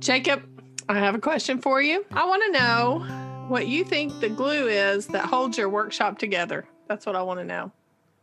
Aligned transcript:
Jacob, 0.00 0.42
I 0.88 0.98
have 0.98 1.14
a 1.14 1.18
question 1.18 1.60
for 1.60 1.80
you. 1.80 2.04
I 2.10 2.26
want 2.26 2.42
to 2.46 2.58
know 2.58 3.46
what 3.48 3.68
you 3.68 3.84
think 3.84 4.18
the 4.20 4.30
glue 4.30 4.66
is 4.66 5.06
that 5.08 5.26
holds 5.26 5.58
your 5.58 5.68
workshop 5.68 6.18
together. 6.18 6.66
That's 6.88 7.06
what 7.06 7.16
I 7.16 7.22
want 7.22 7.40
to 7.40 7.44
know. 7.44 7.70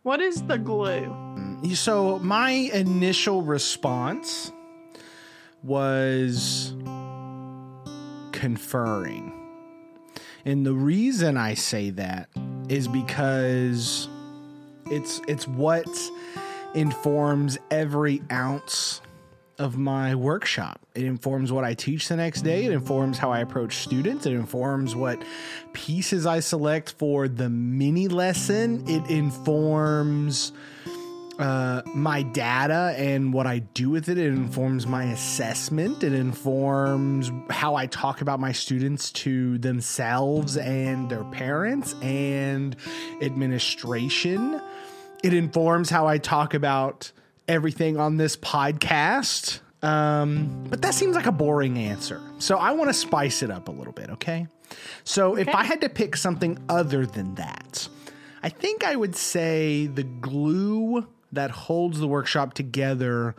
What 0.04 0.22
is 0.22 0.42
the 0.44 0.58
glue? 0.58 1.06
Mm, 1.06 1.76
so, 1.76 2.20
my 2.20 2.52
initial 2.52 3.42
response 3.42 4.52
was 5.64 6.74
conferring. 8.32 9.34
And 10.46 10.66
the 10.66 10.74
reason 10.74 11.38
I 11.38 11.54
say 11.54 11.90
that 11.92 12.30
is 12.70 12.88
because 12.88 14.08
it's 14.86 15.20
it's 15.28 15.48
what 15.48 15.88
informs 16.74 17.58
every 17.70 18.22
ounce 18.32 19.02
of 19.60 19.78
my 19.78 20.14
workshop. 20.16 20.80
It 20.94 21.06
informs 21.06 21.52
what 21.52 21.64
I 21.64 21.74
teach 21.74 22.08
the 22.08 22.16
next 22.16 22.42
day. 22.42 22.66
It 22.66 22.72
informs 22.72 23.18
how 23.18 23.32
I 23.32 23.40
approach 23.40 23.78
students. 23.78 24.26
It 24.26 24.34
informs 24.34 24.96
what 24.96 25.22
pieces 25.74 26.26
I 26.26 26.42
select 26.42 26.94
for 26.94 27.28
the 27.28 27.50
mini 27.50 28.08
lesson. 28.08 28.88
It 28.88 29.10
informs 29.10 30.52
uh, 31.40 31.82
my 31.94 32.24
data 32.24 32.96
and 32.98 33.34
what 33.34 33.48
I 33.48 33.60
do 33.60 33.90
with 33.90 34.10
it. 34.10 34.18
It 34.18 34.28
informs 34.28 34.88
my 34.88 35.06
assessment. 35.06 36.04
It 36.04 36.14
informs 36.14 37.32
how 37.50 37.76
I 37.76 37.88
talk 37.88 38.22
about 38.22 38.40
my 38.40 38.52
students 38.52 39.12
to 39.14 39.58
themselves 39.60 40.58
and 40.58 41.10
their 41.10 41.24
parents 41.26 41.94
and 42.02 42.76
administration. 43.22 44.62
It 45.24 45.34
informs 45.34 45.90
how 45.90 46.08
I 46.08 46.18
talk 46.18 46.54
about 46.54 47.12
everything 47.48 47.98
on 47.98 48.18
this 48.18 48.36
podcast. 48.36 49.60
Um, 49.82 50.66
but 50.70 50.82
that 50.82 50.94
seems 50.94 51.16
like 51.16 51.28
a 51.28 51.32
boring 51.32 51.78
answer. 51.78 52.22
So 52.40 52.58
I 52.58 52.72
want 52.72 52.90
to 52.90 52.94
spice 52.94 53.44
it 53.44 53.52
up 53.52 53.68
a 53.68 53.72
little 53.72 53.94
bit, 53.94 54.10
okay? 54.12 54.48
So 55.04 55.34
okay. 55.34 55.42
if 55.42 55.50
I 55.50 55.64
had 55.64 55.82
to 55.82 55.90
pick 55.90 56.18
something 56.18 56.58
other 56.68 57.06
than 57.06 57.36
that, 57.36 57.88
I 58.44 58.50
think 58.50 58.84
I 58.84 58.96
would 58.96 59.16
say 59.16 59.88
the 59.88 60.04
glue 60.04 61.08
that 61.32 61.52
holds 61.52 62.00
the 62.00 62.08
workshop 62.08 62.54
together 62.54 63.36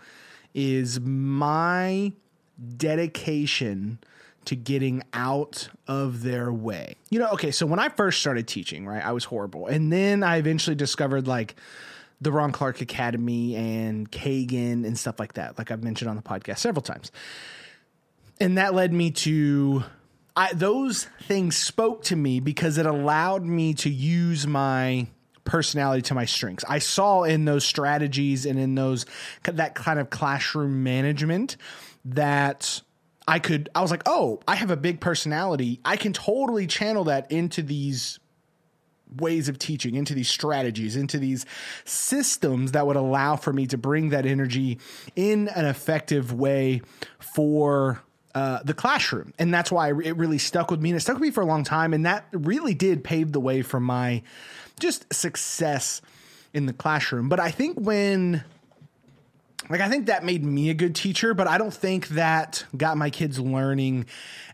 is 0.55 1.01
my 1.01 2.13
dedication 2.77 3.99
to 4.45 4.57
getting 4.57 5.03
out 5.13 5.69
of 5.87 6.23
their 6.23 6.53
way. 6.53 6.95
You 7.11 7.19
know, 7.19 7.29
okay, 7.33 7.51
so 7.51 7.67
when 7.67 7.79
I 7.79 7.91
first 7.91 8.21
started 8.21 8.49
teaching, 8.49 8.87
right, 8.87 9.05
I 9.05 9.13
was 9.13 9.25
horrible. 9.25 9.67
And 9.67 9.93
then 9.93 10.23
I 10.23 10.39
eventually 10.39 10.75
discovered 10.75 11.27
like 11.27 11.55
the 12.21 12.33
Ron 12.33 12.53
Clark 12.53 12.81
Academy 12.81 13.55
and 13.55 14.11
Kagan 14.11 14.85
and 14.85 14.99
stuff 14.99 15.21
like 15.21 15.35
that, 15.35 15.59
like 15.59 15.71
I've 15.71 15.85
mentioned 15.85 16.11
on 16.11 16.17
the 16.17 16.23
podcast 16.23 16.59
several 16.59 16.83
times. 16.83 17.13
And 18.41 18.59
that 18.59 18.75
led 18.75 18.93
me 18.93 19.11
to 19.13 19.85
I, 20.37 20.53
those 20.53 21.09
things 21.23 21.57
spoke 21.57 22.05
to 22.05 22.17
me 22.17 22.39
because 22.39 22.79
it 22.79 22.87
allowed 22.87 23.45
me 23.45 23.75
to 23.75 23.91
use 23.91 24.47
my 24.47 25.09
personality 25.43 26.03
to 26.03 26.15
my 26.15 26.27
strengths. 26.27 26.65
I 26.69 26.79
saw 26.79 27.25
in 27.25 27.45
those 27.45 27.65
strategies 27.65 28.47
and 28.47 28.57
in 28.57 28.77
those 28.77 29.05
that 29.43 29.75
kind 29.75 29.99
of 29.99 30.11
classroom 30.11 30.85
management 30.85 31.57
that 32.05 32.81
I 33.27 33.41
could 33.41 33.69
I 33.75 33.83
was 33.83 33.91
like, 33.91 34.05
"Oh, 34.07 34.41
I 34.47 34.55
have 34.55 34.71
a 34.71 34.77
big 34.77 35.01
personality. 35.01 35.81
I 35.85 35.97
can 35.97 36.13
totally 36.13 36.69
channel 36.69 37.05
that 37.05 37.33
into 37.33 37.63
these 37.63 38.21
ways 39.17 39.49
of 39.49 39.59
teaching, 39.59 39.95
into 39.95 40.15
these 40.15 40.29
strategies, 40.29 40.97
into 40.97 41.19
these 41.19 41.47
systems 41.85 42.73
that 42.73 42.87
would 42.87 42.97
allow 42.97 43.37
for 43.37 43.53
me 43.53 43.67
to 43.67 43.79
bring 43.79 44.11
that 44.11 44.27
energy 44.27 44.79
in 45.17 45.49
an 45.49 45.65
effective 45.65 46.33
way 46.33 46.83
for 47.19 48.03
uh, 48.35 48.61
the 48.65 48.75
classroom. 48.75 49.33
And 49.39 49.53
that's 49.53 49.73
why 49.73 49.89
it 49.89 50.17
really 50.17 50.39
stuck 50.39 50.71
with 50.71 50.81
me. 50.81 50.91
And 50.91 50.97
it 50.97 51.01
stuck 51.01 51.17
with 51.17 51.23
me 51.23 51.31
for 51.31 51.41
a 51.41 51.47
long 51.47 51.65
time. 51.65 51.95
And 51.95 52.07
that 52.07 52.27
really 52.33 52.75
did 52.75 53.03
pave 53.03 53.33
the 53.33 53.41
way 53.41 53.63
for 53.63 53.81
my 53.81 54.23
just 54.79 55.13
success 55.13 56.01
in 56.53 56.67
the 56.67 56.73
classroom. 56.73 57.29
But 57.29 57.41
I 57.41 57.51
think 57.51 57.79
when 57.79 58.45
like 59.69 59.81
I 59.81 59.89
think 59.89 60.07
that 60.07 60.25
made 60.25 60.45
me 60.45 60.71
a 60.71 60.75
good 60.75 60.95
teacher, 60.95 61.35
but 61.35 61.47
I 61.47 61.59
don't 61.59 61.75
think 61.75 62.09
that 62.09 62.65
got 62.77 62.97
my 62.97 63.11
kids 63.11 63.39
learning 63.39 64.07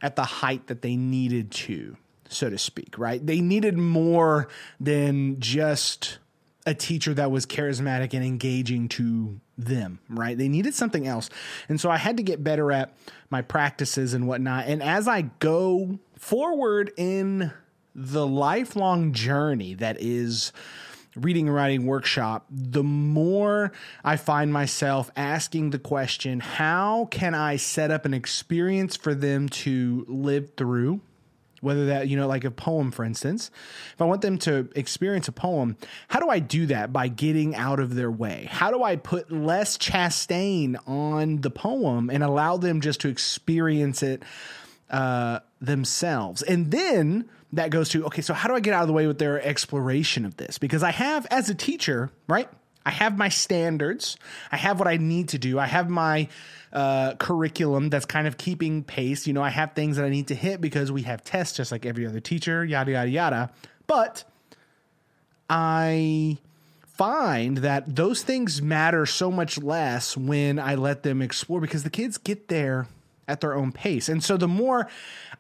at 0.02 0.16
the 0.16 0.24
height 0.24 0.66
that 0.68 0.82
they 0.82 0.96
needed 0.96 1.50
to 1.52 1.96
so 2.28 2.50
to 2.50 2.58
speak, 2.58 2.98
right? 2.98 3.24
They 3.24 3.40
needed 3.40 3.76
more 3.76 4.48
than 4.80 5.40
just 5.40 6.18
a 6.66 6.74
teacher 6.74 7.12
that 7.14 7.30
was 7.30 7.46
charismatic 7.46 8.14
and 8.14 8.24
engaging 8.24 8.88
to 8.88 9.40
them, 9.58 10.00
right? 10.08 10.36
They 10.36 10.48
needed 10.48 10.74
something 10.74 11.06
else. 11.06 11.28
And 11.68 11.80
so 11.80 11.90
I 11.90 11.98
had 11.98 12.16
to 12.16 12.22
get 12.22 12.42
better 12.42 12.72
at 12.72 12.96
my 13.30 13.42
practices 13.42 14.14
and 14.14 14.26
whatnot. 14.26 14.66
And 14.66 14.82
as 14.82 15.06
I 15.06 15.22
go 15.22 15.98
forward 16.18 16.92
in 16.96 17.52
the 17.94 18.26
lifelong 18.26 19.12
journey 19.12 19.74
that 19.74 20.00
is 20.00 20.52
reading 21.14 21.46
and 21.46 21.54
writing 21.54 21.86
workshop, 21.86 22.46
the 22.50 22.82
more 22.82 23.70
I 24.02 24.16
find 24.16 24.52
myself 24.52 25.10
asking 25.16 25.70
the 25.70 25.78
question, 25.78 26.40
how 26.40 27.06
can 27.10 27.34
I 27.34 27.56
set 27.56 27.90
up 27.90 28.04
an 28.04 28.14
experience 28.14 28.96
for 28.96 29.14
them 29.14 29.48
to 29.50 30.04
live 30.08 30.54
through? 30.56 31.00
Whether 31.64 31.86
that 31.86 32.08
you 32.08 32.16
know 32.16 32.28
like 32.28 32.44
a 32.44 32.50
poem 32.50 32.90
for 32.90 33.04
instance. 33.04 33.50
If 33.94 34.00
i 34.00 34.04
want 34.04 34.22
them 34.22 34.38
to 34.38 34.68
experience 34.74 35.28
a 35.28 35.32
poem 35.32 35.76
how 36.08 36.20
do 36.20 36.28
i 36.28 36.38
do 36.38 36.66
that? 36.66 36.92
By 36.92 37.08
getting 37.08 37.54
out 37.54 37.80
of 37.80 37.94
their 37.94 38.10
way. 38.10 38.48
How 38.50 38.70
do 38.70 38.82
i 38.82 38.96
put 38.96 39.32
less 39.32 39.76
chastain 39.78 40.76
on 40.86 41.40
the 41.40 41.50
poem 41.50 42.10
and 42.10 42.22
allow 42.22 42.56
them 42.56 42.80
just 42.80 43.00
to 43.00 43.08
experience 43.08 44.02
it 44.02 44.22
uh, 44.90 45.40
themselves? 45.60 46.42
And 46.42 46.70
then 46.70 47.28
that 47.52 47.70
goes 47.70 47.88
to 47.90 48.04
okay 48.06 48.22
so 48.22 48.34
how 48.34 48.48
do 48.48 48.54
i 48.54 48.60
get 48.60 48.74
out 48.74 48.82
of 48.82 48.88
the 48.88 48.92
way 48.92 49.06
with 49.06 49.18
their 49.18 49.42
exploration 49.42 50.24
of 50.24 50.36
this? 50.36 50.58
Because 50.58 50.82
i 50.82 50.90
have 50.90 51.26
as 51.30 51.48
a 51.50 51.54
teacher 51.54 52.10
right 52.28 52.48
i 52.86 52.90
have 52.90 53.16
my 53.16 53.30
standards. 53.30 54.16
I 54.52 54.56
have 54.56 54.78
what 54.78 54.88
i 54.88 54.96
need 54.96 55.30
to 55.30 55.38
do. 55.38 55.58
I 55.58 55.66
have 55.66 55.88
my 55.88 56.28
uh, 56.74 57.14
curriculum 57.14 57.88
that's 57.88 58.04
kind 58.04 58.26
of 58.26 58.36
keeping 58.36 58.82
pace. 58.82 59.26
You 59.26 59.32
know, 59.32 59.42
I 59.42 59.50
have 59.50 59.72
things 59.72 59.96
that 59.96 60.04
I 60.04 60.08
need 60.08 60.28
to 60.28 60.34
hit 60.34 60.60
because 60.60 60.90
we 60.90 61.02
have 61.02 61.22
tests 61.22 61.56
just 61.56 61.72
like 61.72 61.86
every 61.86 62.06
other 62.06 62.20
teacher, 62.20 62.64
yada, 62.64 62.92
yada, 62.92 63.10
yada. 63.10 63.50
But 63.86 64.24
I 65.48 66.38
find 66.82 67.58
that 67.58 67.96
those 67.96 68.22
things 68.22 68.60
matter 68.60 69.06
so 69.06 69.30
much 69.30 69.58
less 69.58 70.16
when 70.16 70.58
I 70.58 70.74
let 70.74 71.02
them 71.02 71.22
explore 71.22 71.60
because 71.60 71.82
the 71.82 71.90
kids 71.90 72.18
get 72.18 72.48
there 72.48 72.86
at 73.26 73.40
their 73.40 73.54
own 73.54 73.72
pace. 73.72 74.08
And 74.08 74.22
so 74.22 74.36
the 74.36 74.48
more 74.48 74.88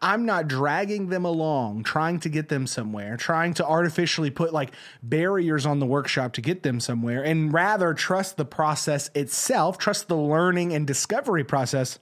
I'm 0.00 0.24
not 0.24 0.48
dragging 0.48 1.08
them 1.08 1.24
along, 1.24 1.84
trying 1.84 2.20
to 2.20 2.28
get 2.28 2.48
them 2.48 2.66
somewhere, 2.66 3.16
trying 3.16 3.54
to 3.54 3.66
artificially 3.66 4.30
put 4.30 4.52
like 4.52 4.72
barriers 5.02 5.66
on 5.66 5.78
the 5.78 5.86
workshop 5.86 6.32
to 6.34 6.40
get 6.40 6.62
them 6.62 6.80
somewhere, 6.80 7.22
and 7.22 7.52
rather 7.52 7.94
trust 7.94 8.36
the 8.36 8.44
process 8.44 9.10
itself, 9.14 9.78
trust 9.78 10.08
the 10.08 10.16
learning 10.16 10.72
and 10.72 10.86
discovery 10.86 11.44
process, 11.44 11.98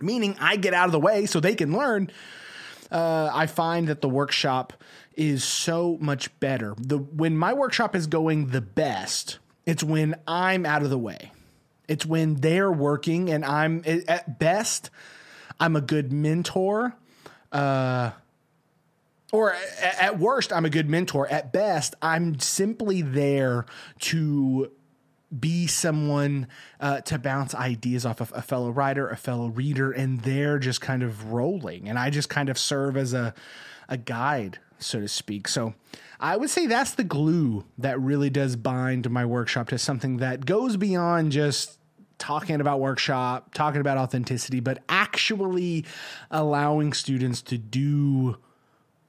meaning 0.00 0.36
I 0.40 0.56
get 0.56 0.74
out 0.74 0.86
of 0.86 0.92
the 0.92 1.00
way 1.00 1.26
so 1.26 1.40
they 1.40 1.54
can 1.54 1.72
learn. 1.72 2.10
Uh, 2.90 3.30
I 3.32 3.46
find 3.46 3.88
that 3.88 4.00
the 4.00 4.08
workshop 4.08 4.72
is 5.14 5.42
so 5.42 5.96
much 6.00 6.38
better. 6.40 6.74
The 6.78 6.98
when 6.98 7.36
my 7.36 7.52
workshop 7.52 7.96
is 7.96 8.06
going 8.06 8.48
the 8.48 8.60
best, 8.60 9.38
it's 9.64 9.82
when 9.82 10.14
I'm 10.28 10.64
out 10.66 10.82
of 10.82 10.90
the 10.90 10.98
way. 10.98 11.32
It's 11.88 12.04
when 12.04 12.36
they're 12.36 12.72
working 12.72 13.30
and 13.30 13.44
I'm 13.44 13.82
at 13.86 14.38
best 14.38 14.90
I'm 15.58 15.76
a 15.76 15.80
good 15.80 16.12
mentor. 16.12 16.94
Uh, 17.52 18.10
or 19.32 19.54
at 19.80 20.18
worst, 20.18 20.52
I'm 20.52 20.64
a 20.64 20.70
good 20.70 20.88
mentor. 20.88 21.26
At 21.28 21.52
best, 21.52 21.94
I'm 22.00 22.38
simply 22.38 23.02
there 23.02 23.66
to 24.00 24.70
be 25.36 25.66
someone 25.66 26.46
uh, 26.80 27.00
to 27.02 27.18
bounce 27.18 27.54
ideas 27.54 28.06
off 28.06 28.20
of 28.20 28.32
a 28.34 28.42
fellow 28.42 28.70
writer, 28.70 29.08
a 29.08 29.16
fellow 29.16 29.48
reader, 29.48 29.90
and 29.90 30.20
they're 30.20 30.58
just 30.58 30.80
kind 30.80 31.02
of 31.02 31.32
rolling. 31.32 31.88
And 31.88 31.98
I 31.98 32.10
just 32.10 32.28
kind 32.28 32.48
of 32.48 32.56
serve 32.56 32.96
as 32.96 33.12
a, 33.12 33.34
a 33.88 33.96
guide, 33.96 34.58
so 34.78 35.00
to 35.00 35.08
speak. 35.08 35.48
So 35.48 35.74
I 36.20 36.36
would 36.36 36.50
say 36.50 36.66
that's 36.66 36.92
the 36.92 37.04
glue 37.04 37.64
that 37.78 38.00
really 38.00 38.30
does 38.30 38.56
bind 38.56 39.10
my 39.10 39.24
workshop 39.24 39.68
to 39.68 39.78
something 39.78 40.18
that 40.18 40.46
goes 40.46 40.76
beyond 40.76 41.32
just 41.32 41.78
talking 42.18 42.60
about 42.60 42.80
workshop, 42.80 43.52
talking 43.54 43.80
about 43.80 43.98
authenticity, 43.98 44.60
but 44.60 44.82
actually 44.88 45.84
allowing 46.30 46.92
students 46.92 47.42
to 47.42 47.58
do 47.58 48.36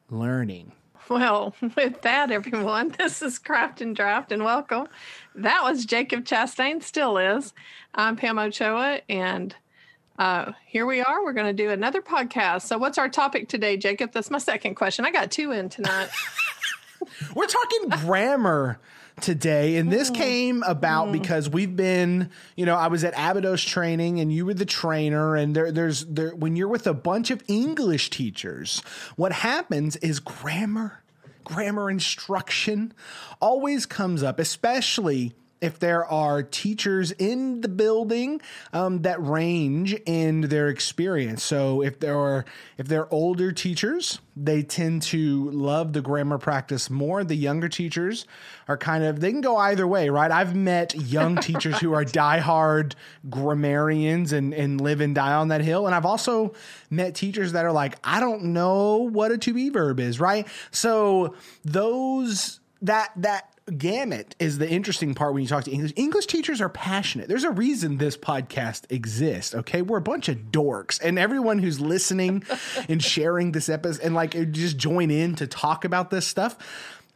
learning. 0.10 0.72
Well, 1.10 1.56
with 1.76 2.02
that, 2.02 2.32
everyone, 2.32 2.90
this 2.98 3.22
is 3.22 3.40
Craft 3.40 3.82
and 3.82 3.96
Draft, 3.96 4.32
and 4.32 4.44
welcome. 4.44 4.88
That 5.36 5.64
was 5.64 5.86
Jacob 5.86 6.26
Chastain, 6.26 6.84
still 6.84 7.18
is. 7.18 7.54
I'm 7.96 8.16
Pam 8.16 8.40
Ochoa, 8.40 9.02
and 9.08 9.56
uh, 10.18 10.52
here 10.66 10.86
we 10.86 11.02
are. 11.02 11.24
We're 11.24 11.34
going 11.34 11.56
to 11.56 11.64
do 11.64 11.70
another 11.70 12.02
podcast. 12.02 12.64
So, 12.64 12.78
what's 12.78 12.98
our 12.98 13.10
topic 13.10 13.50
today, 13.50 13.78
Jacob? 13.78 14.12
That's 14.14 14.32
my 14.32 14.40
second 14.40 14.76
question. 14.76 15.06
I 15.06 15.12
got 15.12 15.32
two 15.32 15.52
in 15.52 15.70
tonight. 15.70 16.10
We're 17.36 17.48
talking 17.48 17.90
grammar 17.90 18.80
today. 19.22 19.78
And 19.78 19.92
this 19.92 20.10
came 20.10 20.64
about 20.64 21.12
because 21.12 21.50
we've 21.50 21.76
been, 21.76 22.30
you 22.56 22.66
know, 22.66 22.76
I 22.76 22.88
was 22.88 23.04
at 23.04 23.14
Abydos 23.16 23.64
training 23.64 24.20
and 24.20 24.32
you 24.32 24.46
were 24.46 24.54
the 24.54 24.66
trainer. 24.66 25.36
And 25.36 25.56
there, 25.56 25.72
there's 25.72 26.06
there, 26.06 26.36
when 26.36 26.56
you're 26.56 26.68
with 26.68 26.88
a 26.88 26.94
bunch 26.94 27.32
of 27.32 27.44
English 27.48 28.10
teachers, 28.10 28.82
what 29.16 29.32
happens 29.32 29.96
is 29.98 30.20
grammar, 30.20 31.04
grammar 31.44 31.90
instruction 31.90 32.94
always 33.42 33.86
comes 33.86 34.24
up, 34.24 34.40
especially 34.40 35.34
if 35.60 35.80
there 35.80 36.06
are 36.06 36.44
teachers 36.44 37.12
in 37.12 37.62
the 37.62 37.68
building 37.68 38.42
um, 38.74 39.02
that 39.02 39.22
range 39.24 39.94
in 40.06 40.42
their 40.42 40.70
experience. 40.70 41.44
So 41.44 41.82
if 41.82 42.00
there 42.00 42.18
are 42.18 42.46
if 42.78 42.88
they're 42.88 43.12
older 43.12 43.52
teachers, 43.52 44.20
they 44.36 44.62
tend 44.62 45.02
to 45.04 45.50
love 45.50 45.94
the 45.94 46.02
grammar 46.02 46.38
practice 46.38 46.90
more. 46.90 47.24
The 47.24 47.36
younger 47.36 47.70
teachers 47.70 48.28
are 48.68 48.78
kind 48.78 49.04
of 49.04 49.20
they 49.20 49.32
can 49.32 49.42
go 49.42 49.58
either 49.58 49.88
way, 49.88 50.10
right? 50.10 50.30
I've 50.30 50.56
met 50.56 50.94
young 50.96 51.36
teachers 51.42 51.80
who 51.80 51.94
are 51.94 52.06
diehard 52.06 52.94
grammarians 53.30 54.34
and 54.34 54.54
and 54.54 54.80
live 54.80 55.02
and 55.02 55.16
die 55.16 55.34
on 55.34 55.48
that 55.48 55.62
hill, 55.62 55.88
and 55.88 55.96
I've 55.96 56.06
also 56.06 56.54
met 56.90 57.16
teachers 57.16 57.54
that 57.54 57.66
are 57.66 57.72
like, 57.72 57.96
I 58.04 58.20
don't 58.20 58.44
know 58.54 58.98
what 58.98 59.32
a 59.32 59.38
to 59.38 59.54
be 59.54 59.70
verb 59.70 60.00
is, 60.00 60.20
right? 60.20 60.48
So 60.72 61.36
those 61.64 62.60
that 62.82 63.12
that 63.18 63.57
gamut 63.78 64.36
is 64.40 64.58
the 64.58 64.70
interesting 64.70 65.14
part 65.14 65.34
when 65.34 65.44
you 65.44 65.50
talk 65.50 65.64
to 65.66 65.72
English. 65.72 65.94
English 65.96 66.28
teachers 66.28 66.62
are 66.62 66.70
passionate. 66.70 67.28
There's 67.28 67.44
a 67.44 67.52
reason 67.52 67.98
this 67.98 68.18
podcast 68.18 68.84
exists. 68.90 69.54
Okay, 69.54 69.82
we're 69.82 69.98
a 69.98 70.02
bunch 70.02 70.30
of 70.30 70.38
dorks, 70.52 71.02
and 71.02 71.20
everyone 71.20 71.60
who's 71.60 71.80
listening 71.80 72.44
and 72.90 73.04
sharing 73.04 73.52
this 73.52 73.70
episode 73.70 74.04
and 74.04 74.16
like 74.16 74.52
just 74.52 74.78
join 74.78 75.12
in 75.12 75.36
to 75.36 75.48
talk 75.48 75.86
about 75.86 76.10
this 76.10 76.26
stuff. 76.28 76.58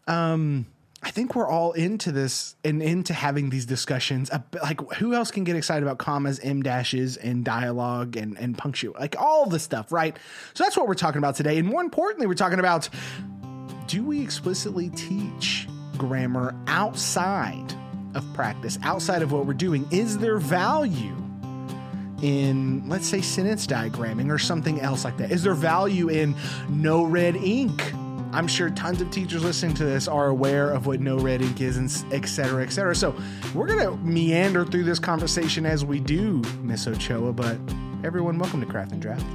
Um, 0.08 0.66
I 1.04 1.10
think 1.10 1.36
we're 1.36 1.50
all 1.50 1.72
into 1.72 2.12
this 2.12 2.56
and 2.64 2.84
into 2.84 3.14
having 3.14 3.50
these 3.50 3.66
discussions. 3.66 4.30
Like, 4.62 4.80
who 4.94 5.16
else 5.16 5.32
can 5.32 5.44
get 5.44 5.56
excited 5.56 5.84
about 5.84 5.98
commas, 5.98 6.40
em 6.42 6.62
dashes, 6.62 7.18
and 7.18 7.44
dialogue 7.44 8.18
and 8.18 8.38
and 8.38 8.58
punctuation? 8.58 9.00
Like 9.00 9.16
all 9.20 9.48
the 9.48 9.60
stuff, 9.60 9.92
right? 9.92 10.16
So 10.54 10.64
that's 10.64 10.78
what 10.78 10.88
we're 10.88 10.94
talking 10.94 11.18
about 11.18 11.36
today. 11.36 11.58
And 11.58 11.68
more 11.68 11.82
importantly, 11.82 12.28
we're 12.28 12.34
talking 12.36 12.60
about 12.60 12.90
do 13.88 14.04
we 14.04 14.22
explicitly 14.22 14.90
teach 14.90 15.68
grammar 16.02 16.56
outside 16.66 17.76
of 18.16 18.26
practice, 18.34 18.80
outside 18.82 19.22
of 19.22 19.32
what 19.32 19.46
we're 19.46 19.54
doing? 19.54 19.88
Is 19.92 20.18
there 20.18 20.40
value 20.40 21.16
in, 22.24 22.90
let's 22.90 23.08
say, 23.08 23.22
sentence 23.22 23.68
diagramming 23.68 24.32
or 24.32 24.40
something 24.40 24.82
else 24.82 25.06
like 25.06 25.18
that? 25.18 25.32
Is 25.32 25.44
there 25.44 25.54
value 25.54 26.10
in 26.10 26.34
NoRedInk? 26.70 28.34
I'm 28.34 28.48
sure 28.48 28.72
tons 28.72 29.00
of 29.00 29.12
teachers 29.12 29.44
listening 29.44 29.76
to 29.76 29.86
this 29.86 30.08
are 30.08 30.28
aware 30.28 30.72
of 30.72 30.88
what 30.88 31.00
NoRedInk 31.00 31.62
is, 31.62 31.78
and 31.78 32.14
et 32.14 32.28
cetera, 32.28 32.64
et 32.64 32.72
cetera. 32.72 32.96
So 32.96 33.16
we're 33.54 33.68
going 33.68 33.86
to 33.86 33.96
meander 34.04 34.66
through 34.66 34.86
this 34.86 35.00
conversation 35.00 35.68
as 35.68 35.86
we 35.86 36.00
do, 36.00 36.42
Miss 36.64 36.88
Ochoa. 36.88 37.32
But 37.32 37.58
everyone, 38.04 38.40
welcome 38.40 38.60
to 38.62 38.66
Craft 38.66 38.94
and 38.94 39.02
Draft. 39.02 39.26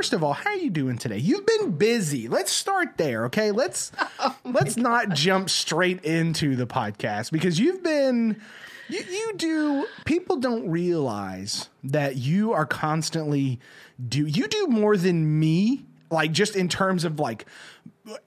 First 0.00 0.14
of 0.14 0.24
all, 0.24 0.32
how 0.32 0.48
are 0.48 0.56
you 0.56 0.70
doing 0.70 0.96
today? 0.96 1.18
You've 1.18 1.44
been 1.44 1.72
busy. 1.72 2.26
Let's 2.26 2.50
start 2.50 2.96
there, 2.96 3.26
okay? 3.26 3.50
Let's 3.50 3.92
oh 4.18 4.34
let's 4.46 4.74
God. 4.74 4.82
not 4.82 5.08
jump 5.10 5.50
straight 5.50 6.02
into 6.06 6.56
the 6.56 6.66
podcast 6.66 7.30
because 7.30 7.60
you've 7.60 7.82
been 7.82 8.40
you, 8.88 9.00
you 9.00 9.32
do 9.36 9.86
people 10.06 10.36
don't 10.36 10.70
realize 10.70 11.68
that 11.84 12.16
you 12.16 12.54
are 12.54 12.64
constantly 12.64 13.60
do 14.08 14.24
you 14.24 14.48
do 14.48 14.68
more 14.68 14.96
than 14.96 15.38
me 15.38 15.84
like 16.10 16.32
just 16.32 16.56
in 16.56 16.70
terms 16.70 17.04
of 17.04 17.20
like 17.20 17.44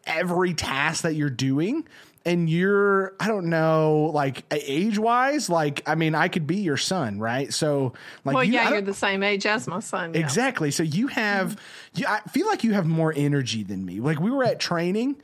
every 0.06 0.54
task 0.54 1.02
that 1.02 1.16
you're 1.16 1.32
doing 1.32 1.88
and 2.26 2.50
you're 2.50 3.14
i 3.20 3.28
don't 3.28 3.50
know 3.50 4.12
like 4.14 4.44
age 4.52 4.98
wise 4.98 5.50
like 5.50 5.82
i 5.88 5.96
mean 5.96 6.16
i 6.16 6.28
could 6.28 6.48
be 6.48 6.58
your 6.58 6.78
son 6.78 7.20
right 7.20 7.54
so 7.54 7.94
like 8.24 8.34
well 8.34 8.44
you, 8.44 8.54
yeah 8.54 8.70
you're 8.70 8.82
the 8.82 8.94
same 8.94 9.24
age 9.24 9.46
as 9.46 9.68
my 9.68 9.80
son 9.80 10.14
yeah. 10.14 10.20
exactly 10.20 10.72
so 10.72 10.84
you 10.84 11.08
have 11.08 11.52
mm-hmm. 11.52 12.02
you, 12.02 12.06
i 12.08 12.20
feel 12.30 12.48
like 12.48 12.64
you 12.64 12.74
have 12.74 12.86
more 12.86 13.14
energy 13.16 13.64
than 13.64 13.86
me 13.86 14.00
like 14.00 14.20
we 14.20 14.32
were 14.32 14.44
at 14.44 14.60
training 14.60 15.16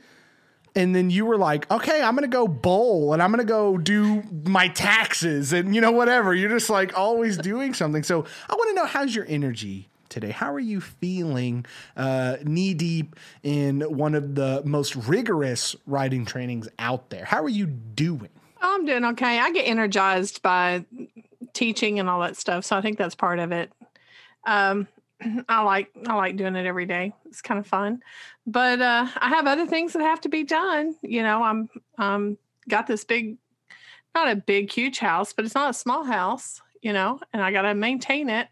and 0.76 0.94
then 0.94 1.10
you 1.10 1.26
were 1.26 1.36
like, 1.36 1.68
okay, 1.70 2.00
I'm 2.00 2.14
gonna 2.14 2.28
go 2.28 2.46
bowl 2.46 3.12
and 3.12 3.22
I'm 3.22 3.30
gonna 3.30 3.44
go 3.44 3.76
do 3.76 4.22
my 4.44 4.68
taxes 4.68 5.52
and 5.52 5.74
you 5.74 5.80
know 5.80 5.90
whatever. 5.90 6.34
You're 6.34 6.50
just 6.50 6.70
like 6.70 6.96
always 6.96 7.36
doing 7.36 7.74
something. 7.74 8.04
So 8.04 8.24
I 8.48 8.54
want 8.54 8.68
to 8.68 8.74
know 8.74 8.86
how's 8.86 9.12
your 9.12 9.26
energy 9.28 9.90
today? 10.10 10.30
How 10.30 10.52
are 10.52 10.60
you 10.60 10.80
feeling 10.80 11.64
uh, 11.96 12.36
knee 12.44 12.74
deep 12.74 13.16
in 13.42 13.80
one 13.80 14.14
of 14.14 14.34
the 14.34 14.62
most 14.64 14.94
rigorous 14.96 15.74
writing 15.86 16.24
trainings 16.26 16.68
out 16.78 17.10
there? 17.10 17.24
How 17.24 17.42
are 17.42 17.48
you 17.48 17.66
doing? 17.66 18.30
I'm 18.60 18.84
doing 18.84 19.04
okay. 19.06 19.38
I 19.38 19.50
get 19.52 19.62
energized 19.62 20.42
by 20.42 20.84
teaching 21.54 21.98
and 21.98 22.08
all 22.10 22.20
that 22.20 22.36
stuff, 22.36 22.64
so 22.64 22.76
I 22.76 22.82
think 22.82 22.98
that's 22.98 23.14
part 23.14 23.38
of 23.38 23.52
it. 23.52 23.72
Um, 24.46 24.86
I 25.48 25.62
like 25.62 25.90
I 26.06 26.14
like 26.14 26.36
doing 26.36 26.56
it 26.56 26.66
every 26.66 26.86
day. 26.86 27.12
It's 27.26 27.40
kind 27.40 27.58
of 27.58 27.66
fun, 27.66 28.02
but 28.46 28.80
uh, 28.80 29.06
I 29.16 29.28
have 29.30 29.46
other 29.46 29.66
things 29.66 29.92
that 29.94 30.02
have 30.02 30.20
to 30.22 30.28
be 30.28 30.44
done. 30.44 30.94
You 31.02 31.22
know, 31.22 31.42
I'm 31.42 31.70
um 31.98 32.38
got 32.68 32.86
this 32.86 33.04
big, 33.04 33.38
not 34.14 34.30
a 34.30 34.36
big 34.36 34.70
huge 34.70 34.98
house, 34.98 35.32
but 35.32 35.44
it's 35.44 35.54
not 35.54 35.70
a 35.70 35.74
small 35.74 36.04
house. 36.04 36.60
You 36.82 36.94
know, 36.94 37.20
and 37.32 37.42
I 37.42 37.52
got 37.52 37.62
to 37.62 37.74
maintain 37.74 38.30
it 38.30 38.48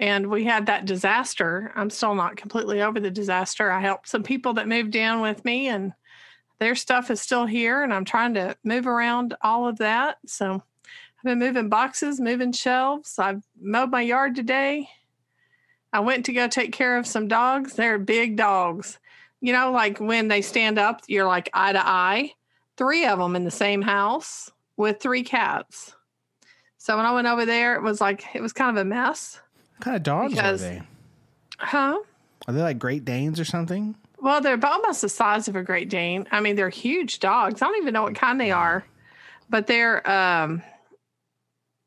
and 0.00 0.28
we 0.28 0.44
had 0.44 0.66
that 0.66 0.86
disaster. 0.86 1.70
I'm 1.76 1.90
still 1.90 2.14
not 2.14 2.36
completely 2.36 2.80
over 2.80 2.98
the 2.98 3.10
disaster. 3.10 3.70
I 3.70 3.80
helped 3.80 4.08
some 4.08 4.22
people 4.22 4.54
that 4.54 4.66
moved 4.66 4.96
in 4.96 5.20
with 5.20 5.44
me, 5.44 5.68
and 5.68 5.92
their 6.58 6.74
stuff 6.74 7.10
is 7.10 7.20
still 7.20 7.44
here, 7.44 7.82
and 7.82 7.92
I'm 7.92 8.06
trying 8.06 8.34
to 8.34 8.56
move 8.64 8.86
around 8.86 9.36
all 9.42 9.68
of 9.68 9.76
that. 9.78 10.16
So 10.26 10.54
I've 10.54 11.24
been 11.24 11.38
moving 11.38 11.68
boxes, 11.68 12.18
moving 12.18 12.50
shelves. 12.52 13.18
I've 13.18 13.42
mowed 13.60 13.90
my 13.90 14.00
yard 14.00 14.34
today. 14.34 14.88
I 15.92 16.00
went 16.00 16.24
to 16.26 16.32
go 16.32 16.48
take 16.48 16.72
care 16.72 16.96
of 16.96 17.06
some 17.06 17.28
dogs. 17.28 17.74
They're 17.74 17.98
big 17.98 18.36
dogs. 18.36 18.98
You 19.42 19.52
know, 19.52 19.70
like 19.70 19.98
when 19.98 20.28
they 20.28 20.40
stand 20.40 20.78
up, 20.78 21.02
you're 21.08 21.26
like 21.26 21.50
eye 21.52 21.74
to 21.74 21.86
eye. 21.86 22.32
Three 22.78 23.04
of 23.04 23.18
them 23.18 23.36
in 23.36 23.44
the 23.44 23.50
same 23.50 23.82
house 23.82 24.50
with 24.78 25.00
three 25.00 25.24
cats. 25.24 25.94
So 26.78 26.96
when 26.96 27.04
I 27.04 27.12
went 27.12 27.26
over 27.26 27.44
there, 27.44 27.74
it 27.74 27.82
was 27.82 28.00
like, 28.00 28.24
it 28.34 28.40
was 28.40 28.54
kind 28.54 28.70
of 28.70 28.80
a 28.80 28.88
mess 28.88 29.40
what 29.80 29.84
kind 29.84 29.96
of 29.96 30.02
dogs 30.02 30.34
because, 30.34 30.62
are 30.62 30.68
they? 30.68 30.82
Huh? 31.58 31.98
Are 32.46 32.52
they 32.52 32.60
like 32.60 32.78
Great 32.78 33.06
Danes 33.06 33.40
or 33.40 33.46
something? 33.46 33.94
Well, 34.20 34.42
they're 34.42 34.54
about 34.54 34.72
almost 34.82 35.00
the 35.00 35.08
size 35.08 35.48
of 35.48 35.56
a 35.56 35.62
Great 35.62 35.88
Dane. 35.88 36.26
I 36.30 36.40
mean, 36.40 36.54
they're 36.54 36.68
huge 36.68 37.18
dogs. 37.18 37.62
I 37.62 37.66
don't 37.66 37.80
even 37.80 37.94
know 37.94 38.02
what 38.02 38.14
kind 38.14 38.38
they 38.38 38.50
are, 38.50 38.84
but 39.48 39.66
they're. 39.66 40.08
um 40.08 40.62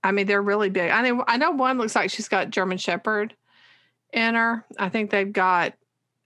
I 0.05 0.11
mean, 0.11 0.25
they're 0.25 0.41
really 0.41 0.69
big. 0.69 0.89
I 0.91 1.01
mean, 1.01 1.21
I 1.27 1.37
know 1.37 1.51
one 1.51 1.77
looks 1.77 1.95
like 1.95 2.09
she's 2.09 2.27
got 2.27 2.49
German 2.49 2.77
Shepherd 2.77 3.35
in 4.11 4.35
her. 4.35 4.65
I 4.77 4.89
think 4.89 5.11
they've 5.11 5.31
got. 5.31 5.73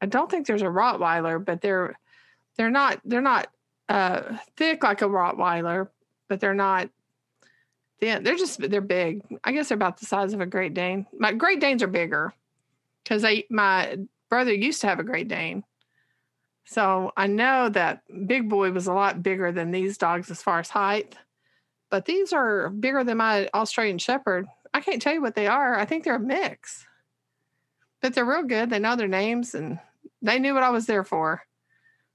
I 0.01 0.05
don't 0.05 0.31
think 0.31 0.47
there's 0.47 0.61
a 0.61 0.65
Rottweiler, 0.65 1.43
but 1.43 1.59
they're 1.59 1.99
they're 2.55 2.71
not 2.71 3.01
they're 3.03 3.21
not 3.21 3.49
uh, 3.89 4.37
thick 4.55 4.83
like 4.83 5.01
a 5.01 5.05
Rottweiler, 5.05 5.89
but 6.29 6.39
they're 6.39 6.53
not 6.53 6.89
yeah, 7.99 8.19
they're 8.19 8.35
just 8.35 8.59
they're 8.69 8.81
big. 8.81 9.21
I 9.43 9.51
guess 9.51 9.69
they're 9.69 9.75
about 9.75 9.97
the 9.97 10.05
size 10.05 10.33
of 10.33 10.41
a 10.41 10.45
Great 10.45 10.73
Dane. 10.73 11.07
My 11.17 11.33
Great 11.33 11.59
Danes 11.59 11.81
are 11.81 11.87
bigger 11.87 12.33
because 13.03 13.23
I 13.25 13.43
my 13.49 13.97
brother 14.29 14.53
used 14.53 14.81
to 14.81 14.87
have 14.87 14.99
a 14.99 15.03
Great 15.03 15.27
Dane, 15.27 15.63
so 16.65 17.11
I 17.15 17.27
know 17.27 17.69
that 17.69 18.03
Big 18.27 18.49
Boy 18.49 18.71
was 18.71 18.87
a 18.87 18.93
lot 18.93 19.23
bigger 19.23 19.51
than 19.51 19.71
these 19.71 19.97
dogs 19.97 20.29
as 20.29 20.43
far 20.43 20.59
as 20.59 20.69
height. 20.69 21.15
But 21.89 22.05
these 22.05 22.33
are 22.33 22.69
bigger 22.69 23.05
than 23.05 23.17
my 23.17 23.49
Australian 23.53 23.97
Shepherd. 23.97 24.47
I 24.73 24.81
can't 24.81 25.01
tell 25.01 25.13
you 25.13 25.21
what 25.21 25.35
they 25.35 25.47
are. 25.47 25.79
I 25.79 25.85
think 25.85 26.03
they're 26.03 26.17
a 26.17 26.19
mix, 26.19 26.85
but 28.01 28.13
they're 28.13 28.25
real 28.25 28.43
good. 28.43 28.69
They 28.69 28.79
know 28.79 28.97
their 28.97 29.07
names 29.07 29.55
and 29.55 29.79
they 30.21 30.39
knew 30.39 30.53
what 30.53 30.63
I 30.63 30.69
was 30.69 30.85
there 30.85 31.05
for. 31.05 31.41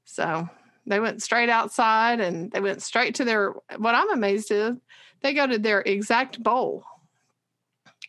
So 0.05 0.49
they 0.87 1.01
went 1.01 1.23
straight 1.23 1.49
outside 1.49 2.21
and 2.21 2.53
they 2.53 2.61
went 2.61 2.83
straight 2.83 3.15
to 3.17 3.25
their. 3.25 3.55
What 3.79 3.95
I'm 3.95 4.13
amazed 4.13 4.51
is 4.51 4.77
they 5.23 5.35
go 5.35 5.47
to 5.47 5.59
their 5.59 5.81
exact 5.81 6.43
bowl 6.43 6.85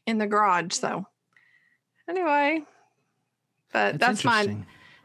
in 0.05 0.17
the 0.17 0.27
garage. 0.27 0.73
So 0.73 1.05
anyway, 2.09 2.63
but 3.71 3.99
that's, 3.99 4.21
that's 4.21 4.25
my 4.25 4.57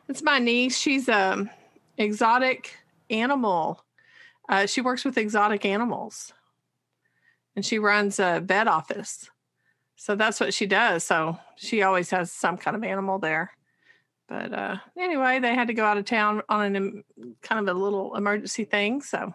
that's 0.07 0.23
my 0.23 0.39
niece. 0.39 0.77
She's 0.79 1.09
a 1.09 1.33
um, 1.33 1.51
exotic 1.97 2.75
animal. 3.11 3.85
Uh, 4.49 4.67
she 4.67 4.81
works 4.81 5.05
with 5.05 5.19
exotic 5.19 5.65
animals, 5.65 6.33
and 7.55 7.65
she 7.65 7.79
runs 7.79 8.19
a 8.19 8.43
vet 8.45 8.67
office. 8.67 9.31
So 9.97 10.15
that's 10.15 10.41
what 10.41 10.55
she 10.55 10.67
does. 10.67 11.05
So 11.05 11.39
she 11.57 11.83
always 11.83 12.11
has 12.11 12.31
some 12.33 12.57
kind 12.57 12.77
of 12.77 12.85
animal 12.85 13.19
there. 13.19 13.51
But 14.29 14.53
uh, 14.53 14.77
anyway, 14.97 15.41
they 15.41 15.55
had 15.55 15.69
to 15.69 15.75
go 15.75 15.85
out 15.85 15.99
of 15.99 16.05
town 16.05 16.43
on 16.49 16.77
an 16.77 17.05
kind 17.43 17.69
of 17.69 17.75
a 17.75 17.79
little 17.79 18.15
emergency 18.15 18.65
thing. 18.65 19.03
So 19.03 19.35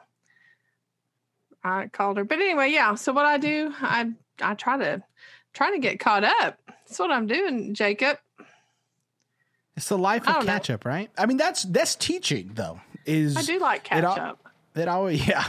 I 1.64 1.88
called 1.88 2.18
her. 2.18 2.24
But 2.24 2.40
anyway, 2.40 2.70
yeah. 2.72 2.96
So 2.96 3.14
what 3.14 3.26
I 3.26 3.38
do, 3.38 3.74
I 3.80 4.12
I 4.42 4.54
try 4.56 4.78
to 4.78 5.04
try 5.54 5.72
to 5.72 5.80
get 5.80 6.00
caught 6.00 6.24
up. 6.24 6.60
That's 6.68 7.00
what 7.00 7.12
I'm 7.12 7.28
doing, 7.28 7.74
Jacob. 7.74 8.18
It's 9.76 9.90
the 9.90 9.98
life 9.98 10.28
of 10.28 10.36
don't 10.36 10.46
know. 10.46 10.52
ketchup, 10.52 10.86
right? 10.86 11.10
I 11.18 11.26
mean, 11.26 11.38
that's 11.38 11.64
that's 11.64 11.96
teaching 11.96 12.52
though. 12.54 12.82
Is 13.06 13.36
I 13.36 13.42
do 13.42 13.60
like 13.60 13.88
it 13.88 14.04
al- 14.04 14.16
ketchup. 14.16 14.48
It 14.76 14.88
always 14.88 15.28
yeah. 15.28 15.48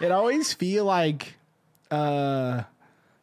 it 0.00 0.12
always 0.12 0.52
feel 0.52 0.84
like 0.84 1.34
uh 1.90 2.62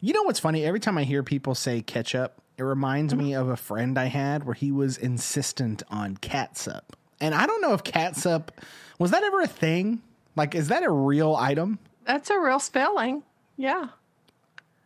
you 0.02 0.14
know 0.14 0.24
what's 0.24 0.40
funny? 0.40 0.66
Every 0.66 0.80
time 0.80 0.98
I 0.98 1.04
hear 1.06 1.24
people 1.24 1.56
say 1.56 1.82
ketchup, 1.82 2.42
it 2.58 2.64
reminds 2.64 3.16
me 3.16 3.34
of 3.34 3.48
a 3.48 3.56
friend 3.56 3.98
I 3.98 4.06
had 4.06 4.44
where 4.44 4.54
he 4.54 4.72
was 4.72 4.98
insistent 4.98 5.82
on 5.90 6.18
catsup. 6.18 6.98
And 7.22 7.34
I 7.34 7.48
don't 7.48 7.62
know 7.62 7.74
if 7.74 7.84
catsup 7.84 8.52
was 9.00 9.12
that 9.12 9.24
ever 9.24 9.42
a 9.42 9.48
thing? 9.48 10.02
Like 10.36 10.56
is 10.56 10.68
that 10.68 10.84
a 10.84 10.92
real 10.92 11.36
item? 11.36 11.80
That's 12.06 12.30
a 12.30 12.40
real 12.40 12.60
spelling. 12.60 13.24
Yeah. 13.58 13.88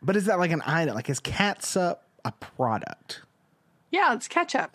But 0.01 0.15
is 0.15 0.25
that 0.25 0.39
like 0.39 0.51
an 0.51 0.61
item? 0.65 0.95
Like 0.95 1.09
is 1.09 1.19
catsup 1.19 1.97
a 2.25 2.31
product? 2.33 3.21
Yeah, 3.91 4.13
it's 4.13 4.27
ketchup. 4.27 4.71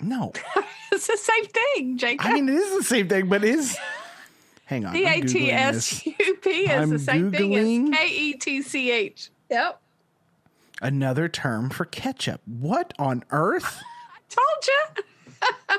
No. 0.00 0.32
It's 0.94 1.06
the 1.06 1.16
same 1.16 1.46
thing, 1.46 1.96
Jacob. 1.96 2.26
I 2.26 2.34
mean 2.34 2.50
it 2.50 2.54
is 2.54 2.76
the 2.76 2.82
same 2.84 3.08
thing, 3.08 3.26
but 3.30 3.42
is 3.42 3.78
Hang 4.66 4.84
on. 4.84 4.94
I'm 4.94 5.06
A 5.06 5.20
T 5.22 5.50
S. 5.50 6.04
U 6.04 6.36
P 6.42 6.50
is 6.50 6.70
I'm 6.70 6.90
the 6.90 6.98
same 6.98 7.32
Googling- 7.32 7.86
thing 7.86 7.94
as 7.94 7.98
K 7.98 8.08
E 8.14 8.32
T 8.34 8.60
C 8.60 8.90
H. 8.90 9.30
Yep. 9.48 9.80
Another 10.82 11.30
term 11.30 11.70
for 11.70 11.86
ketchup. 11.86 12.42
What 12.44 12.92
on 12.98 13.24
earth? 13.30 13.80
I 14.14 14.18
Told 14.28 14.66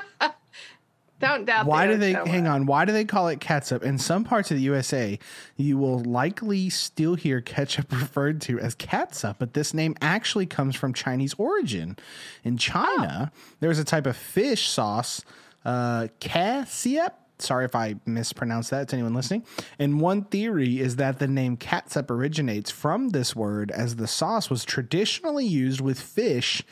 Don't 1.24 1.46
doubt. 1.46 1.64
Why 1.64 1.86
do 1.86 1.96
they 1.96 2.12
hang 2.12 2.46
on? 2.46 2.66
Why 2.66 2.84
do 2.84 2.92
they 2.92 3.06
call 3.06 3.28
it 3.28 3.40
catsup? 3.40 3.82
In 3.82 3.96
some 3.96 4.24
parts 4.24 4.50
of 4.50 4.58
the 4.58 4.62
USA, 4.64 5.18
you 5.56 5.78
will 5.78 6.00
likely 6.00 6.68
still 6.68 7.14
hear 7.14 7.40
ketchup 7.40 7.90
referred 7.92 8.42
to 8.42 8.60
as 8.60 8.74
catsup, 8.74 9.38
but 9.38 9.54
this 9.54 9.72
name 9.72 9.94
actually 10.02 10.44
comes 10.44 10.76
from 10.76 10.92
Chinese 10.92 11.34
origin. 11.38 11.96
In 12.42 12.58
China, 12.58 13.32
there's 13.60 13.78
a 13.78 13.84
type 13.84 14.06
of 14.06 14.18
fish 14.18 14.68
sauce, 14.68 15.24
uh, 15.64 16.08
catsup. 16.20 17.14
Sorry 17.38 17.64
if 17.64 17.74
I 17.74 17.96
mispronounced 18.04 18.70
that 18.70 18.88
to 18.88 18.96
anyone 18.96 19.14
listening. 19.14 19.44
And 19.78 20.00
one 20.00 20.24
theory 20.24 20.78
is 20.78 20.96
that 20.96 21.20
the 21.20 21.26
name 21.26 21.56
catsup 21.56 22.10
originates 22.10 22.70
from 22.70 23.08
this 23.08 23.34
word, 23.34 23.70
as 23.70 23.96
the 23.96 24.06
sauce 24.06 24.50
was 24.50 24.62
traditionally 24.64 25.46
used 25.46 25.80
with 25.80 25.98
fish 25.98 26.62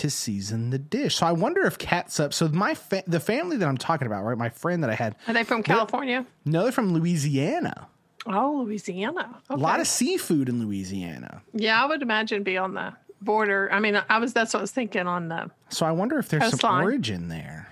to 0.00 0.10
season 0.10 0.70
the 0.70 0.78
dish. 0.78 1.16
So 1.16 1.26
I 1.26 1.32
wonder 1.32 1.62
if 1.66 1.78
catsup. 1.78 2.32
So 2.34 2.48
my 2.48 2.74
fa- 2.74 3.04
the 3.06 3.20
family 3.20 3.56
that 3.56 3.68
I'm 3.68 3.76
talking 3.78 4.06
about, 4.06 4.24
right? 4.24 4.36
My 4.36 4.48
friend 4.50 4.82
that 4.82 4.90
I 4.90 4.94
had, 4.94 5.16
Are 5.28 5.34
they 5.34 5.44
from 5.44 5.62
California? 5.62 6.26
no, 6.44 6.62
they're 6.64 6.72
from 6.72 6.92
Louisiana. 6.92 7.88
Oh, 8.26 8.62
Louisiana. 8.64 9.40
A 9.48 9.56
lot 9.56 9.80
of 9.80 9.86
seafood 9.86 10.48
in 10.48 10.60
Louisiana. 10.64 11.42
yeah, 11.54 11.82
I 11.82 11.86
would 11.86 12.02
imagine 12.02 12.42
be 12.42 12.56
on 12.58 12.74
the 12.74 12.92
border. 13.22 13.68
I 13.72 13.80
mean, 13.80 14.00
I 14.08 14.18
was 14.18 14.32
that's 14.32 14.52
what 14.54 14.60
I 14.60 14.62
was 14.62 14.70
thinking 14.72 15.06
on 15.06 15.28
the. 15.28 15.50
So 15.70 15.86
I 15.86 15.92
wonder 15.92 16.18
if 16.18 16.28
there's 16.28 16.58
some 16.60 16.80
origin 16.82 17.28
there. 17.28 17.68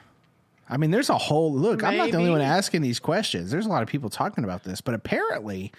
I 0.71 0.77
mean, 0.77 0.91
there's 0.91 1.09
a 1.11 1.17
whole 1.19 1.53
look. 1.55 1.83
I'm 1.83 1.97
not 1.97 2.11
the 2.11 2.19
only 2.19 2.31
one 2.31 2.43
asking 2.43 2.83
these 2.83 3.01
questions. 3.01 3.51
There's 3.51 3.65
a 3.67 3.71
lot 3.71 3.83
of 3.83 3.89
people 3.89 4.11
talking 4.11 4.45
about 4.45 4.65
this, 4.65 4.81
but 4.83 4.95
apparently, 4.95 5.73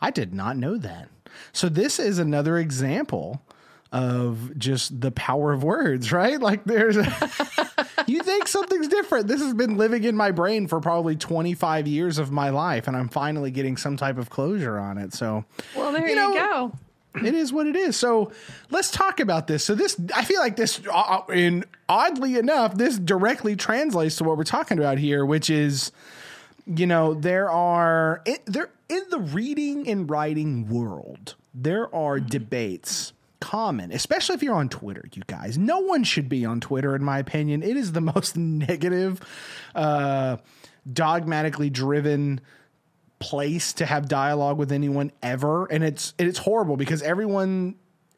I 0.00 0.10
did 0.10 0.34
not 0.34 0.56
know 0.56 0.76
that. 0.76 1.08
So 1.52 1.68
this 1.68 1.98
is 2.00 2.18
another 2.18 2.58
example 2.58 3.42
of 3.94 4.58
just 4.58 5.00
the 5.00 5.12
power 5.12 5.52
of 5.52 5.62
words, 5.62 6.10
right? 6.12 6.40
Like 6.40 6.64
there's 6.64 6.96
you 8.08 8.20
think 8.22 8.48
something's 8.48 8.88
different. 8.88 9.28
This 9.28 9.40
has 9.40 9.54
been 9.54 9.76
living 9.76 10.02
in 10.02 10.16
my 10.16 10.32
brain 10.32 10.66
for 10.66 10.80
probably 10.80 11.14
25 11.14 11.86
years 11.86 12.18
of 12.18 12.32
my 12.32 12.50
life 12.50 12.88
and 12.88 12.96
I'm 12.96 13.08
finally 13.08 13.52
getting 13.52 13.76
some 13.76 13.96
type 13.96 14.18
of 14.18 14.30
closure 14.30 14.78
on 14.78 14.98
it. 14.98 15.14
So 15.14 15.44
Well, 15.76 15.92
there 15.92 16.02
You 16.02 16.10
you, 16.10 16.16
know- 16.16 16.34
go. 16.34 16.72
it 17.24 17.34
is 17.34 17.52
what 17.52 17.68
it 17.68 17.76
is. 17.76 17.96
So 17.96 18.32
let's 18.70 18.90
talk 18.90 19.20
about 19.20 19.46
this. 19.46 19.64
So 19.64 19.76
this, 19.76 19.96
I 20.12 20.24
feel 20.24 20.40
like 20.40 20.56
this, 20.56 20.80
uh, 20.92 21.20
in 21.32 21.64
oddly 21.88 22.36
enough, 22.36 22.74
this 22.74 22.98
directly 22.98 23.54
translates 23.54 24.16
to 24.16 24.24
what 24.24 24.36
we're 24.36 24.42
talking 24.42 24.78
about 24.78 24.98
here, 24.98 25.24
which 25.24 25.48
is, 25.48 25.92
you 26.66 26.88
know, 26.88 27.14
there 27.14 27.48
are 27.48 28.22
there 28.46 28.70
in 28.88 29.02
the 29.10 29.20
reading 29.20 29.88
and 29.88 30.10
writing 30.10 30.68
world, 30.68 31.36
there 31.54 31.94
are 31.94 32.18
debates 32.18 33.12
common, 33.44 33.92
especially 33.92 34.34
if 34.34 34.42
you're 34.42 34.54
on 34.54 34.70
Twitter, 34.70 35.04
you 35.12 35.22
guys. 35.26 35.58
No 35.58 35.80
one 35.80 36.02
should 36.02 36.30
be 36.30 36.46
on 36.46 36.60
Twitter, 36.60 36.96
in 36.96 37.04
my 37.04 37.18
opinion. 37.18 37.62
It 37.62 37.76
is 37.76 37.92
the 37.92 38.00
most 38.14 38.38
negative, 38.38 39.20
uh, 39.74 40.38
dogmatically 40.90 41.68
driven 41.68 42.40
place 43.18 43.74
to 43.74 43.84
have 43.84 44.08
dialogue 44.08 44.58
with 44.58 44.72
anyone 44.72 45.10
ever 45.22 45.64
and 45.66 45.82
it's 45.82 46.12
it's 46.18 46.36
horrible 46.36 46.76
because 46.76 47.00
everyone 47.00 47.74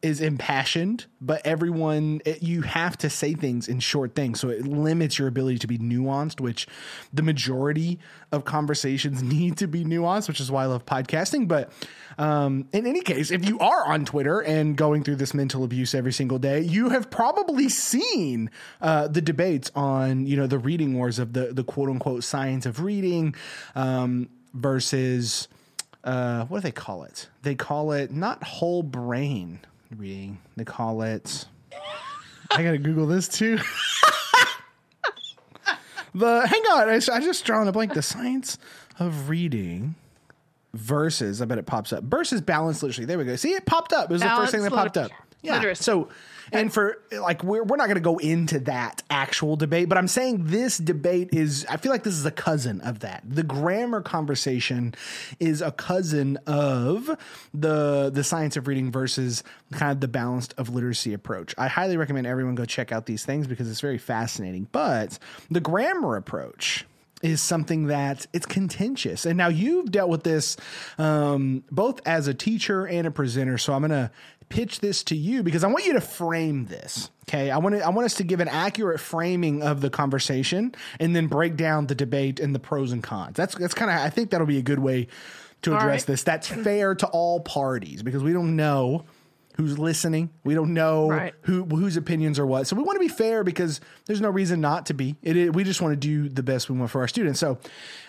is 0.07 0.21
impassioned 0.21 1.05
but 1.19 1.45
everyone 1.45 2.21
it, 2.25 2.41
you 2.41 2.61
have 2.61 2.97
to 2.97 3.09
say 3.09 3.33
things 3.33 3.67
in 3.67 3.79
short 3.79 4.15
things. 4.15 4.39
So 4.39 4.49
it 4.49 4.65
limits 4.65 5.17
your 5.19 5.27
ability 5.27 5.59
to 5.59 5.67
be 5.67 5.77
nuanced 5.77 6.39
which 6.39 6.67
the 7.13 7.21
majority 7.21 7.99
of 8.31 8.45
conversations 8.45 9.21
need 9.35 9.57
to 9.57 9.67
be 9.67 9.83
nuanced 9.83 10.27
which 10.27 10.39
is 10.39 10.51
why 10.51 10.63
I 10.63 10.65
love 10.67 10.85
podcasting. 10.85 11.47
But 11.47 11.71
um, 12.17 12.67
in 12.71 12.87
any 12.87 13.01
case 13.01 13.31
if 13.31 13.47
you 13.47 13.59
are 13.59 13.85
on 13.85 14.05
Twitter 14.05 14.39
and 14.39 14.75
going 14.75 15.03
through 15.03 15.17
this 15.17 15.33
mental 15.33 15.63
abuse 15.63 15.93
every 15.93 16.13
single 16.13 16.39
day 16.39 16.61
you 16.61 16.89
have 16.89 17.09
probably 17.09 17.69
seen 17.69 18.49
uh, 18.81 19.07
the 19.07 19.21
debates 19.21 19.71
on 19.75 20.25
you 20.25 20.37
know 20.37 20.47
the 20.47 20.59
reading 20.59 20.95
wars 20.95 21.19
of 21.19 21.33
the 21.33 21.53
the 21.53 21.63
quote 21.63 21.89
unquote 21.89 22.23
science 22.23 22.65
of 22.65 22.81
reading 22.81 23.35
um, 23.75 24.29
versus 24.53 25.47
uh, 26.03 26.45
what 26.45 26.59
do 26.59 26.61
they 26.61 26.71
call 26.71 27.03
it? 27.03 27.27
They 27.41 27.55
call 27.55 27.91
it 27.91 28.11
not 28.11 28.43
whole 28.43 28.81
brain 28.81 29.59
reading. 29.95 30.39
They 30.55 30.65
call 30.65 31.01
it. 31.01 31.45
I 32.51 32.63
gotta 32.63 32.77
Google 32.77 33.07
this 33.07 33.27
too. 33.27 33.57
the 36.15 36.47
hang 36.47 36.61
on, 36.71 36.89
I, 36.89 36.95
I 36.95 37.19
just 37.19 37.45
drawn 37.45 37.67
a 37.67 37.71
blank. 37.71 37.93
The 37.93 38.01
science 38.01 38.57
of 38.99 39.29
reading 39.29 39.95
versus. 40.73 41.41
I 41.41 41.45
bet 41.45 41.57
it 41.57 41.65
pops 41.65 41.91
up. 41.93 42.03
Versus 42.03 42.41
balance 42.41 42.81
literacy. 42.81 43.05
There 43.05 43.17
we 43.17 43.25
go. 43.25 43.35
See, 43.35 43.53
it 43.53 43.65
popped 43.65 43.93
up. 43.93 44.09
It 44.09 44.13
was 44.13 44.21
the 44.21 44.29
first 44.29 44.51
thing 44.51 44.63
that 44.63 44.71
popped 44.71 44.97
up. 44.97 45.11
Yeah. 45.41 45.55
Literacy. 45.55 45.83
So, 45.83 46.09
and 46.51 46.73
for 46.73 47.01
like, 47.11 47.43
we're, 47.43 47.63
we're 47.63 47.77
not 47.77 47.85
going 47.85 47.95
to 47.95 48.01
go 48.01 48.17
into 48.17 48.59
that 48.61 49.03
actual 49.09 49.55
debate, 49.55 49.89
but 49.89 49.97
I'm 49.97 50.07
saying 50.07 50.45
this 50.45 50.77
debate 50.77 51.29
is, 51.33 51.65
I 51.69 51.77
feel 51.77 51.91
like 51.91 52.03
this 52.03 52.15
is 52.15 52.25
a 52.25 52.31
cousin 52.31 52.81
of 52.81 52.99
that. 52.99 53.23
The 53.27 53.43
grammar 53.43 54.01
conversation 54.01 54.95
is 55.39 55.61
a 55.61 55.71
cousin 55.71 56.37
of 56.47 57.09
the, 57.53 58.09
the 58.09 58.23
science 58.23 58.57
of 58.57 58.67
reading 58.67 58.91
versus 58.91 59.43
kind 59.71 59.91
of 59.91 59.99
the 59.99 60.07
balanced 60.07 60.53
of 60.57 60.69
literacy 60.69 61.13
approach. 61.13 61.53
I 61.57 61.67
highly 61.67 61.97
recommend 61.97 62.27
everyone 62.27 62.55
go 62.55 62.65
check 62.65 62.91
out 62.91 63.05
these 63.05 63.25
things 63.25 63.47
because 63.47 63.69
it's 63.69 63.81
very 63.81 63.97
fascinating. 63.97 64.67
But 64.71 65.19
the 65.49 65.59
grammar 65.59 66.15
approach, 66.15 66.85
is 67.21 67.41
something 67.41 67.87
that 67.87 68.27
it's 68.33 68.45
contentious. 68.45 69.25
And 69.25 69.37
now 69.37 69.47
you've 69.47 69.91
dealt 69.91 70.09
with 70.09 70.23
this 70.23 70.57
um, 70.97 71.63
both 71.71 71.99
as 72.05 72.27
a 72.27 72.33
teacher 72.33 72.85
and 72.85 73.07
a 73.07 73.11
presenter. 73.11 73.57
So 73.57 73.73
I'm 73.73 73.81
going 73.81 73.91
to 73.91 74.11
pitch 74.49 74.79
this 74.79 75.03
to 75.03 75.15
you 75.15 75.43
because 75.43 75.63
I 75.63 75.67
want 75.67 75.85
you 75.85 75.93
to 75.93 76.01
frame 76.01 76.65
this. 76.65 77.09
Okay, 77.27 77.51
I 77.51 77.57
want 77.57 77.75
to, 77.75 77.81
I 77.85 77.89
want 77.89 78.05
us 78.05 78.15
to 78.15 78.23
give 78.23 78.39
an 78.39 78.47
accurate 78.47 78.99
framing 78.99 79.61
of 79.61 79.81
the 79.81 79.89
conversation 79.89 80.73
and 80.99 81.15
then 81.15 81.27
break 81.27 81.55
down 81.57 81.87
the 81.87 81.95
debate 81.95 82.39
and 82.39 82.55
the 82.55 82.59
pros 82.59 82.91
and 82.91 83.03
cons. 83.03 83.35
That's 83.35 83.55
that's 83.55 83.73
kind 83.73 83.91
of 83.91 83.97
I 83.97 84.09
think 84.09 84.29
that'll 84.29 84.47
be 84.47 84.57
a 84.57 84.63
good 84.63 84.79
way 84.79 85.07
to 85.63 85.75
address 85.75 86.01
right. 86.01 86.07
this. 86.07 86.23
That's 86.23 86.47
fair 86.47 86.95
to 86.95 87.07
all 87.07 87.39
parties 87.41 88.03
because 88.03 88.23
we 88.23 88.31
don't 88.31 88.55
know 88.55 89.03
who's 89.57 89.77
listening. 89.77 90.29
We 90.43 90.53
don't 90.53 90.73
know 90.73 91.09
Right. 91.09 91.33
who 91.41 91.63
whose 91.65 91.97
opinions 91.97 92.39
are 92.39 92.45
what. 92.45 92.67
So 92.67 92.75
we 92.75 92.83
want 92.83 92.95
to 92.95 92.99
be 93.01 93.07
fair 93.07 93.43
because 93.43 93.81
there's 94.05 94.21
no 94.21 94.29
reason 94.29 94.61
not 94.61 94.85
to 94.85 94.93
be. 94.93 95.15
It, 95.21 95.35
is- 95.35 95.51
we 95.51 95.63
just 95.63 95.81
want 95.81 95.93
to 95.93 95.97
do 95.97 96.29
the 96.29 96.43
best 96.43 96.69
we 96.69 96.77
want 96.77 96.91
for 96.91 97.01
our 97.01 97.07
students. 97.07 97.39
So, 97.39 97.57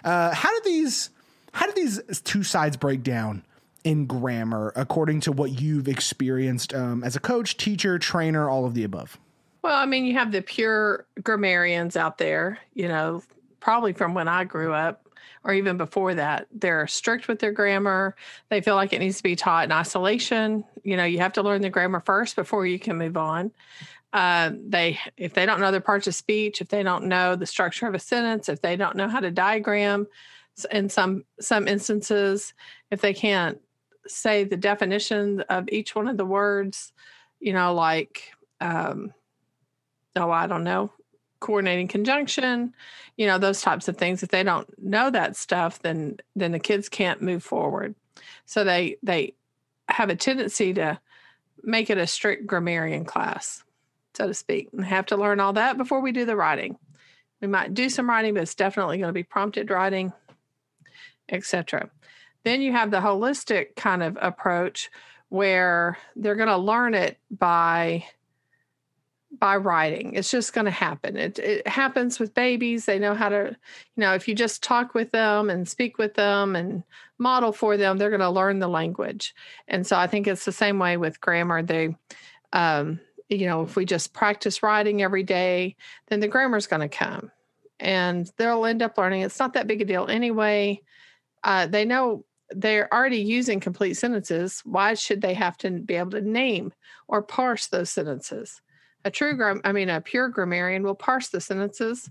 uh, 0.04 0.32
how 0.32 0.52
did 0.54 0.64
these 0.64 1.10
how 1.52 1.66
did 1.66 1.74
these 1.74 2.00
two 2.22 2.42
sides 2.44 2.76
break 2.76 3.02
down 3.02 3.42
in 3.84 4.06
grammar 4.06 4.72
according 4.76 5.20
to 5.20 5.32
what 5.32 5.60
you've 5.60 5.88
experienced 5.88 6.74
um, 6.74 7.02
as 7.04 7.16
a 7.16 7.20
coach, 7.20 7.56
teacher, 7.56 7.98
trainer, 7.98 8.48
all 8.48 8.64
of 8.64 8.74
the 8.74 8.84
above? 8.84 9.18
Well, 9.62 9.76
I 9.76 9.86
mean, 9.86 10.04
you 10.04 10.14
have 10.14 10.32
the 10.32 10.42
pure 10.42 11.06
grammarians 11.22 11.96
out 11.96 12.18
there, 12.18 12.58
you 12.74 12.88
know, 12.88 13.22
probably 13.60 13.92
from 13.92 14.14
when 14.14 14.28
I 14.28 14.44
grew 14.44 14.72
up 14.72 15.08
or 15.44 15.52
even 15.52 15.76
before 15.76 16.14
that. 16.14 16.46
They're 16.52 16.86
strict 16.86 17.28
with 17.28 17.38
their 17.38 17.52
grammar. 17.52 18.14
They 18.48 18.60
feel 18.60 18.76
like 18.76 18.92
it 18.92 18.98
needs 18.98 19.18
to 19.18 19.22
be 19.22 19.36
taught 19.36 19.64
in 19.64 19.72
isolation. 19.72 20.64
You 20.84 20.96
know, 20.96 21.04
you 21.04 21.18
have 21.18 21.32
to 21.34 21.42
learn 21.42 21.62
the 21.62 21.70
grammar 21.70 22.00
first 22.00 22.36
before 22.36 22.66
you 22.66 22.78
can 22.78 22.96
move 22.96 23.16
on. 23.16 23.50
Uh, 24.12 24.52
they, 24.66 24.98
if 25.16 25.34
they 25.34 25.44
don't 25.44 25.60
know 25.60 25.70
their 25.70 25.80
parts 25.80 26.06
of 26.06 26.14
speech, 26.14 26.60
if 26.60 26.68
they 26.68 26.82
don't 26.82 27.04
know 27.04 27.36
the 27.36 27.46
structure 27.46 27.86
of 27.86 27.94
a 27.94 27.98
sentence, 27.98 28.48
if 28.48 28.62
they 28.62 28.74
don't 28.76 28.96
know 28.96 29.08
how 29.08 29.20
to 29.20 29.30
diagram, 29.30 30.06
in 30.72 30.88
some 30.88 31.24
some 31.40 31.68
instances, 31.68 32.52
if 32.90 33.00
they 33.00 33.14
can't 33.14 33.60
say 34.08 34.44
the 34.44 34.56
definition 34.56 35.40
of 35.48 35.68
each 35.68 35.94
one 35.94 36.08
of 36.08 36.16
the 36.16 36.24
words, 36.24 36.92
you 37.40 37.52
know, 37.52 37.74
like 37.74 38.32
um, 38.60 39.12
oh, 40.16 40.30
I 40.30 40.46
don't 40.46 40.64
know, 40.64 40.92
coordinating 41.40 41.88
conjunction, 41.88 42.74
you 43.16 43.26
know, 43.26 43.38
those 43.38 43.60
types 43.60 43.88
of 43.88 43.96
things. 43.96 44.22
If 44.22 44.30
they 44.30 44.42
don't 44.42 44.68
know 44.82 45.10
that 45.10 45.36
stuff, 45.36 45.80
then 45.80 46.18
then 46.34 46.52
the 46.52 46.58
kids 46.58 46.88
can't 46.88 47.22
move 47.22 47.42
forward. 47.42 47.94
So 48.46 48.64
they 48.64 48.96
they 49.02 49.34
have 49.88 50.10
a 50.10 50.16
tendency 50.16 50.74
to 50.74 50.98
make 51.62 51.90
it 51.90 51.98
a 51.98 52.06
strict 52.06 52.46
grammarian 52.46 53.04
class 53.04 53.64
so 54.18 54.26
to 54.26 54.34
speak, 54.34 54.68
and 54.72 54.84
have 54.84 55.06
to 55.06 55.16
learn 55.16 55.38
all 55.38 55.52
that 55.52 55.78
before 55.78 56.00
we 56.00 56.10
do 56.10 56.24
the 56.24 56.34
writing. 56.34 56.76
We 57.40 57.46
might 57.46 57.72
do 57.72 57.88
some 57.88 58.10
writing, 58.10 58.34
but 58.34 58.42
it's 58.42 58.56
definitely 58.56 58.98
going 58.98 59.08
to 59.08 59.12
be 59.12 59.22
prompted 59.22 59.70
writing, 59.70 60.12
etc. 61.28 61.88
Then 62.44 62.62
you 62.62 62.72
have 62.72 62.90
the 62.90 63.00
holistic 63.00 63.76
kind 63.76 64.02
of 64.02 64.16
approach 64.20 64.90
where 65.28 65.98
they're 66.16 66.36
going 66.36 66.48
to 66.48 66.56
learn 66.56 66.94
it 66.94 67.18
by 67.30 68.04
by 69.38 69.56
writing. 69.56 70.14
It's 70.14 70.30
just 70.30 70.54
going 70.54 70.64
to 70.64 70.70
happen. 70.70 71.16
It, 71.16 71.38
it 71.38 71.68
happens 71.68 72.18
with 72.18 72.34
babies. 72.34 72.86
They 72.86 72.98
know 72.98 73.14
how 73.14 73.28
to, 73.28 73.56
you 73.96 74.00
know, 74.00 74.14
if 74.14 74.26
you 74.26 74.34
just 74.34 74.62
talk 74.62 74.94
with 74.94 75.10
them 75.12 75.50
and 75.50 75.68
speak 75.68 75.98
with 75.98 76.14
them 76.14 76.56
and 76.56 76.82
model 77.18 77.52
for 77.52 77.76
them, 77.76 77.98
they're 77.98 78.08
going 78.08 78.20
to 78.20 78.30
learn 78.30 78.58
the 78.58 78.68
language. 78.68 79.34
And 79.68 79.86
so 79.86 79.96
I 79.96 80.06
think 80.06 80.26
it's 80.26 80.46
the 80.46 80.52
same 80.52 80.78
way 80.78 80.96
with 80.96 81.20
grammar. 81.20 81.62
They, 81.62 81.94
um, 82.54 83.00
you 83.28 83.46
know, 83.46 83.62
if 83.62 83.76
we 83.76 83.84
just 83.84 84.14
practice 84.14 84.62
writing 84.62 85.02
every 85.02 85.24
day, 85.24 85.76
then 86.06 86.20
the 86.20 86.28
grammar's 86.28 86.66
going 86.66 86.88
to 86.88 86.88
come 86.88 87.30
and 87.78 88.30
they'll 88.38 88.64
end 88.64 88.82
up 88.82 88.96
learning. 88.96 89.22
It's 89.22 89.38
not 89.38 89.52
that 89.54 89.66
big 89.66 89.82
a 89.82 89.84
deal 89.84 90.06
anyway. 90.06 90.80
Uh, 91.44 91.66
they 91.66 91.84
know 91.84 92.24
they're 92.50 92.92
already 92.92 93.18
using 93.18 93.60
complete 93.60 93.94
sentences. 93.94 94.62
Why 94.64 94.94
should 94.94 95.20
they 95.20 95.34
have 95.34 95.56
to 95.58 95.70
be 95.70 95.94
able 95.94 96.12
to 96.12 96.20
name 96.20 96.72
or 97.06 97.22
parse 97.22 97.66
those 97.66 97.90
sentences? 97.90 98.60
A 99.04 99.10
true, 99.10 99.36
gram- 99.36 99.60
I 99.64 99.72
mean, 99.72 99.88
a 99.88 100.00
pure 100.00 100.28
grammarian 100.28 100.82
will 100.82 100.94
parse 100.94 101.28
the 101.28 101.40
sentences. 101.40 102.10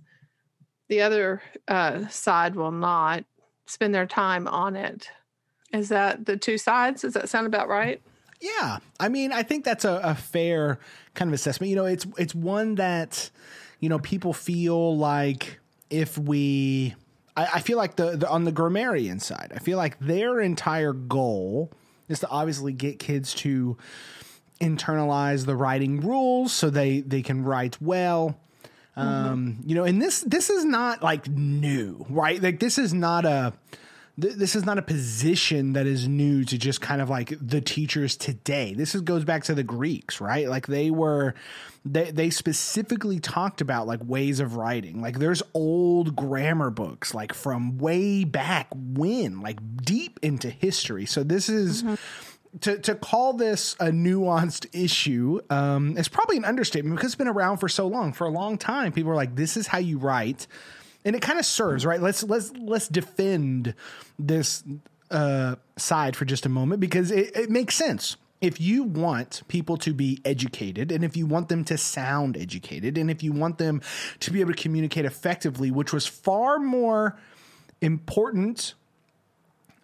The 0.90 1.02
other 1.02 1.42
uh, 1.68 2.08
side 2.08 2.56
will 2.56 2.72
not 2.72 3.26
spend 3.66 3.94
their 3.94 4.06
time 4.06 4.48
on 4.48 4.76
it. 4.76 5.10
Is 5.74 5.90
that 5.90 6.26
the 6.26 6.38
two 6.38 6.58
sides? 6.58 7.02
Does 7.02 7.14
that 7.14 7.30
sound 7.30 7.48
about 7.48 7.68
right? 7.68 8.02
Yeah, 8.40 8.78
I 9.00 9.10
mean, 9.10 9.34
I 9.34 9.44
think 9.44 9.66
that's 9.66 9.84
a, 9.84 10.00
a 10.04 10.16
fair 10.16 10.80
kind 11.14 11.30
of 11.30 11.34
assessment. 11.34 11.70
You 11.70 11.76
know, 11.76 11.86
it's 11.86 12.06
it's 12.18 12.36
one 12.36 12.76
that 12.76 13.30
you 13.80 13.90
know 13.90 14.00
people 14.00 14.32
feel 14.32 14.96
like 14.96 15.60
if 15.90 16.18
we 16.18 16.96
I, 17.38 17.46
I 17.56 17.60
feel 17.62 17.78
like 17.78 17.96
the, 17.96 18.18
the 18.18 18.30
on 18.30 18.44
the 18.44 18.52
grammarian 18.52 19.20
side, 19.20 19.54
I 19.56 19.60
feel 19.60 19.78
like 19.78 19.98
their 20.00 20.42
entire 20.42 20.92
goal 20.92 21.72
is 22.10 22.20
to 22.20 22.30
obviously 22.30 22.74
get 22.74 23.00
kids 23.00 23.34
to 23.36 23.78
internalize 24.60 25.46
the 25.46 25.56
writing 25.56 26.02
rules 26.02 26.52
so 26.52 26.70
they 26.70 27.02
they 27.02 27.22
can 27.22 27.44
write 27.46 27.82
well. 27.82 28.38
Um, 28.96 29.60
you 29.64 29.76
know, 29.76 29.84
and 29.84 30.02
this 30.02 30.22
this 30.22 30.50
is 30.50 30.66
not 30.66 31.04
like 31.04 31.28
new, 31.30 32.04
right? 32.10 32.42
Like 32.42 32.60
this 32.60 32.80
is 32.80 32.96
not 32.96 33.26
a 33.26 33.54
this 34.18 34.56
is 34.56 34.66
not 34.66 34.80
a 34.80 34.82
position 34.82 35.74
that 35.74 35.86
is 35.86 36.08
new 36.08 36.44
to 36.44 36.58
just 36.58 36.82
kind 36.82 37.04
of 37.04 37.10
like 37.10 37.34
the 37.40 37.62
teachers 37.62 38.18
today. 38.18 38.74
This 38.74 38.96
is, 38.96 39.02
goes 39.02 39.24
back 39.24 39.44
to 39.44 39.54
the 39.54 39.62
Greeks, 39.62 40.20
right? 40.20 40.50
Like 40.50 40.66
they 40.66 40.90
were, 40.90 41.36
they, 41.92 42.12
they 42.12 42.30
specifically 42.30 43.20
talked 43.20 43.62
about 43.62 43.88
like 43.88 44.00
ways 44.04 44.40
of 44.40 44.56
writing. 44.56 45.02
Like 45.02 45.20
there's 45.20 45.42
old 45.54 46.16
grammar 46.16 46.70
books, 46.70 47.14
like 47.14 47.34
from 47.34 47.78
way 47.78 48.24
back 48.24 48.68
when, 48.74 49.42
like 49.42 49.60
deep 49.84 50.20
into 50.22 50.50
history. 50.50 51.06
So 51.06 51.24
this 51.24 51.50
is. 51.50 51.84
Mm-hmm 51.84 51.96
to 52.62 52.80
to 52.80 52.96
call 52.96 53.34
this 53.34 53.76
a 53.80 53.88
nuanced 53.88 54.66
issue 54.74 55.40
um, 55.50 55.96
is 55.96 56.08
probably 56.08 56.38
an 56.38 56.46
understatement 56.46 56.96
because 56.96 57.10
it's 57.10 57.16
been 57.16 57.28
around 57.28 57.58
for 57.58 57.68
so 57.68 57.86
long. 57.86 58.14
For 58.14 58.26
a 58.26 58.32
long 58.32 58.58
time, 58.58 58.94
people 58.94 59.12
are 59.12 59.16
like, 59.16 59.36
"This 59.36 59.58
is 59.58 59.68
how 59.68 59.78
you 59.78 60.00
write." 60.00 60.48
and 61.08 61.16
it 61.16 61.22
kind 61.22 61.40
of 61.40 61.46
serves 61.46 61.86
right. 61.86 62.02
Let's 62.02 62.22
let's 62.24 62.52
let's 62.58 62.90
defend 62.90 63.74
this 64.20 64.64
uh, 65.10 65.56
side 65.78 66.18
for 66.18 66.26
just 66.26 66.46
a 66.46 66.50
moment 66.50 66.82
because 66.82 67.12
it, 67.12 67.36
it 67.36 67.50
makes 67.50 67.76
sense. 67.76 68.18
If 68.40 68.62
you 68.62 68.84
want 68.84 69.42
people 69.48 69.78
to 69.78 69.94
be 69.94 70.20
educated, 70.24 70.92
and 70.92 71.04
if 71.04 71.18
you 71.18 71.26
want 71.26 71.50
them 71.50 71.64
to 71.66 71.78
sound 71.78 72.38
educated, 72.38 72.98
and 72.98 73.10
if 73.10 73.24
you 73.24 73.32
want 73.32 73.58
them 73.58 73.82
to 74.20 74.32
be 74.32 74.42
able 74.42 74.54
to 74.54 74.62
communicate 74.62 75.06
effectively, 75.06 75.72
which 75.72 75.92
was 75.92 76.06
far 76.06 76.60
more 76.60 77.18
important 77.82 78.74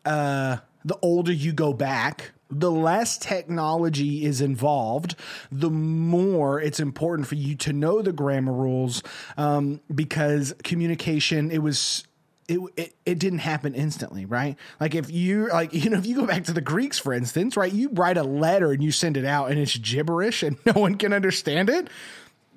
uh, 0.06 0.58
the 0.86 0.98
older 1.02 1.32
you 1.32 1.54
go 1.54 1.74
back 1.74 2.34
the 2.60 2.72
less 2.72 3.18
technology 3.18 4.26
is 4.26 4.42
involved, 4.42 5.16
the 5.52 5.70
more 5.70 6.62
it's 6.62 6.80
important 6.80 7.28
for 7.28 7.36
you 7.36 7.56
to 7.56 7.74
know 7.74 8.02
the 8.02 8.14
grammar 8.14 8.54
rules 8.54 9.04
um, 9.38 9.82
because 9.94 10.54
communication, 10.64 11.52
it 11.52 11.60
was. 11.60 12.06
It, 12.48 12.60
it, 12.76 12.96
it 13.06 13.20
didn't 13.20 13.40
happen 13.40 13.74
instantly, 13.74 14.26
right? 14.26 14.58
Like 14.80 14.96
if 14.96 15.10
you 15.10 15.48
like 15.50 15.74
you 15.74 15.90
know 15.90 15.98
if 15.98 16.06
you 16.06 16.16
go 16.16 16.26
back 16.26 16.44
to 16.46 16.54
the 16.54 16.62
Greeks 16.62 17.00
for 17.00 17.14
instance, 17.14 17.56
right? 17.56 17.72
You 17.72 17.90
write 17.90 18.18
a 18.18 18.24
letter 18.24 18.72
and 18.72 18.84
you 18.84 18.92
send 18.92 19.18
it 19.18 19.26
out 19.26 19.52
and 19.52 19.60
it's 19.60 19.78
gibberish 19.78 20.44
and 20.44 20.58
no 20.66 20.74
one 20.74 20.96
can 20.96 21.14
understand 21.14 21.70
it 21.70 21.90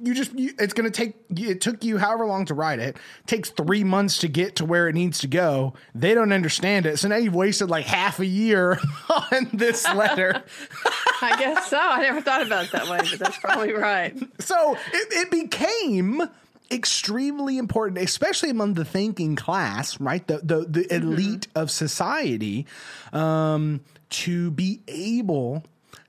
you 0.02 0.14
just 0.14 0.32
you, 0.38 0.52
it's 0.58 0.74
going 0.74 0.90
to 0.90 0.90
take 0.90 1.14
it 1.30 1.60
took 1.60 1.82
you 1.84 1.98
however 1.98 2.26
long 2.26 2.44
to 2.46 2.54
write 2.54 2.78
it. 2.78 2.96
Takes 3.26 3.50
three 3.50 3.84
months 3.84 4.18
to 4.18 4.28
get 4.28 4.56
to 4.56 4.64
where 4.64 4.88
it 4.88 4.94
needs 4.94 5.20
to 5.20 5.26
go. 5.26 5.74
They 5.94 6.14
don't 6.14 6.32
understand 6.32 6.86
it. 6.86 6.98
So 6.98 7.08
now 7.08 7.16
you've 7.16 7.34
wasted 7.34 7.70
like 7.70 7.86
half 7.86 8.20
a 8.20 8.26
year 8.26 8.78
on 9.32 9.48
this 9.52 9.86
letter. 9.94 10.42
I 11.22 11.36
guess 11.38 11.68
so. 11.68 11.78
I 11.78 12.02
never 12.02 12.20
thought 12.20 12.42
about 12.42 12.66
it 12.66 12.72
that 12.72 12.88
way 12.88 12.98
but 12.98 13.18
that's 13.18 13.38
probably 13.38 13.72
right. 13.72 14.16
So 14.40 14.74
it, 14.74 15.08
it 15.12 15.30
became 15.30 16.22
extremely 16.70 17.58
important 17.58 17.98
especially 17.98 18.50
among 18.50 18.74
the 18.74 18.84
thinking 18.84 19.36
class 19.36 20.00
right 20.00 20.26
the 20.26 20.38
the, 20.38 20.66
the 20.68 20.80
mm-hmm. 20.80 21.12
elite 21.12 21.48
mm-hmm. 21.48 21.58
of 21.58 21.70
society 21.70 22.66
um, 23.12 23.80
to 24.08 24.50
be 24.50 24.80
able 24.88 25.64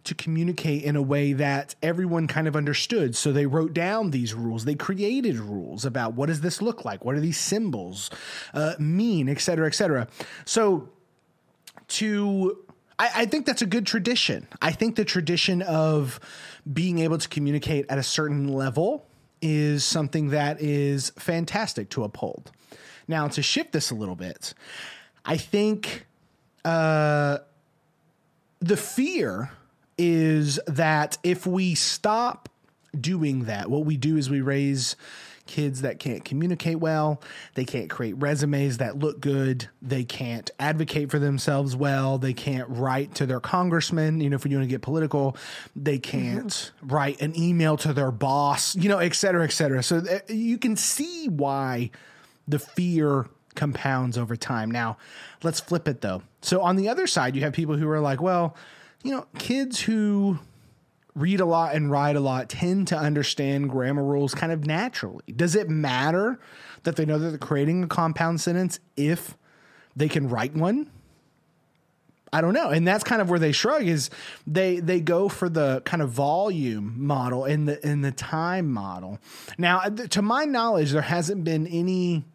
to 0.07 0.15
communicate 0.15 0.83
in 0.83 0.95
a 0.95 1.01
way 1.01 1.33
that 1.33 1.75
everyone 1.83 2.27
kind 2.27 2.47
of 2.47 2.55
understood. 2.55 3.13
So 3.13 3.33
they 3.33 3.45
wrote 3.45 3.73
down 3.73 4.11
these 4.11 4.33
rules. 4.33 4.63
They 4.63 4.73
created 4.73 5.37
rules 5.37 5.83
about 5.83 6.13
what 6.13 6.27
does 6.27 6.39
this 6.39 6.61
look 6.61 6.85
like? 6.85 7.03
What 7.03 7.15
do 7.15 7.21
these 7.21 7.37
symbols 7.37 8.09
uh, 8.53 8.75
mean, 8.79 9.27
et 9.27 9.41
cetera, 9.41 9.67
et 9.67 9.75
cetera. 9.75 10.07
So 10.45 10.89
to 11.89 12.57
I, 12.97 13.11
I, 13.15 13.25
think 13.25 13.45
that's 13.45 13.61
a 13.61 13.65
good 13.67 13.85
tradition. 13.85 14.47
I 14.61 14.71
think 14.71 14.95
the 14.95 15.05
tradition 15.05 15.61
of 15.61 16.19
being 16.71 16.99
able 16.99 17.17
to 17.17 17.27
communicate 17.27 17.85
at 17.89 17.97
a 17.97 18.03
certain 18.03 18.47
level 18.47 19.05
is 19.41 19.83
something 19.83 20.29
that 20.29 20.61
is 20.61 21.11
fantastic 21.17 21.89
to 21.89 22.03
uphold. 22.03 22.51
Now, 23.07 23.27
to 23.29 23.41
shift 23.41 23.71
this 23.71 23.91
a 23.91 23.95
little 23.95 24.15
bit, 24.15 24.53
I 25.25 25.37
think 25.37 26.05
uh, 26.65 27.39
the 28.59 28.77
fear 28.77 29.51
is 29.97 30.59
that 30.67 31.17
if 31.23 31.47
we 31.47 31.75
stop 31.75 32.49
doing 32.99 33.45
that, 33.45 33.69
what 33.69 33.85
we 33.85 33.97
do 33.97 34.17
is 34.17 34.29
we 34.29 34.41
raise 34.41 34.95
kids 35.47 35.81
that 35.81 35.99
can't 35.99 36.23
communicate 36.23 36.79
well, 36.79 37.21
they 37.55 37.65
can't 37.65 37.89
create 37.89 38.13
resumes 38.17 38.77
that 38.77 38.99
look 38.99 39.19
good, 39.19 39.67
they 39.81 40.03
can't 40.03 40.51
advocate 40.59 41.09
for 41.09 41.19
themselves 41.19 41.75
well, 41.75 42.17
they 42.17 42.33
can't 42.33 42.67
write 42.69 43.15
to 43.15 43.25
their 43.25 43.39
congressman, 43.39 44.21
you 44.21 44.29
know, 44.29 44.35
if 44.35 44.45
you 44.45 44.57
want 44.57 44.67
to 44.67 44.69
get 44.69 44.81
political, 44.81 45.35
they 45.75 45.97
can't 45.97 46.47
mm-hmm. 46.47 46.87
write 46.87 47.21
an 47.21 47.37
email 47.37 47.77
to 47.77 47.93
their 47.93 48.11
boss, 48.11 48.75
you 48.75 48.89
know, 48.89 48.99
et 48.99 49.15
cetera, 49.15 49.43
et 49.43 49.51
cetera. 49.51 49.81
So 49.81 50.01
th- 50.01 50.21
uh, 50.21 50.33
you 50.33 50.57
can 50.57 50.75
see 50.75 51.27
why 51.27 51.89
the 52.47 52.59
fear 52.59 53.27
compounds 53.55 54.17
over 54.17 54.35
time. 54.35 54.69
Now, 54.69 54.97
let's 55.43 55.59
flip 55.59 55.87
it 55.87 56.01
though. 56.01 56.21
So 56.41 56.61
on 56.61 56.75
the 56.75 56.89
other 56.89 57.07
side, 57.07 57.35
you 57.35 57.41
have 57.41 57.53
people 57.53 57.75
who 57.75 57.89
are 57.89 57.99
like, 57.99 58.21
well, 58.21 58.55
you 59.03 59.11
know, 59.11 59.25
kids 59.37 59.81
who 59.81 60.39
read 61.17 61.39
a 61.39 61.45
lot 61.45 61.75
and 61.75 61.89
write 61.89 62.15
a 62.15 62.19
lot 62.19 62.49
tend 62.49 62.87
to 62.89 62.97
understand 62.97 63.69
grammar 63.69 64.03
rules 64.03 64.35
kind 64.35 64.51
of 64.51 64.65
naturally. 64.65 65.23
Does 65.35 65.55
it 65.55 65.69
matter 65.69 66.39
that 66.83 66.95
they 66.95 67.05
know 67.05 67.17
that 67.17 67.29
they're 67.29 67.37
creating 67.37 67.83
a 67.83 67.87
compound 67.87 68.39
sentence 68.39 68.79
if 68.95 69.35
they 69.95 70.07
can 70.07 70.29
write 70.29 70.55
one? 70.55 70.91
I 72.31 72.41
don't 72.41 72.53
know. 72.53 72.69
And 72.69 72.87
that's 72.87 73.03
kind 73.03 73.21
of 73.21 73.29
where 73.29 73.39
they 73.39 73.51
shrug 73.51 73.87
is 73.87 74.09
they 74.45 74.79
they 74.79 74.99
go 74.99 75.29
for 75.29 75.49
the 75.49 75.81
kind 75.85 76.03
of 76.03 76.09
volume 76.11 76.93
model 76.97 77.45
and 77.45 77.67
the 77.67 77.87
in 77.87 78.01
the 78.01 78.11
time 78.11 78.71
model. 78.71 79.19
Now, 79.57 79.79
to 79.79 80.21
my 80.21 80.45
knowledge, 80.45 80.91
there 80.91 81.01
hasn't 81.01 81.43
been 81.45 81.65
any 81.67 82.25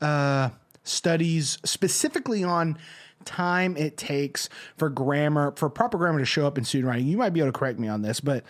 uh, 0.00 0.50
studies 0.84 1.58
specifically 1.64 2.44
on 2.44 2.78
time 3.24 3.76
it 3.76 3.96
takes 3.96 4.48
for 4.76 4.88
grammar, 4.88 5.52
for 5.56 5.68
proper 5.68 5.98
grammar 5.98 6.18
to 6.18 6.24
show 6.24 6.46
up 6.46 6.58
in 6.58 6.64
student 6.64 6.88
writing. 6.88 7.06
You 7.06 7.16
might 7.16 7.30
be 7.30 7.40
able 7.40 7.52
to 7.52 7.58
correct 7.58 7.78
me 7.78 7.88
on 7.88 8.02
this, 8.02 8.20
but 8.20 8.44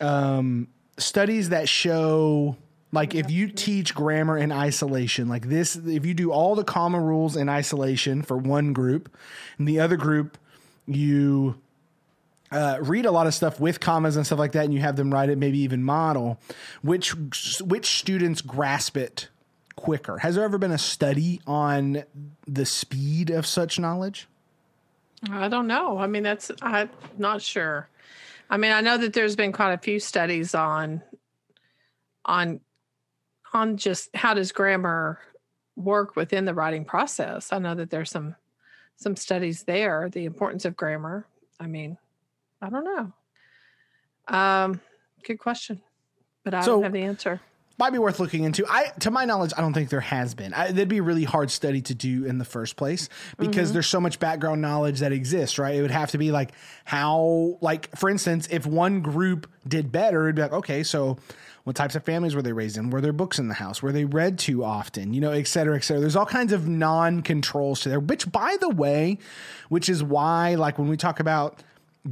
um, 0.00 0.68
studies 0.98 1.50
that 1.50 1.68
show 1.68 2.56
like 2.92 3.14
if 3.14 3.30
you 3.30 3.48
teach 3.48 3.94
grammar 3.94 4.38
in 4.38 4.50
isolation, 4.50 5.28
like 5.28 5.48
this, 5.48 5.76
if 5.76 6.06
you 6.06 6.14
do 6.14 6.32
all 6.32 6.54
the 6.54 6.64
comma 6.64 7.00
rules 7.00 7.36
in 7.36 7.48
isolation 7.48 8.22
for 8.22 8.36
one 8.36 8.72
group, 8.72 9.14
and 9.58 9.68
the 9.68 9.80
other 9.80 9.96
group 9.96 10.38
you 10.86 11.60
uh, 12.50 12.78
read 12.80 13.04
a 13.04 13.10
lot 13.10 13.26
of 13.26 13.34
stuff 13.34 13.60
with 13.60 13.78
commas 13.80 14.16
and 14.16 14.24
stuff 14.24 14.38
like 14.38 14.52
that, 14.52 14.64
and 14.64 14.72
you 14.72 14.80
have 14.80 14.96
them 14.96 15.12
write 15.12 15.28
it, 15.28 15.36
maybe 15.36 15.58
even 15.58 15.82
model, 15.82 16.40
which 16.82 17.14
which 17.60 17.98
students 17.98 18.40
grasp 18.40 18.96
it 18.96 19.28
quicker. 19.78 20.18
Has 20.18 20.34
there 20.34 20.44
ever 20.44 20.58
been 20.58 20.72
a 20.72 20.78
study 20.78 21.40
on 21.46 22.02
the 22.46 22.66
speed 22.66 23.30
of 23.30 23.46
such 23.46 23.78
knowledge? 23.78 24.26
I 25.30 25.48
don't 25.48 25.66
know. 25.66 25.98
I 25.98 26.06
mean, 26.06 26.22
that's 26.24 26.50
I'm 26.60 26.90
not 27.16 27.40
sure. 27.42 27.88
I 28.50 28.56
mean, 28.56 28.72
I 28.72 28.80
know 28.80 28.96
that 28.98 29.12
there's 29.12 29.36
been 29.36 29.52
quite 29.52 29.72
a 29.72 29.78
few 29.78 30.00
studies 30.00 30.54
on 30.54 31.02
on 32.24 32.60
on 33.52 33.76
just 33.76 34.14
how 34.14 34.34
does 34.34 34.52
grammar 34.52 35.20
work 35.76 36.16
within 36.16 36.44
the 36.44 36.54
writing 36.54 36.84
process. 36.84 37.52
I 37.52 37.58
know 37.58 37.74
that 37.74 37.90
there's 37.90 38.10
some 38.10 38.34
some 38.96 39.14
studies 39.16 39.62
there, 39.62 40.08
the 40.10 40.24
importance 40.24 40.64
of 40.64 40.76
grammar. 40.76 41.24
I 41.60 41.66
mean, 41.68 41.98
I 42.60 42.68
don't 42.68 42.84
know. 42.84 43.12
Um, 44.36 44.80
good 45.24 45.38
question, 45.38 45.80
but 46.44 46.52
I 46.54 46.62
So- 46.62 46.72
don't 46.74 46.82
have 46.82 46.92
the 46.92 47.02
answer. 47.02 47.40
Might 47.78 47.90
be 47.90 47.98
worth 47.98 48.18
looking 48.18 48.44
into. 48.44 48.66
I, 48.68 48.92
to 49.00 49.10
my 49.10 49.24
knowledge, 49.24 49.52
I 49.56 49.60
don't 49.60 49.72
think 49.72 49.88
there 49.88 50.00
has 50.00 50.34
been. 50.34 50.52
I, 50.52 50.68
that'd 50.68 50.88
be 50.88 50.98
a 50.98 51.02
really 51.02 51.24
hard 51.24 51.50
study 51.50 51.80
to 51.82 51.94
do 51.94 52.24
in 52.24 52.38
the 52.38 52.44
first 52.44 52.76
place 52.76 53.08
because 53.38 53.68
mm-hmm. 53.68 53.74
there's 53.74 53.86
so 53.86 54.00
much 54.00 54.18
background 54.18 54.60
knowledge 54.60 55.00
that 55.00 55.12
exists, 55.12 55.58
right? 55.58 55.74
It 55.74 55.82
would 55.82 55.90
have 55.90 56.10
to 56.10 56.18
be 56.18 56.32
like 56.32 56.52
how, 56.84 57.58
like 57.60 57.96
for 57.96 58.10
instance, 58.10 58.48
if 58.50 58.66
one 58.66 59.00
group 59.00 59.48
did 59.66 59.92
better, 59.92 60.24
it'd 60.24 60.36
be 60.36 60.42
like, 60.42 60.52
okay, 60.52 60.82
so 60.82 61.18
what 61.64 61.76
types 61.76 61.94
of 61.94 62.02
families 62.02 62.34
were 62.34 62.40
they 62.40 62.52
raised 62.52 62.78
in? 62.78 62.88
Were 62.88 63.02
there 63.02 63.12
books 63.12 63.38
in 63.38 63.48
the 63.48 63.54
house? 63.54 63.82
Were 63.82 63.92
they 63.92 64.06
read 64.06 64.38
too 64.38 64.64
often? 64.64 65.12
You 65.12 65.20
know, 65.20 65.32
et 65.32 65.46
cetera, 65.46 65.76
et 65.76 65.84
cetera. 65.84 66.00
There's 66.00 66.16
all 66.16 66.24
kinds 66.24 66.52
of 66.52 66.66
non-controls 66.66 67.80
to 67.80 67.90
there. 67.90 68.00
Which, 68.00 68.32
by 68.32 68.56
the 68.58 68.70
way, 68.70 69.18
which 69.68 69.90
is 69.90 70.02
why, 70.02 70.54
like 70.54 70.78
when 70.78 70.88
we 70.88 70.96
talk 70.96 71.20
about 71.20 71.62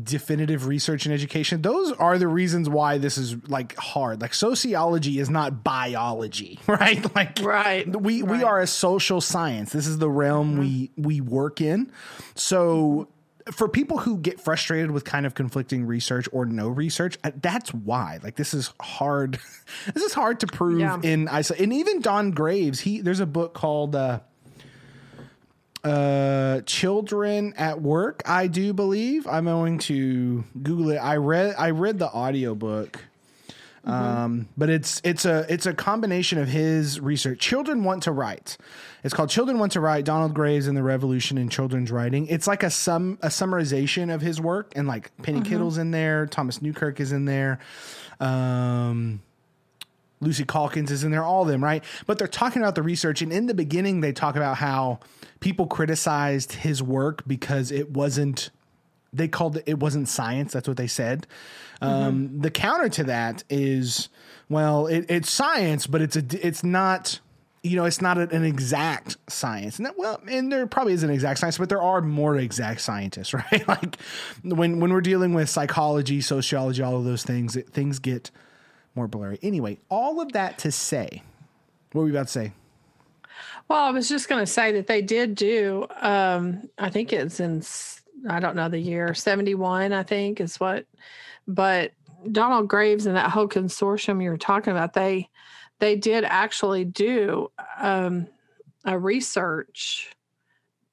definitive 0.02 0.66
research 0.66 1.06
in 1.06 1.12
education 1.12 1.62
those 1.62 1.92
are 1.92 2.18
the 2.18 2.28
reasons 2.28 2.68
why 2.68 2.98
this 2.98 3.16
is 3.18 3.36
like 3.48 3.74
hard. 3.76 4.20
Like 4.20 4.34
sociology 4.34 5.18
is 5.18 5.30
not 5.30 5.64
biology 5.64 6.58
right? 6.66 7.14
Like 7.14 7.40
Right, 7.42 7.86
we 8.00 8.22
we 8.22 8.42
are 8.42 8.60
a 8.60 8.66
social 8.66 9.20
science. 9.20 9.72
This 9.72 9.86
is 9.86 9.98
the 9.98 10.10
realm 10.10 10.58
we 10.58 10.90
we 10.96 11.20
work 11.20 11.60
in. 11.60 11.90
So 12.34 13.08
for 13.52 13.68
people 13.68 13.98
who 13.98 14.18
get 14.18 14.40
frustrated 14.40 14.90
with 14.90 15.04
kind 15.04 15.24
of 15.24 15.34
conflicting 15.34 15.86
research 15.86 16.28
or 16.32 16.44
no 16.46 16.68
research 16.68 17.16
uh, 17.24 17.30
that's 17.40 17.72
why. 17.72 18.18
Like 18.22 18.36
this 18.36 18.52
is 18.54 18.72
hard. 18.80 19.38
This 19.94 20.02
is 20.04 20.14
hard 20.14 20.40
to 20.40 20.46
prove 20.46 20.78
Yeah. 20.80 20.98
in 21.02 21.26
iso- 21.26 21.58
and 21.60 21.72
even 21.72 22.00
don 22.00 22.30
graves 22.30 22.80
he 22.80 23.00
there's 23.00 23.20
a 23.20 23.26
book 23.26 23.52
called 23.54 23.96
uh 23.96 24.20
uh 25.86 26.60
children 26.62 27.54
at 27.56 27.80
work 27.80 28.22
i 28.26 28.46
do 28.48 28.72
believe. 28.72 29.26
I'm 29.26 29.44
going 29.44 29.78
to 29.78 30.42
google 30.62 30.90
it. 30.90 30.96
I 30.96 31.16
read 31.16 31.54
i 31.56 31.70
read 31.70 31.98
the 31.98 32.08
audiobook. 32.08 33.04
Um 33.84 34.48
but 34.56 34.68
it's 34.68 35.00
it's 35.04 35.24
a 35.24 35.46
it's 35.48 35.64
a 35.66 35.72
combination 35.72 36.38
of 36.38 36.48
his 36.48 36.98
research. 36.98 37.38
Children 37.38 37.84
want 37.84 38.02
to 38.02 38.12
write. 38.12 38.56
It's 39.04 39.14
called 39.14 39.30
children 39.30 39.60
want 39.60 39.72
to 39.72 39.80
write 39.80 40.04
donald 40.04 40.34
graves 40.34 40.66
and 40.66 40.76
the 40.76 40.82
revolution 40.82 41.38
in 41.38 41.48
children's 41.48 41.92
writing. 41.92 42.26
It's 42.26 42.48
like 42.48 42.64
a 42.64 42.70
sum 42.70 43.18
a 43.22 43.28
summarization 43.28 44.12
of 44.12 44.20
his 44.20 44.40
work 44.40 44.72
and 44.74 44.88
like 44.88 45.16
penny 45.22 45.40
kittle's 45.40 45.78
in 45.78 45.92
there 45.92 46.26
thomas 46.26 46.60
newkirk 46.60 46.98
is 46.98 47.12
in 47.12 47.26
there. 47.26 47.60
Um 48.18 49.20
Lucy 50.20 50.44
Calkins 50.44 50.90
is 50.90 51.04
in 51.04 51.10
there, 51.10 51.24
all 51.24 51.42
of 51.42 51.48
them, 51.48 51.62
right? 51.62 51.84
But 52.06 52.18
they're 52.18 52.28
talking 52.28 52.62
about 52.62 52.74
the 52.74 52.82
research. 52.82 53.22
And 53.22 53.32
in 53.32 53.46
the 53.46 53.54
beginning, 53.54 54.00
they 54.00 54.12
talk 54.12 54.36
about 54.36 54.56
how 54.56 55.00
people 55.40 55.66
criticized 55.66 56.52
his 56.52 56.82
work 56.82 57.22
because 57.26 57.70
it 57.70 57.90
wasn't, 57.90 58.50
they 59.12 59.28
called 59.28 59.58
it, 59.58 59.64
it 59.66 59.78
wasn't 59.78 60.08
science. 60.08 60.52
That's 60.52 60.68
what 60.68 60.78
they 60.78 60.86
said. 60.86 61.26
Um, 61.82 62.40
the 62.40 62.50
counter 62.50 62.88
to 62.88 63.04
that 63.04 63.44
is, 63.50 64.08
well, 64.48 64.86
it, 64.86 65.06
it's 65.10 65.30
science, 65.30 65.86
but 65.86 66.00
it's 66.00 66.16
a, 66.16 66.24
it's 66.46 66.64
not, 66.64 67.20
you 67.62 67.76
know, 67.76 67.84
it's 67.84 68.00
not 68.00 68.16
an 68.16 68.44
exact 68.44 69.16
science. 69.28 69.76
And 69.76 69.86
that, 69.86 69.98
well, 69.98 70.20
and 70.30 70.50
there 70.50 70.66
probably 70.66 70.94
is 70.94 71.02
an 71.02 71.10
exact 71.10 71.40
science, 71.40 71.58
but 71.58 71.68
there 71.68 71.82
are 71.82 72.00
more 72.00 72.36
exact 72.36 72.80
scientists, 72.80 73.34
right? 73.52 73.68
like 73.68 73.98
when, 74.42 74.80
when 74.80 74.92
we're 74.92 75.02
dealing 75.02 75.34
with 75.34 75.50
psychology, 75.50 76.22
sociology, 76.22 76.82
all 76.82 76.96
of 76.96 77.04
those 77.04 77.22
things, 77.22 77.56
it, 77.56 77.68
things 77.68 77.98
get 77.98 78.30
more 78.96 79.06
blurry. 79.06 79.38
Anyway, 79.42 79.78
all 79.88 80.20
of 80.20 80.32
that 80.32 80.58
to 80.58 80.72
say, 80.72 81.22
what 81.92 82.00
were 82.00 82.06
we 82.06 82.10
about 82.10 82.26
to 82.26 82.32
say? 82.32 82.52
Well, 83.68 83.84
I 83.84 83.90
was 83.90 84.08
just 84.08 84.28
going 84.28 84.42
to 84.42 84.50
say 84.50 84.72
that 84.72 84.86
they 84.86 85.02
did 85.02 85.34
do. 85.34 85.86
Um, 86.00 86.68
I 86.78 86.90
think 86.90 87.12
it's 87.12 87.40
in. 87.40 87.62
I 88.28 88.40
don't 88.40 88.56
know 88.56 88.68
the 88.68 88.78
year 88.78 89.12
seventy 89.14 89.54
one. 89.54 89.92
I 89.92 90.02
think 90.02 90.40
is 90.40 90.58
what. 90.58 90.86
But 91.46 91.92
Donald 92.32 92.68
Graves 92.68 93.06
and 93.06 93.16
that 93.16 93.30
whole 93.30 93.48
consortium 93.48 94.22
you 94.22 94.30
were 94.30 94.38
talking 94.38 94.72
about, 94.72 94.94
they 94.94 95.28
they 95.78 95.96
did 95.96 96.24
actually 96.24 96.84
do 96.84 97.50
um, 97.78 98.26
a 98.84 98.98
research 98.98 100.14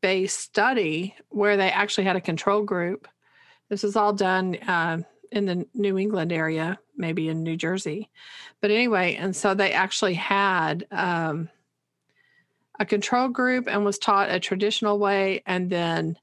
based 0.02 0.40
study 0.40 1.16
where 1.30 1.56
they 1.56 1.72
actually 1.72 2.04
had 2.04 2.18
a 2.18 2.22
control 2.22 2.62
group. 2.62 3.08
This 3.70 3.86
is 3.86 3.96
all 3.96 4.14
done 4.14 4.56
uh, 4.68 4.98
in 5.34 5.46
the 5.46 5.68
New 5.74 5.98
England 5.98 6.32
area, 6.32 6.80
maybe 6.96 7.28
in 7.28 7.44
New 7.44 7.58
Jersey, 7.58 8.10
but 8.62 8.72
anyway, 8.72 9.16
and 9.16 9.36
so 9.36 9.54
they 9.54 9.74
actually 9.74 10.16
had. 10.16 10.88
Um, 10.92 11.50
a 12.80 12.86
control 12.86 13.28
group 13.28 13.68
and 13.68 13.86
was 13.86 14.00
taught 14.00 14.32
a 14.32 14.40
traditional 14.40 14.98
way, 14.98 15.44
and 15.46 15.70
then 15.70 16.18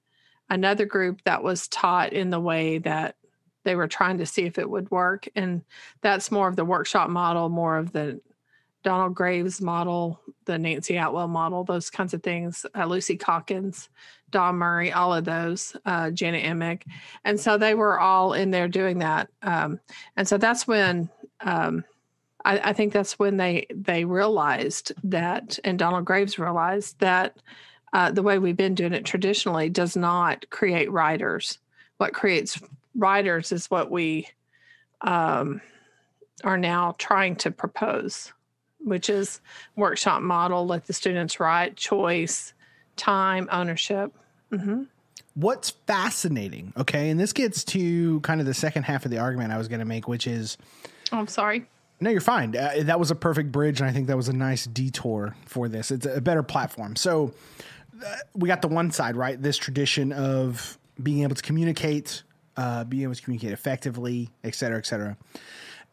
another 0.49 0.85
group 0.85 1.23
that 1.25 1.43
was 1.43 1.69
taught 1.69 2.13
in 2.13 2.31
the 2.31 2.41
way 2.41 2.79
that 2.79 3.17
they 3.65 3.77
were 3.77 3.89
trying 3.89 4.19
to 4.19 4.27
see 4.27 4.43
if 4.43 4.59
it 4.59 4.69
would 4.69 4.91
work. 4.91 5.29
And 5.37 5.63
that's 6.01 6.33
more 6.33 6.49
of 6.49 6.57
the 6.57 6.65
workshop 6.65 7.09
model, 7.09 7.49
more 7.49 7.77
of 7.77 7.93
the 7.93 8.21
Donald 8.83 9.15
Graves 9.15 9.61
model, 9.61 10.21
the 10.47 10.55
Nancie 10.55 11.01
Atwell 11.01 11.29
model, 11.29 11.65
those 11.65 11.91
kinds 11.91 12.15
of 12.15 12.23
things, 12.23 12.65
uh, 12.75 12.85
Lucy 12.85 13.17
Calkins, 13.17 13.89
Don 14.31 14.57
Murray, 14.57 14.93
all 14.93 15.13
of 15.13 15.25
those, 15.25 15.77
uh, 15.85 16.11
Janet 16.11 16.45
Emig. 16.45 16.83
And 17.25 17.39
so 17.39 17.59
they 17.59 17.75
were 17.75 18.01
all 18.01 18.33
in 18.33 18.51
there 18.51 18.69
doing 18.69 18.99
that. 18.99 19.29
Um, 19.43 19.81
and 20.17 20.27
so 20.27 20.39
that's 20.39 20.67
when 20.67 21.11
um, 21.41 21.85
I, 22.45 22.71
I 22.71 22.73
think 22.73 22.93
that's 22.93 23.19
when 23.19 23.37
they 23.37 23.67
they 23.71 24.05
realized 24.05 24.93
that, 25.05 25.59
and 25.65 25.79
Donald 25.79 26.05
Graves 26.05 26.39
realized 26.39 26.99
that 27.01 27.37
uh, 27.93 28.11
the 28.11 28.23
way 28.23 28.39
we've 28.39 28.57
been 28.57 28.75
doing 28.75 28.93
it 28.93 29.05
traditionally 29.05 29.69
does 29.69 29.97
not 29.97 30.49
create 30.51 30.91
writers. 30.91 31.59
What 31.99 32.15
creates 32.15 32.61
writers 32.95 33.53
is 33.53 33.71
what 33.71 33.91
we 33.91 34.29
um, 35.01 35.61
are 36.45 36.59
now 36.59 36.95
trying 36.99 37.37
to 37.37 37.51
propose, 37.51 38.33
which 38.85 39.09
is 39.11 39.41
workshop 39.77 40.23
model. 40.23 40.67
Let 40.67 40.87
the 40.87 40.93
students 40.93 41.39
write, 41.41 41.77
choice, 41.77 42.53
time, 42.97 43.49
ownership. 43.51 44.13
hmm 44.53 44.85
What's 45.35 45.71
fascinating, 45.71 46.73
okay, 46.77 47.09
and 47.09 47.19
this 47.19 47.33
gets 47.33 47.63
to 47.67 48.21
kind 48.21 48.41
of 48.41 48.47
the 48.47 48.53
second 48.55 48.83
half 48.83 49.05
of 49.05 49.13
the 49.13 49.19
argument 49.19 49.53
I 49.53 49.59
was 49.59 49.69
going 49.69 49.79
to 49.79 49.85
make, 49.87 50.09
which 50.09 50.27
is 50.27 50.59
Oh, 51.13 51.19
I'm 51.19 51.29
sorry. 51.29 51.67
no, 52.01 52.11
you're 52.11 52.21
fine. 52.21 52.55
Uh, 52.57 52.73
that 52.83 52.99
was 52.99 53.11
a 53.13 53.15
perfect 53.15 53.53
bridge, 53.53 53.81
and 53.81 53.89
I 53.89 53.93
think 53.93 54.09
that 54.09 54.17
was 54.17 54.29
a 54.29 54.33
nice 54.33 54.67
detour 54.67 55.37
for 55.47 55.69
this. 55.69 55.91
It's 55.93 56.05
a 56.05 56.21
better 56.21 56.43
platform. 56.43 56.97
So 56.97 57.33
uh, 58.05 58.17
we 58.35 58.49
got 58.49 58.61
the 58.61 58.69
one 58.69 58.91
side, 58.91 59.15
right? 59.17 59.41
This 59.41 59.57
tradition 59.57 60.13
of 60.13 60.77
being 61.01 61.23
able 61.23 61.37
to 61.37 61.43
communicate, 61.43 62.23
uh, 62.57 62.83
being 62.85 63.05
able 63.05 63.15
to 63.15 63.23
communicate 63.23 63.53
effectively, 63.53 64.31
et 64.43 64.55
cetera, 64.57 64.79
et 64.79 64.87
cetera. 64.87 65.17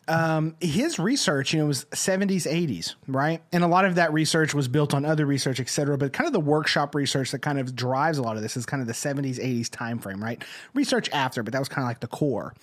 Um, 0.07 0.55
his 0.61 0.99
research, 0.99 1.53
you 1.53 1.59
know, 1.59 1.65
was 1.65 1.85
70s, 1.85 2.49
80s, 2.49 2.95
right? 3.07 3.41
And 3.51 3.63
a 3.63 3.67
lot 3.67 3.83
of 3.85 3.95
that 3.95 4.13
research 4.13 4.53
was 4.53 4.67
built 4.67 4.93
on 4.93 5.03
other 5.03 5.25
research, 5.25 5.59
et 5.59 5.69
cetera. 5.69 5.97
But 5.97 6.13
kind 6.13 6.27
of 6.27 6.33
the 6.33 6.39
workshop 6.39 6.95
research 6.95 7.31
that 7.31 7.39
kind 7.39 7.59
of 7.59 7.75
drives 7.75 8.17
a 8.17 8.21
lot 8.21 8.37
of 8.37 8.41
this 8.41 8.55
is 8.55 8.65
kind 8.65 8.81
of 8.81 8.87
the 8.87 8.93
70s, 8.93 9.37
80s 9.37 9.69
time 9.69 9.99
frame, 9.99 10.23
right? 10.23 10.41
Research 10.73 11.09
after, 11.11 11.43
but 11.43 11.51
that 11.53 11.59
was 11.59 11.69
kind 11.69 11.83
of 11.83 11.89
like 11.89 11.99
the 11.99 12.07
core. 12.07 12.53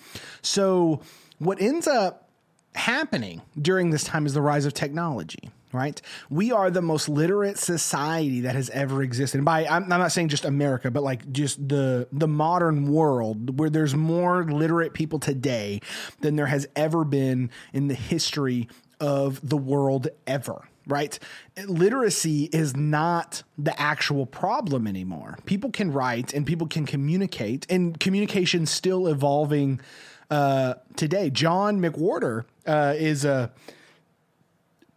So 0.41 1.01
what 1.37 1.61
ends 1.61 1.87
up 1.87 2.29
happening 2.73 3.41
during 3.61 3.91
this 3.91 4.03
time 4.03 4.25
is 4.25 4.33
the 4.33 4.41
rise 4.41 4.65
of 4.65 4.73
technology 4.73 5.49
right? 5.75 6.01
We 6.29 6.51
are 6.51 6.71
the 6.71 6.81
most 6.81 7.09
literate 7.09 7.57
society 7.57 8.41
that 8.41 8.55
has 8.55 8.69
ever 8.71 9.03
existed. 9.03 9.37
And 9.37 9.45
by 9.45 9.65
I'm, 9.65 9.83
I'm 9.91 9.99
not 9.99 10.11
saying 10.11 10.29
just 10.29 10.45
america 10.45 10.91
but 10.91 11.03
like 11.03 11.31
just 11.31 11.67
the 11.67 12.07
the 12.11 12.27
modern 12.27 12.91
world 12.91 13.59
where 13.59 13.69
there's 13.69 13.95
more 13.95 14.43
literate 14.43 14.93
people 14.93 15.19
today 15.19 15.81
than 16.21 16.35
there 16.35 16.45
has 16.47 16.67
ever 16.75 17.03
been 17.03 17.49
in 17.73 17.87
the 17.87 17.93
history 17.93 18.67
of 18.99 19.47
the 19.47 19.57
world 19.57 20.07
ever 20.25 20.67
right? 20.87 21.17
Literacy 21.65 22.43
is 22.53 22.75
not 22.75 23.41
the 23.57 23.79
actual 23.79 24.27
problem 24.27 24.85
anymore. 24.85 25.35
People 25.45 25.71
can 25.71 25.91
write 25.91 26.31
and 26.31 26.45
people 26.45 26.67
can 26.67 26.85
communicate 26.85 27.65
and 27.71 27.99
communication's 27.99 28.69
still 28.69 29.07
evolving 29.07 29.81
uh, 30.29 30.75
today. 30.95 31.31
John 31.31 31.79
McWhorter 31.79 32.45
uh, 32.67 32.93
is 32.97 33.25
a 33.25 33.51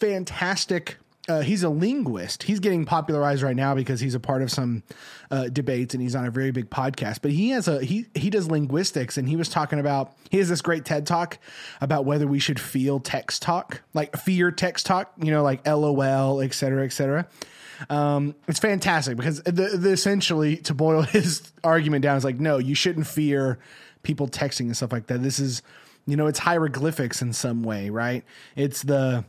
fantastic. 0.01 0.97
Uh, 1.29 1.41
he's 1.41 1.63
a 1.63 1.69
linguist. 1.69 2.45
He's 2.45 2.59
getting 2.59 2.87
popularized 2.87 3.43
right 3.43 3.55
now 3.55 3.75
because 3.75 4.01
he's 4.01 4.15
a 4.15 4.21
part 4.21 4.41
of 4.41 4.51
some 4.51 4.83
uh, 5.31 5.49
debates 5.49 5.93
and 5.93 6.03
he's 6.03 6.15
on 6.15 6.25
a 6.25 6.31
very 6.31 6.53
big 6.53 6.71
podcast. 6.71 7.19
But 7.21 7.33
he 7.33 7.51
has 7.51 7.69
a 7.69 7.85
he 7.85 8.07
he 8.15 8.31
does 8.31 8.51
linguistics 8.51 9.19
and 9.19 9.29
he 9.29 9.37
was 9.37 9.51
talking 9.51 9.79
about 9.79 10.15
he 10.31 10.39
has 10.39 10.49
this 10.49 10.63
great 10.63 10.87
TED 10.87 11.07
talk 11.07 11.39
about 11.83 12.07
whether 12.07 12.27
we 12.27 12.39
should 12.39 12.59
feel 12.59 12.99
text 12.99 13.43
talk 13.43 13.83
like 13.93 14.17
fear 14.17 14.51
text 14.51 14.87
talk. 14.87 15.13
You 15.19 15.31
know, 15.31 15.43
like 15.43 15.67
LOL, 15.67 16.41
et 16.41 16.55
cetera, 16.55 16.87
et 16.87 16.93
cetera. 16.93 17.29
Um, 17.91 18.35
it's 18.49 18.59
fantastic 18.59 19.17
because 19.17 19.43
the, 19.43 19.77
the 19.77 19.91
essentially 19.91 20.57
to 20.59 20.75
boil 20.75 21.03
his 21.03 21.53
argument 21.63 22.03
down 22.03 22.17
is 22.17 22.25
like, 22.25 22.41
no, 22.41 22.59
you 22.59 22.75
shouldn't 22.75 23.07
fear 23.07 23.59
people 24.03 24.29
texting 24.29 24.61
and 24.61 24.77
stuff 24.77 24.93
like 24.93 25.07
that. 25.09 25.23
This 25.23 25.39
is, 25.39 25.63
you 26.07 26.17
know, 26.17 26.27
it's 26.27 26.39
hieroglyphics 26.39 27.23
in 27.23 27.33
some 27.33 27.63
way, 27.63 27.91
right? 27.91 28.25
It's 28.57 28.83
the 28.83 29.25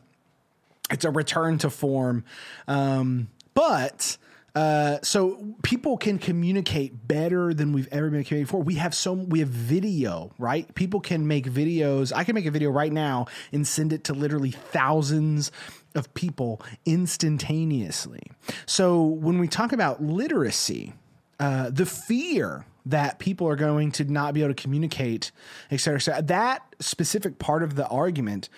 it's 0.90 1.04
a 1.04 1.10
return 1.10 1.58
to 1.58 1.70
form. 1.70 2.24
Um, 2.68 3.28
but 3.54 4.16
uh, 4.54 4.98
so 5.02 5.54
people 5.62 5.96
can 5.96 6.18
communicate 6.18 7.06
better 7.06 7.54
than 7.54 7.72
we've 7.72 7.88
ever 7.92 8.10
been 8.10 8.24
communicating 8.24 8.44
before. 8.44 8.62
We 8.62 8.74
have 8.74 8.94
so 8.94 9.12
we 9.12 9.38
have 9.40 9.48
video, 9.48 10.32
right? 10.38 10.72
People 10.74 11.00
can 11.00 11.26
make 11.26 11.46
videos. 11.46 12.12
I 12.14 12.24
can 12.24 12.34
make 12.34 12.46
a 12.46 12.50
video 12.50 12.70
right 12.70 12.92
now 12.92 13.26
and 13.52 13.66
send 13.66 13.92
it 13.92 14.04
to 14.04 14.12
literally 14.12 14.50
thousands 14.50 15.52
of 15.94 16.12
people 16.14 16.60
instantaneously. 16.84 18.22
So 18.66 19.02
when 19.02 19.38
we 19.38 19.48
talk 19.48 19.72
about 19.72 20.02
literacy, 20.02 20.94
uh, 21.38 21.70
the 21.70 21.86
fear 21.86 22.66
that 22.86 23.18
people 23.18 23.46
are 23.46 23.56
going 23.56 23.92
to 23.92 24.04
not 24.04 24.34
be 24.34 24.42
able 24.42 24.54
to 24.54 24.62
communicate, 24.62 25.32
et 25.70 25.78
cetera, 25.78 25.98
et 25.98 26.02
cetera, 26.02 26.22
that 26.22 26.74
specific 26.80 27.38
part 27.38 27.62
of 27.62 27.76
the 27.76 27.86
argument 27.88 28.48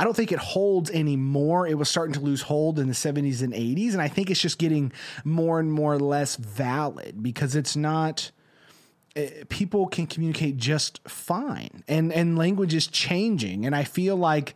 I 0.00 0.04
don't 0.04 0.16
think 0.16 0.32
it 0.32 0.38
holds 0.38 0.90
anymore. 0.90 1.66
It 1.66 1.76
was 1.76 1.90
starting 1.90 2.14
to 2.14 2.20
lose 2.20 2.40
hold 2.40 2.78
in 2.78 2.88
the 2.88 2.94
70s 2.94 3.42
and 3.42 3.52
80s. 3.52 3.92
And 3.92 4.00
I 4.00 4.08
think 4.08 4.30
it's 4.30 4.40
just 4.40 4.56
getting 4.56 4.92
more 5.24 5.60
and 5.60 5.70
more 5.70 5.98
less 5.98 6.36
valid 6.36 7.22
because 7.22 7.54
it's 7.54 7.76
not 7.76 8.30
eh, 9.14 9.44
people 9.50 9.86
can 9.88 10.06
communicate 10.06 10.56
just 10.56 11.06
fine 11.06 11.84
and 11.86 12.14
and 12.14 12.38
language 12.38 12.72
is 12.72 12.86
changing 12.86 13.66
and 13.66 13.74
i 13.74 13.82
feel 13.82 14.16
like 14.16 14.54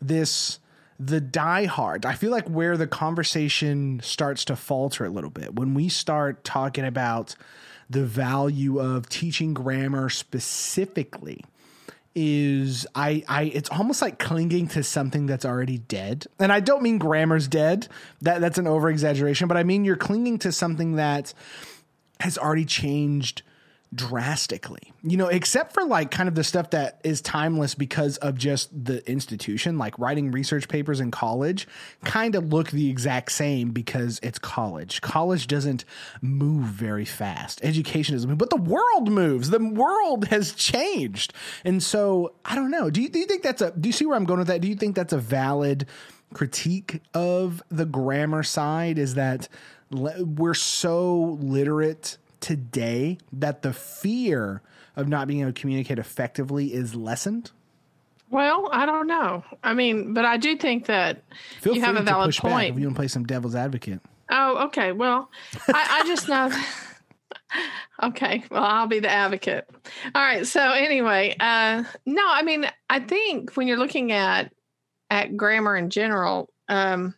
this 0.00 0.58
the 1.00 1.20
diehard 1.20 2.04
i 2.04 2.14
feel 2.14 2.30
like 2.30 2.46
where 2.48 2.76
the 2.76 2.86
conversation 2.86 4.00
starts 4.02 4.44
to 4.44 4.54
falter 4.54 5.06
a 5.06 5.10
little 5.10 5.30
bit 5.30 5.56
when 5.56 5.74
we 5.74 5.88
start 5.88 6.44
talking 6.44 6.84
about 6.84 7.34
the 7.88 8.04
value 8.04 8.78
of 8.78 9.08
teaching 9.08 9.54
grammar 9.54 10.08
specifically 10.10 11.42
is 12.14 12.86
I 12.94 13.24
I 13.28 13.42
it's 13.44 13.70
almost 13.70 14.00
like 14.00 14.18
clinging 14.18 14.68
to 14.68 14.82
something 14.82 15.26
that's 15.26 15.44
already 15.44 15.78
dead. 15.78 16.26
And 16.38 16.52
I 16.52 16.60
don't 16.60 16.82
mean 16.82 16.98
grammar's 16.98 17.48
dead. 17.48 17.88
That 18.22 18.40
that's 18.40 18.58
an 18.58 18.66
over 18.66 18.88
exaggeration, 18.88 19.48
but 19.48 19.56
I 19.56 19.64
mean 19.64 19.84
you're 19.84 19.96
clinging 19.96 20.38
to 20.40 20.52
something 20.52 20.96
that 20.96 21.34
has 22.20 22.38
already 22.38 22.64
changed 22.64 23.42
drastically. 23.94 24.92
You 25.02 25.16
know, 25.16 25.28
except 25.28 25.72
for 25.72 25.84
like 25.84 26.10
kind 26.10 26.28
of 26.28 26.34
the 26.34 26.44
stuff 26.44 26.70
that 26.70 27.00
is 27.04 27.20
timeless 27.20 27.74
because 27.74 28.16
of 28.18 28.36
just 28.36 28.84
the 28.84 29.08
institution, 29.08 29.78
like 29.78 29.98
writing 29.98 30.30
research 30.30 30.68
papers 30.68 31.00
in 31.00 31.10
college 31.10 31.68
kind 32.04 32.34
of 32.34 32.52
look 32.52 32.70
the 32.70 32.90
exact 32.90 33.32
same 33.32 33.70
because 33.70 34.18
it's 34.22 34.38
college. 34.38 35.00
College 35.00 35.46
doesn't 35.46 35.84
move 36.20 36.64
very 36.64 37.04
fast. 37.04 37.60
Education 37.62 38.14
doesn't 38.14 38.28
move, 38.28 38.38
but 38.38 38.50
the 38.50 38.56
world 38.56 39.10
moves. 39.10 39.50
The 39.50 39.58
world 39.58 40.28
has 40.28 40.52
changed. 40.52 41.32
And 41.64 41.82
so, 41.82 42.34
I 42.44 42.54
don't 42.54 42.70
know. 42.70 42.90
Do 42.90 43.02
you, 43.02 43.08
do 43.08 43.18
you 43.18 43.26
think 43.26 43.42
that's 43.42 43.62
a 43.62 43.70
do 43.70 43.88
you 43.88 43.92
see 43.92 44.06
where 44.06 44.16
I'm 44.16 44.24
going 44.24 44.38
with 44.38 44.48
that? 44.48 44.60
Do 44.60 44.68
you 44.68 44.76
think 44.76 44.96
that's 44.96 45.12
a 45.12 45.18
valid 45.18 45.86
critique 46.32 47.00
of 47.12 47.62
the 47.70 47.84
grammar 47.84 48.42
side 48.42 48.98
is 48.98 49.14
that 49.14 49.48
we're 49.90 50.54
so 50.54 51.38
literate 51.40 52.18
today 52.44 53.16
that 53.32 53.62
the 53.62 53.72
fear 53.72 54.60
of 54.96 55.08
not 55.08 55.26
being 55.26 55.40
able 55.40 55.52
to 55.52 55.58
communicate 55.58 55.98
effectively 55.98 56.74
is 56.74 56.94
lessened? 56.94 57.50
Well, 58.28 58.68
I 58.70 58.84
don't 58.84 59.06
know. 59.06 59.42
I 59.62 59.72
mean, 59.72 60.12
but 60.12 60.26
I 60.26 60.36
do 60.36 60.54
think 60.56 60.86
that 60.86 61.22
Feel 61.62 61.74
you 61.74 61.80
have 61.80 61.96
a 61.96 62.02
valid 62.02 62.36
point. 62.36 62.74
if 62.74 62.78
you 62.78 62.86
want 62.86 62.96
to 62.96 62.98
play 62.98 63.08
some 63.08 63.24
devil's 63.24 63.54
advocate. 63.54 64.00
Oh, 64.30 64.66
okay. 64.66 64.92
Well, 64.92 65.30
I, 65.72 66.02
I 66.02 66.06
just 66.06 66.28
know. 66.28 66.50
okay. 68.02 68.44
Well, 68.50 68.62
I'll 68.62 68.86
be 68.86 69.00
the 69.00 69.10
advocate. 69.10 69.66
All 70.14 70.22
right. 70.22 70.46
So 70.46 70.60
anyway, 70.60 71.34
uh, 71.40 71.84
no, 72.04 72.22
I 72.26 72.42
mean, 72.42 72.66
I 72.90 73.00
think 73.00 73.54
when 73.54 73.66
you're 73.68 73.78
looking 73.78 74.12
at 74.12 74.52
at 75.10 75.36
grammar 75.36 75.76
in 75.76 75.88
general, 75.88 76.50
um, 76.68 77.14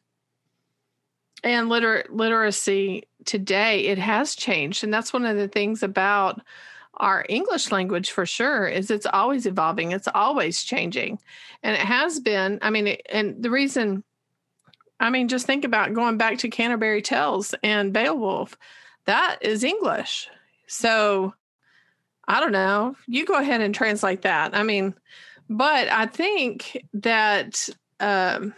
and 1.43 1.69
liter- 1.69 2.07
literacy 2.11 3.05
today 3.27 3.87
it 3.87 3.99
has 3.99 4.35
changed 4.35 4.85
and 4.85 4.93
that's 4.93 5.13
one 5.13 5.25
of 5.25 5.37
the 5.37 5.49
things 5.49 5.83
about 5.83 6.41
our 6.99 7.27
english 7.29 7.71
language 7.71 8.11
for 8.11 8.25
sure 8.25 8.67
is 8.67 8.91
it's 8.91 9.07
always 9.07 9.47
evolving 9.47 9.93
it's 9.93 10.09
always 10.15 10.63
changing 10.63 11.19
and 11.63 11.75
it 11.75 11.81
has 11.81 12.21
been 12.21 12.59
i 12.63 12.71
mean 12.71 12.97
and 13.11 13.43
the 13.43 13.51
reason 13.51 14.03
i 15.01 15.11
mean 15.11 15.29
just 15.29 15.47
think 15.47 15.65
about 15.65 15.93
going 15.93 16.17
back 16.17 16.39
to 16.39 16.49
canterbury 16.49 17.03
tales 17.03 17.55
and 17.63 17.93
beowulf 17.93 18.57
that 19.05 19.39
is 19.43 19.63
english 19.63 20.29
so 20.67 21.35
i 22.27 22.41
don't 22.41 22.53
know 22.53 22.97
you 23.07 23.27
go 23.27 23.39
ahead 23.39 23.61
and 23.61 23.75
translate 23.75 24.23
that 24.23 24.57
i 24.57 24.63
mean 24.63 24.95
but 25.51 25.89
i 25.89 26.07
think 26.07 26.83
that 26.95 27.69
um, 28.01 28.55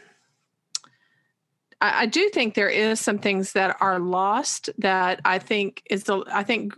I, 1.81 2.03
I 2.03 2.07
do 2.07 2.29
think 2.31 2.55
there 2.55 2.69
is 2.69 3.01
some 3.01 3.19
things 3.19 3.53
that 3.53 3.77
are 3.81 3.99
lost 3.99 4.71
that 4.79 5.21
I 5.25 5.39
think 5.39 5.83
is 5.91 6.05
the 6.05 6.25
I 6.33 6.43
think 6.43 6.75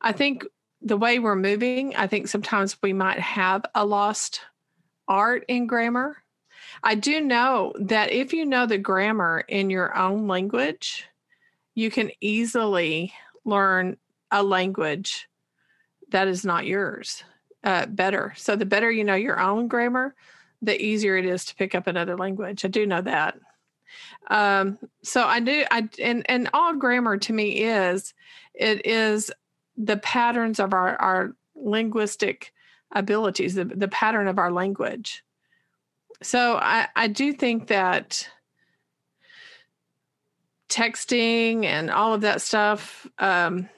I 0.00 0.12
think 0.12 0.44
the 0.82 0.96
way 0.96 1.18
we're 1.18 1.34
moving, 1.34 1.96
I 1.96 2.06
think 2.06 2.28
sometimes 2.28 2.76
we 2.82 2.92
might 2.92 3.18
have 3.18 3.64
a 3.74 3.86
lost 3.86 4.42
art 5.08 5.44
in 5.48 5.66
grammar. 5.66 6.18
I 6.82 6.94
do 6.94 7.20
know 7.20 7.72
that 7.78 8.12
if 8.12 8.32
you 8.32 8.44
know 8.44 8.66
the 8.66 8.78
grammar 8.78 9.44
in 9.48 9.70
your 9.70 9.96
own 9.96 10.28
language, 10.28 11.06
you 11.74 11.90
can 11.90 12.10
easily 12.20 13.12
learn 13.44 13.96
a 14.30 14.42
language 14.42 15.28
that 16.10 16.28
is 16.28 16.44
not 16.44 16.66
yours 16.66 17.24
uh, 17.64 17.86
better. 17.86 18.34
So, 18.36 18.56
the 18.56 18.66
better 18.66 18.90
you 18.90 19.04
know 19.04 19.14
your 19.14 19.40
own 19.40 19.68
grammar, 19.68 20.14
the 20.60 20.80
easier 20.80 21.16
it 21.16 21.24
is 21.24 21.44
to 21.46 21.54
pick 21.54 21.74
up 21.74 21.86
another 21.86 22.16
language. 22.16 22.64
I 22.64 22.68
do 22.68 22.86
know 22.86 23.00
that. 23.00 23.36
Um, 24.30 24.78
so 25.02 25.24
I 25.24 25.40
do, 25.40 25.64
I 25.70 25.88
and 26.00 26.28
and 26.28 26.50
all 26.52 26.74
grammar 26.74 27.16
to 27.18 27.32
me 27.32 27.62
is 27.64 28.14
it 28.54 28.86
is 28.86 29.30
the 29.76 29.96
patterns 29.96 30.60
of 30.60 30.72
our 30.72 30.96
our 30.96 31.36
linguistic 31.54 32.52
abilities, 32.92 33.54
the 33.54 33.64
the 33.64 33.88
pattern 33.88 34.28
of 34.28 34.38
our 34.38 34.52
language. 34.52 35.22
So 36.22 36.56
I 36.56 36.88
I 36.96 37.08
do 37.08 37.32
think 37.32 37.68
that 37.68 38.28
texting 40.68 41.64
and 41.64 41.90
all 41.90 42.14
of 42.14 42.22
that 42.22 42.42
stuff 42.42 43.06
um, 43.18 43.68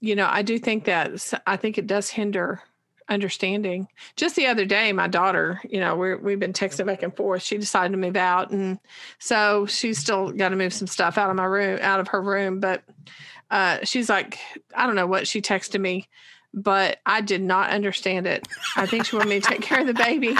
you 0.00 0.14
know 0.14 0.28
i 0.30 0.42
do 0.42 0.58
think 0.58 0.84
that 0.84 1.32
i 1.46 1.56
think 1.56 1.78
it 1.78 1.86
does 1.86 2.10
hinder 2.10 2.60
understanding. 3.08 3.88
Just 4.16 4.36
the 4.36 4.46
other 4.46 4.64
day, 4.64 4.92
my 4.92 5.08
daughter, 5.08 5.60
you 5.68 5.80
know, 5.80 5.96
we 5.96 6.14
we've 6.16 6.40
been 6.40 6.52
texting 6.52 6.86
back 6.86 7.02
and 7.02 7.14
forth. 7.16 7.42
She 7.42 7.58
decided 7.58 7.92
to 7.92 7.98
move 7.98 8.16
out, 8.16 8.50
and 8.50 8.78
so 9.18 9.66
she's 9.66 9.98
still 9.98 10.32
got 10.32 10.50
to 10.50 10.56
move 10.56 10.72
some 10.72 10.86
stuff 10.86 11.18
out 11.18 11.30
of 11.30 11.36
my 11.36 11.44
room, 11.44 11.78
out 11.82 12.00
of 12.00 12.08
her 12.08 12.20
room. 12.20 12.60
But 12.60 12.82
uh, 13.50 13.78
she's 13.84 14.08
like, 14.08 14.38
I 14.74 14.86
don't 14.86 14.96
know 14.96 15.06
what 15.06 15.28
she 15.28 15.40
texted 15.40 15.80
me, 15.80 16.08
but 16.56 17.00
I 17.04 17.20
did 17.20 17.42
not 17.42 17.70
understand 17.70 18.26
it. 18.26 18.48
I 18.76 18.86
think 18.86 19.04
she 19.04 19.14
wanted 19.14 19.28
me 19.28 19.40
to 19.40 19.46
take 19.46 19.60
care 19.60 19.80
of 19.80 19.86
the 19.86 19.94
baby. 19.94 20.36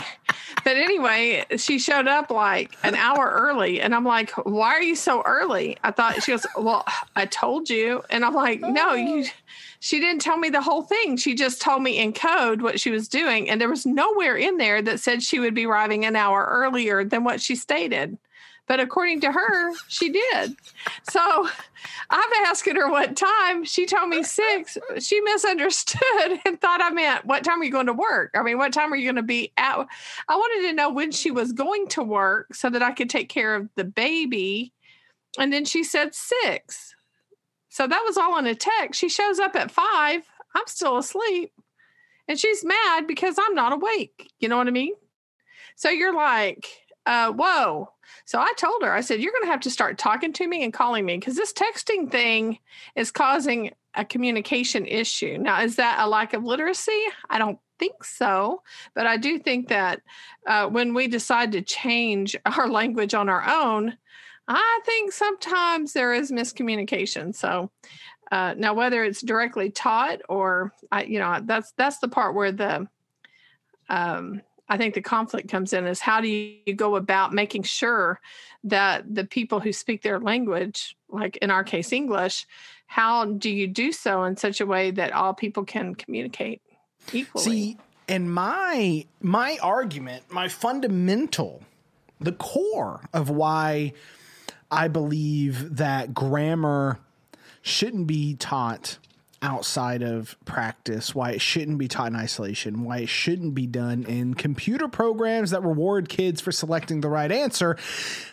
But 0.64 0.76
anyway, 0.76 1.44
she 1.58 1.78
showed 1.78 2.08
up 2.08 2.30
like 2.30 2.74
an 2.82 2.94
hour 2.94 3.30
early, 3.30 3.80
and 3.80 3.94
I'm 3.94 4.04
like, 4.04 4.30
"Why 4.44 4.70
are 4.70 4.82
you 4.82 4.96
so 4.96 5.22
early?" 5.24 5.76
I 5.84 5.90
thought 5.90 6.22
she 6.22 6.32
goes, 6.32 6.46
"Well, 6.56 6.84
I 7.14 7.26
told 7.26 7.68
you," 7.68 8.02
and 8.10 8.24
I'm 8.24 8.34
like, 8.34 8.60
"No, 8.60 8.94
you." 8.94 9.26
she 9.80 10.00
didn't 10.00 10.22
tell 10.22 10.38
me 10.38 10.48
the 10.48 10.62
whole 10.62 10.82
thing. 10.82 11.16
She 11.16 11.34
just 11.34 11.60
told 11.60 11.82
me 11.82 11.98
in 11.98 12.12
code 12.12 12.62
what 12.62 12.80
she 12.80 12.90
was 12.90 13.08
doing. 13.08 13.48
And 13.48 13.60
there 13.60 13.68
was 13.68 13.86
nowhere 13.86 14.36
in 14.36 14.56
there 14.56 14.82
that 14.82 15.00
said 15.00 15.22
she 15.22 15.38
would 15.38 15.54
be 15.54 15.66
arriving 15.66 16.04
an 16.04 16.16
hour 16.16 16.46
earlier 16.50 17.04
than 17.04 17.22
what 17.24 17.40
she 17.40 17.54
stated. 17.54 18.18
But 18.66 18.80
according 18.80 19.20
to 19.20 19.32
her, 19.32 19.74
she 19.88 20.10
did. 20.10 20.56
So 21.08 21.48
I'm 22.10 22.32
asking 22.46 22.76
her 22.76 22.90
what 22.90 23.16
time. 23.16 23.64
She 23.64 23.86
told 23.86 24.08
me 24.08 24.22
six. 24.22 24.76
She 24.98 25.20
misunderstood 25.20 26.40
and 26.44 26.60
thought 26.60 26.82
I 26.82 26.90
meant, 26.90 27.24
what 27.26 27.44
time 27.44 27.60
are 27.60 27.64
you 27.64 27.70
going 27.70 27.86
to 27.86 27.92
work? 27.92 28.32
I 28.34 28.42
mean, 28.42 28.58
what 28.58 28.72
time 28.72 28.92
are 28.92 28.96
you 28.96 29.06
going 29.06 29.16
to 29.16 29.22
be 29.22 29.52
out? 29.56 29.86
I 30.28 30.34
wanted 30.34 30.68
to 30.68 30.74
know 30.74 30.90
when 30.90 31.12
she 31.12 31.30
was 31.30 31.52
going 31.52 31.86
to 31.88 32.02
work 32.02 32.54
so 32.54 32.68
that 32.70 32.82
I 32.82 32.92
could 32.92 33.10
take 33.10 33.28
care 33.28 33.54
of 33.54 33.68
the 33.76 33.84
baby. 33.84 34.72
And 35.38 35.52
then 35.52 35.64
she 35.64 35.84
said 35.84 36.14
six. 36.14 36.94
So 37.68 37.86
that 37.86 38.02
was 38.06 38.16
all 38.16 38.38
in 38.38 38.46
a 38.46 38.54
text. 38.54 38.98
She 39.00 39.08
shows 39.08 39.38
up 39.38 39.54
at 39.54 39.70
five. 39.70 40.22
I'm 40.54 40.66
still 40.66 40.96
asleep. 40.96 41.52
And 42.26 42.38
she's 42.38 42.64
mad 42.64 43.06
because 43.06 43.36
I'm 43.38 43.54
not 43.54 43.72
awake. 43.72 44.30
You 44.40 44.48
know 44.48 44.56
what 44.56 44.66
I 44.66 44.72
mean? 44.72 44.94
So 45.76 45.90
you're 45.90 46.14
like, 46.14 46.66
uh, 47.06 47.32
whoa. 47.32 47.88
So 48.24 48.38
I 48.40 48.52
told 48.56 48.82
her, 48.82 48.92
I 48.92 49.00
said, 49.00 49.20
you're 49.20 49.32
going 49.32 49.44
to 49.44 49.50
have 49.50 49.60
to 49.60 49.70
start 49.70 49.98
talking 49.98 50.32
to 50.34 50.46
me 50.46 50.64
and 50.64 50.72
calling 50.72 51.04
me 51.04 51.16
because 51.16 51.36
this 51.36 51.52
texting 51.52 52.10
thing 52.10 52.58
is 52.96 53.10
causing 53.10 53.72
a 53.94 54.04
communication 54.04 54.84
issue. 54.86 55.38
Now, 55.38 55.62
is 55.62 55.76
that 55.76 55.98
a 56.00 56.08
lack 56.08 56.34
of 56.34 56.44
literacy? 56.44 57.00
I 57.30 57.38
don't 57.38 57.58
think 57.78 58.04
so. 58.04 58.62
But 58.94 59.06
I 59.06 59.16
do 59.16 59.38
think 59.38 59.68
that 59.68 60.02
uh, 60.46 60.66
when 60.66 60.94
we 60.94 61.08
decide 61.08 61.52
to 61.52 61.62
change 61.62 62.36
our 62.46 62.68
language 62.68 63.14
on 63.14 63.28
our 63.28 63.48
own, 63.48 63.96
I 64.48 64.80
think 64.84 65.12
sometimes 65.12 65.92
there 65.92 66.12
is 66.12 66.30
miscommunication. 66.30 67.34
So 67.34 67.70
uh, 68.30 68.54
now, 68.56 68.74
whether 68.74 69.04
it's 69.04 69.22
directly 69.22 69.70
taught 69.70 70.20
or 70.28 70.72
I, 70.90 71.04
you 71.04 71.18
know, 71.18 71.40
that's 71.44 71.72
that's 71.76 71.98
the 71.98 72.08
part 72.08 72.34
where 72.34 72.52
the 72.52 72.88
um, 73.88 74.42
I 74.68 74.76
think 74.76 74.94
the 74.94 75.02
conflict 75.02 75.48
comes 75.48 75.72
in 75.72 75.86
is 75.86 76.00
how 76.00 76.20
do 76.20 76.28
you 76.28 76.74
go 76.74 76.96
about 76.96 77.32
making 77.32 77.62
sure 77.62 78.20
that 78.64 79.14
the 79.14 79.24
people 79.24 79.60
who 79.60 79.72
speak 79.72 80.02
their 80.02 80.18
language, 80.18 80.96
like 81.08 81.36
in 81.36 81.50
our 81.50 81.62
case, 81.62 81.92
English, 81.92 82.46
how 82.86 83.26
do 83.26 83.50
you 83.50 83.68
do 83.68 83.92
so 83.92 84.24
in 84.24 84.36
such 84.36 84.60
a 84.60 84.66
way 84.66 84.90
that 84.90 85.12
all 85.12 85.34
people 85.34 85.64
can 85.64 85.94
communicate 85.94 86.62
equally? 87.12 87.44
See, 87.44 87.78
and 88.08 88.32
my 88.32 89.04
my 89.20 89.58
argument, 89.62 90.24
my 90.30 90.48
fundamental, 90.48 91.62
the 92.20 92.32
core 92.32 93.08
of 93.12 93.30
why 93.30 93.92
I 94.70 94.88
believe 94.88 95.76
that 95.76 96.14
grammar 96.14 96.98
shouldn't 97.62 98.06
be 98.06 98.34
taught 98.34 98.98
outside 99.46 100.02
of 100.02 100.36
practice, 100.44 101.14
why 101.14 101.30
it 101.30 101.40
shouldn't 101.40 101.78
be 101.78 101.86
taught 101.86 102.08
in 102.08 102.16
isolation, 102.16 102.82
why 102.82 102.98
it 102.98 103.08
shouldn't 103.08 103.54
be 103.54 103.64
done 103.64 104.02
in 104.02 104.34
computer 104.34 104.88
programs 104.88 105.52
that 105.52 105.62
reward 105.62 106.08
kids 106.08 106.40
for 106.40 106.50
selecting 106.50 107.00
the 107.00 107.08
right 107.08 107.30
answer, 107.30 107.76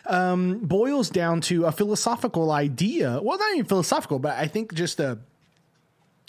um, 0.06 0.58
boils 0.58 1.08
down 1.08 1.40
to 1.40 1.66
a 1.66 1.72
philosophical 1.72 2.50
idea. 2.50 3.20
Well, 3.22 3.38
not 3.38 3.52
even 3.52 3.64
philosophical, 3.64 4.18
but 4.18 4.36
I 4.36 4.48
think 4.48 4.74
just 4.74 4.98
a 4.98 5.18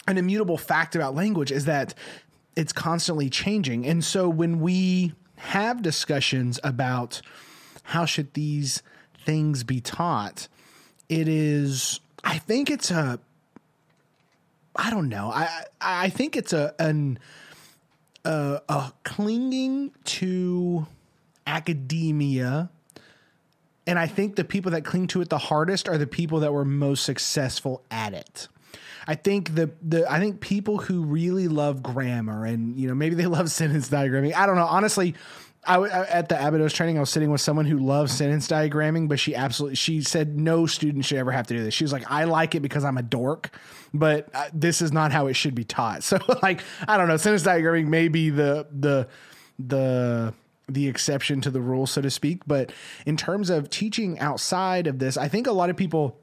an 0.08 0.18
immutable 0.18 0.56
fact 0.56 0.94
about 0.94 1.16
language 1.16 1.50
is 1.50 1.64
that 1.64 1.92
it's 2.54 2.72
constantly 2.72 3.28
changing. 3.28 3.84
And 3.84 4.04
so 4.04 4.28
when 4.28 4.60
we 4.60 5.14
have 5.34 5.82
discussions 5.82 6.60
about 6.62 7.20
how 7.82 8.04
should 8.04 8.34
these 8.34 8.84
things 9.24 9.64
be 9.64 9.80
taught, 9.80 10.46
it 11.08 11.26
is 11.26 11.98
I 12.22 12.38
think 12.38 12.70
it's 12.70 12.92
a 12.92 13.18
I 14.76 14.90
don't 14.90 15.08
know. 15.08 15.30
I 15.30 15.64
I 15.80 16.08
think 16.10 16.36
it's 16.36 16.52
a 16.52 16.74
an 16.78 17.18
a, 18.24 18.60
a 18.68 18.92
clinging 19.04 19.92
to 20.04 20.86
academia 21.46 22.70
and 23.86 23.98
I 23.98 24.06
think 24.06 24.36
the 24.36 24.44
people 24.44 24.72
that 24.72 24.84
cling 24.84 25.06
to 25.08 25.20
it 25.20 25.28
the 25.28 25.38
hardest 25.38 25.88
are 25.88 25.96
the 25.96 26.06
people 26.06 26.40
that 26.40 26.52
were 26.52 26.64
most 26.64 27.04
successful 27.04 27.84
at 27.90 28.14
it. 28.14 28.48
I 29.06 29.14
think 29.14 29.54
the 29.54 29.70
the 29.80 30.10
I 30.10 30.18
think 30.18 30.40
people 30.40 30.78
who 30.78 31.04
really 31.04 31.46
love 31.46 31.82
grammar 31.82 32.44
and 32.44 32.76
you 32.76 32.88
know 32.88 32.94
maybe 32.94 33.14
they 33.14 33.26
love 33.26 33.50
sentence 33.52 33.88
diagramming. 33.88 34.34
I 34.34 34.46
don't 34.46 34.56
know. 34.56 34.66
Honestly, 34.66 35.14
I, 35.66 35.88
at 35.88 36.28
the 36.28 36.46
Abydos 36.46 36.72
training, 36.72 36.96
I 36.96 37.00
was 37.00 37.10
sitting 37.10 37.30
with 37.30 37.40
someone 37.40 37.66
who 37.66 37.78
loves 37.78 38.12
sentence 38.12 38.46
diagramming, 38.48 39.08
but 39.08 39.18
she 39.18 39.34
absolutely 39.34 39.76
she 39.76 40.00
said 40.02 40.38
no 40.38 40.66
student 40.66 41.04
should 41.04 41.18
ever 41.18 41.32
have 41.32 41.46
to 41.48 41.56
do 41.56 41.64
this. 41.64 41.74
She 41.74 41.84
was 41.84 41.92
like, 41.92 42.10
I 42.10 42.24
like 42.24 42.54
it 42.54 42.60
because 42.60 42.84
I'm 42.84 42.98
a 42.98 43.02
dork, 43.02 43.50
but 43.92 44.28
uh, 44.34 44.48
this 44.52 44.80
is 44.80 44.92
not 44.92 45.12
how 45.12 45.26
it 45.26 45.34
should 45.34 45.54
be 45.54 45.64
taught. 45.64 46.02
So 46.06 46.18
like, 46.42 46.62
I 46.86 46.96
don't 46.96 47.08
know, 47.08 47.16
sentence 47.16 47.42
diagramming 47.42 47.86
may 47.86 48.08
be 48.08 48.30
the 48.30 48.66
the 48.70 49.08
the 49.58 50.34
the 50.68 50.88
exception 50.88 51.40
to 51.42 51.50
the 51.50 51.60
rule, 51.60 51.86
so 51.86 52.00
to 52.00 52.10
speak. 52.10 52.42
But 52.46 52.72
in 53.04 53.16
terms 53.16 53.50
of 53.50 53.70
teaching 53.70 54.18
outside 54.18 54.86
of 54.86 54.98
this, 54.98 55.16
I 55.16 55.28
think 55.28 55.46
a 55.46 55.52
lot 55.52 55.70
of 55.70 55.76
people 55.76 56.20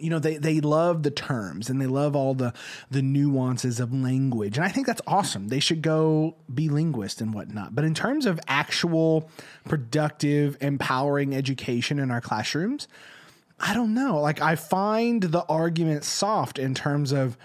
you 0.00 0.10
know 0.10 0.18
they 0.18 0.36
they 0.36 0.60
love 0.60 1.02
the 1.02 1.10
terms 1.10 1.70
and 1.70 1.80
they 1.80 1.86
love 1.86 2.16
all 2.16 2.34
the 2.34 2.52
the 2.90 3.02
nuances 3.02 3.80
of 3.80 3.92
language. 3.92 4.56
And 4.56 4.64
i 4.64 4.68
think 4.68 4.86
that's 4.86 5.02
awesome. 5.06 5.48
They 5.48 5.60
should 5.60 5.82
go 5.82 6.36
be 6.52 6.68
linguists 6.68 7.20
and 7.20 7.34
whatnot. 7.34 7.74
But 7.74 7.84
in 7.84 7.94
terms 7.94 8.26
of 8.26 8.40
actual 8.48 9.28
productive 9.64 10.56
empowering 10.60 11.34
education 11.34 11.98
in 11.98 12.10
our 12.10 12.20
classrooms 12.20 12.88
i 13.58 13.74
don't 13.74 13.94
know. 13.94 14.20
Like 14.20 14.40
i 14.40 14.56
find 14.56 15.22
the 15.22 15.44
argument 15.44 16.04
soft 16.04 16.58
in 16.58 16.74
terms 16.74 17.12
of 17.12 17.36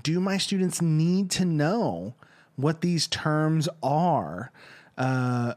do 0.00 0.20
my 0.20 0.38
students 0.38 0.80
need 0.80 1.30
to 1.32 1.44
know 1.44 2.14
what 2.56 2.80
these 2.80 3.06
terms 3.06 3.68
are? 3.82 4.50
Uh, 4.96 5.54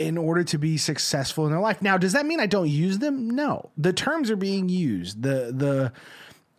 in 0.00 0.16
order 0.16 0.42
to 0.42 0.56
be 0.56 0.78
successful 0.78 1.44
in 1.44 1.52
their 1.52 1.60
life. 1.60 1.82
Now, 1.82 1.98
does 1.98 2.14
that 2.14 2.24
mean 2.24 2.40
I 2.40 2.46
don't 2.46 2.70
use 2.70 2.98
them? 2.98 3.28
No. 3.28 3.70
The 3.76 3.92
terms 3.92 4.30
are 4.30 4.36
being 4.36 4.70
used. 4.70 5.22
The 5.22 5.52
the 5.54 5.92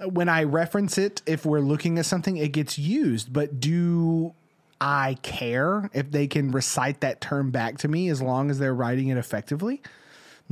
when 0.07 0.29
I 0.29 0.43
reference 0.43 0.97
it, 0.97 1.23
if 1.25 1.45
we're 1.45 1.59
looking 1.59 1.97
at 1.97 2.05
something, 2.05 2.37
it 2.37 2.53
gets 2.53 2.77
used. 2.77 3.33
But 3.33 3.59
do 3.59 4.35
I 4.79 5.17
care 5.23 5.89
if 5.91 6.11
they 6.11 6.27
can 6.27 6.51
recite 6.51 7.01
that 7.01 7.19
term 7.19 7.49
back 7.49 7.79
to 7.79 7.87
me 7.87 8.09
as 8.09 8.21
long 8.21 8.51
as 8.51 8.59
they're 8.59 8.75
writing 8.75 9.09
it 9.09 9.17
effectively? 9.17 9.81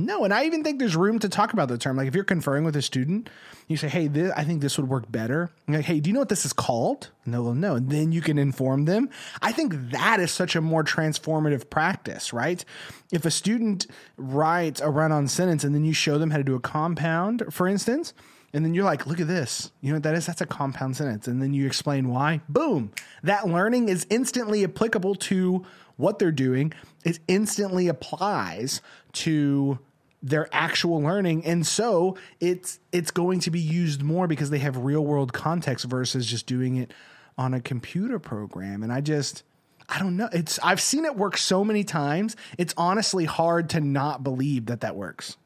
No, 0.00 0.24
and 0.24 0.32
I 0.32 0.44
even 0.44 0.64
think 0.64 0.78
there's 0.78 0.96
room 0.96 1.18
to 1.18 1.28
talk 1.28 1.52
about 1.52 1.68
the 1.68 1.76
term. 1.76 1.96
Like 1.96 2.08
if 2.08 2.14
you're 2.14 2.24
conferring 2.24 2.64
with 2.64 2.74
a 2.74 2.82
student, 2.82 3.28
you 3.68 3.76
say, 3.76 3.88
"Hey, 3.88 4.08
this, 4.08 4.32
I 4.34 4.44
think 4.44 4.62
this 4.62 4.78
would 4.78 4.88
work 4.88 5.12
better." 5.12 5.50
like, 5.68 5.84
"Hey, 5.84 6.00
do 6.00 6.08
you 6.08 6.14
know 6.14 6.20
what 6.20 6.30
this 6.30 6.46
is 6.46 6.54
called?" 6.54 7.10
They'll 7.26 7.54
know, 7.54 7.74
and 7.74 7.90
then 7.90 8.10
you 8.10 8.22
can 8.22 8.38
inform 8.38 8.86
them. 8.86 9.10
I 9.42 9.52
think 9.52 9.90
that 9.90 10.18
is 10.18 10.30
such 10.30 10.56
a 10.56 10.60
more 10.60 10.82
transformative 10.82 11.68
practice, 11.68 12.32
right? 12.32 12.64
If 13.12 13.26
a 13.26 13.30
student 13.30 13.86
writes 14.16 14.80
a 14.80 14.88
run-on 14.88 15.28
sentence 15.28 15.64
and 15.64 15.74
then 15.74 15.84
you 15.84 15.92
show 15.92 16.18
them 16.18 16.30
how 16.30 16.38
to 16.38 16.44
do 16.44 16.54
a 16.54 16.60
compound, 16.60 17.44
for 17.50 17.68
instance, 17.68 18.14
and 18.54 18.64
then 18.64 18.74
you're 18.74 18.84
like, 18.84 19.06
"Look 19.06 19.20
at 19.20 19.28
this. 19.28 19.70
You 19.82 19.90
know 19.90 19.96
what 19.96 20.02
that 20.04 20.14
is? 20.14 20.26
That's 20.26 20.40
a 20.40 20.46
compound 20.46 20.96
sentence." 20.96 21.28
And 21.28 21.42
then 21.42 21.52
you 21.52 21.66
explain 21.66 22.08
why. 22.08 22.40
Boom! 22.48 22.90
That 23.22 23.46
learning 23.46 23.90
is 23.90 24.06
instantly 24.08 24.64
applicable 24.64 25.16
to 25.16 25.64
what 25.98 26.18
they're 26.18 26.32
doing. 26.32 26.72
It 27.04 27.18
instantly 27.28 27.86
applies 27.86 28.80
to 29.12 29.78
their 30.22 30.48
actual 30.52 31.00
learning. 31.00 31.44
And 31.44 31.66
so 31.66 32.16
it's 32.40 32.78
it's 32.92 33.10
going 33.10 33.40
to 33.40 33.50
be 33.50 33.60
used 33.60 34.02
more 34.02 34.26
because 34.26 34.50
they 34.50 34.58
have 34.58 34.76
real 34.76 35.04
world 35.04 35.32
context 35.32 35.86
versus 35.86 36.26
just 36.26 36.46
doing 36.46 36.76
it 36.76 36.92
on 37.38 37.54
a 37.54 37.60
computer 37.60 38.18
program. 38.18 38.82
And 38.82 38.92
i 38.92 39.00
just 39.00 39.42
i 39.88 39.98
don't 39.98 40.16
know. 40.16 40.28
It's 40.32 40.58
i've 40.62 40.80
seen 40.80 41.04
it 41.04 41.16
work 41.16 41.36
so 41.36 41.64
many 41.64 41.84
times. 41.84 42.36
It's 42.58 42.74
honestly 42.76 43.24
hard 43.24 43.70
to 43.70 43.80
not 43.80 44.22
believe 44.22 44.66
that 44.66 44.80
that 44.80 44.96
works. 44.96 45.36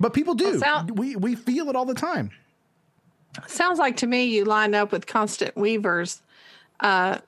But 0.00 0.14
people 0.14 0.34
do. 0.34 0.58
Sound, 0.58 0.98
we 0.98 1.16
we 1.16 1.34
feel 1.34 1.68
it 1.68 1.76
all 1.76 1.84
the 1.84 1.94
time. 1.94 2.30
Sounds 3.46 3.78
like 3.78 3.98
to 3.98 4.06
me 4.06 4.24
you 4.24 4.44
line 4.44 4.74
up 4.74 4.92
with 4.92 5.06
Constance 5.06 5.54
Weaver's 5.56 6.22
uh, 6.80 7.18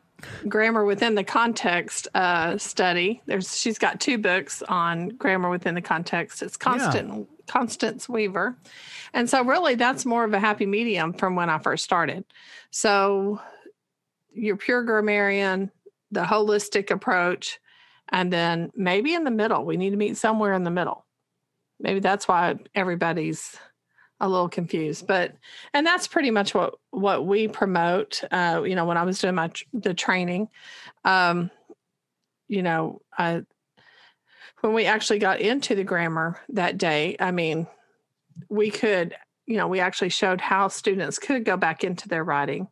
grammar 0.49 0.85
within 0.85 1.15
the 1.15 1.25
context 1.25 2.09
uh, 2.15 2.59
study. 2.59 3.23
There's 3.27 3.57
she's 3.59 3.79
got 3.79 4.01
two 4.01 4.19
books 4.19 4.63
on 4.63 5.11
grammar 5.11 5.51
within 5.51 5.75
the 5.75 5.83
context. 5.83 6.43
It's 6.43 6.57
Constant 6.57 7.09
yeah. 7.09 7.25
Constance 7.47 8.09
Weaver, 8.09 8.57
and 9.13 9.29
so 9.29 9.45
really 9.45 9.75
that's 9.75 10.07
more 10.07 10.25
of 10.25 10.33
a 10.33 10.41
happy 10.41 10.67
medium 10.67 11.13
from 11.13 11.37
when 11.37 11.51
I 11.51 11.59
first 11.59 11.85
started. 11.85 12.25
So 12.71 13.41
your 14.33 14.57
pure 14.57 14.83
grammarian, 14.83 15.71
the 16.11 16.23
holistic 16.23 16.91
approach, 16.91 17.59
and 18.09 18.33
then 18.33 18.71
maybe 18.75 19.15
in 19.15 19.25
the 19.25 19.31
middle. 19.31 19.65
We 19.65 19.77
need 19.77 19.91
to 19.91 19.97
meet 19.97 20.17
somewhere 20.17 20.53
in 20.53 20.65
the 20.65 20.71
middle. 20.71 21.07
Maybe 21.79 22.01
that's 22.01 22.29
why 22.29 22.57
everybody's 22.75 23.57
a 24.21 24.29
little 24.29 24.49
confused 24.49 25.07
but 25.07 25.35
and 25.73 25.87
that's 25.87 26.07
pretty 26.07 26.31
much 26.31 26.55
what 26.55 26.75
what 26.91 27.27
we 27.27 27.49
promote 27.49 28.23
uh 28.31 28.63
you 28.65 28.75
know 28.75 28.85
when 28.85 28.97
i 28.97 29.03
was 29.03 29.19
doing 29.19 29.35
my 29.35 29.51
the 29.73 29.95
training. 29.95 30.49
Um 31.05 31.51
you 32.49 32.63
know 32.63 33.01
i 33.17 33.43
when 34.61 34.75
we 34.75 34.85
actually 34.85 35.19
got 35.19 35.41
into 35.41 35.75
the 35.75 35.85
grammar 35.85 36.39
that 36.51 36.77
day 36.77 37.17
i 37.19 37.31
mean 37.31 37.67
we 38.49 38.71
could 38.71 39.15
you 39.47 39.57
know 39.57 39.69
we 39.69 39.81
actually 39.81 40.09
showed 40.09 40.41
how 40.41 40.69
students 40.69 41.19
could 41.19 41.45
go 41.45 41.57
back 41.57 41.85
into 41.85 42.09
their 42.09 42.25
writing. 42.25 42.69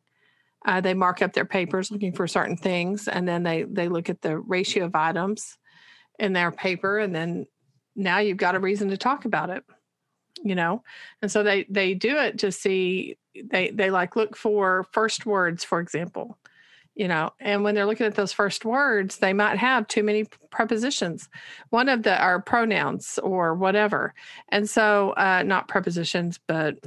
Uh, 0.66 0.80
they 0.80 0.94
mark 0.94 1.22
up 1.22 1.32
their 1.32 1.44
papers 1.44 1.90
looking 1.90 2.12
for 2.12 2.26
certain 2.26 2.56
things 2.56 3.08
and 3.08 3.28
then 3.28 3.42
they 3.42 3.62
they 3.64 3.88
look 3.88 4.08
at 4.08 4.22
the 4.22 4.38
ratio 4.38 4.84
of 4.84 4.94
items 4.94 5.56
in 6.18 6.32
their 6.32 6.50
paper 6.50 6.98
and 6.98 7.14
then 7.14 7.46
now 7.94 8.18
you've 8.18 8.36
got 8.36 8.54
a 8.54 8.60
reason 8.60 8.88
to 8.88 8.96
talk 8.96 9.24
about 9.24 9.50
it 9.50 9.62
you 10.42 10.54
know? 10.54 10.82
And 11.22 11.30
so 11.30 11.42
they 11.42 11.66
they 11.68 11.94
do 11.94 12.16
it 12.16 12.38
to 12.40 12.52
see 12.52 13.16
they 13.44 13.70
they 13.70 13.90
like 13.90 14.16
look 14.16 14.36
for 14.36 14.86
first 14.92 15.26
words 15.26 15.64
for 15.64 15.80
example 15.80 16.38
you 16.94 17.06
know? 17.06 17.30
And 17.38 17.62
when 17.62 17.76
they're 17.76 17.86
looking 17.86 18.06
at 18.06 18.16
those 18.16 18.32
first 18.32 18.64
words 18.64 19.18
they 19.18 19.32
might 19.32 19.58
have 19.58 19.86
too 19.86 20.02
many 20.02 20.24
prepositions. 20.50 21.28
One 21.70 21.88
of 21.88 22.02
the 22.02 22.18
are 22.18 22.42
pronouns 22.42 23.18
or 23.22 23.54
whatever. 23.54 24.14
And 24.48 24.68
so 24.68 25.10
uh 25.16 25.42
not 25.44 25.68
prepositions 25.68 26.40
but 26.46 26.78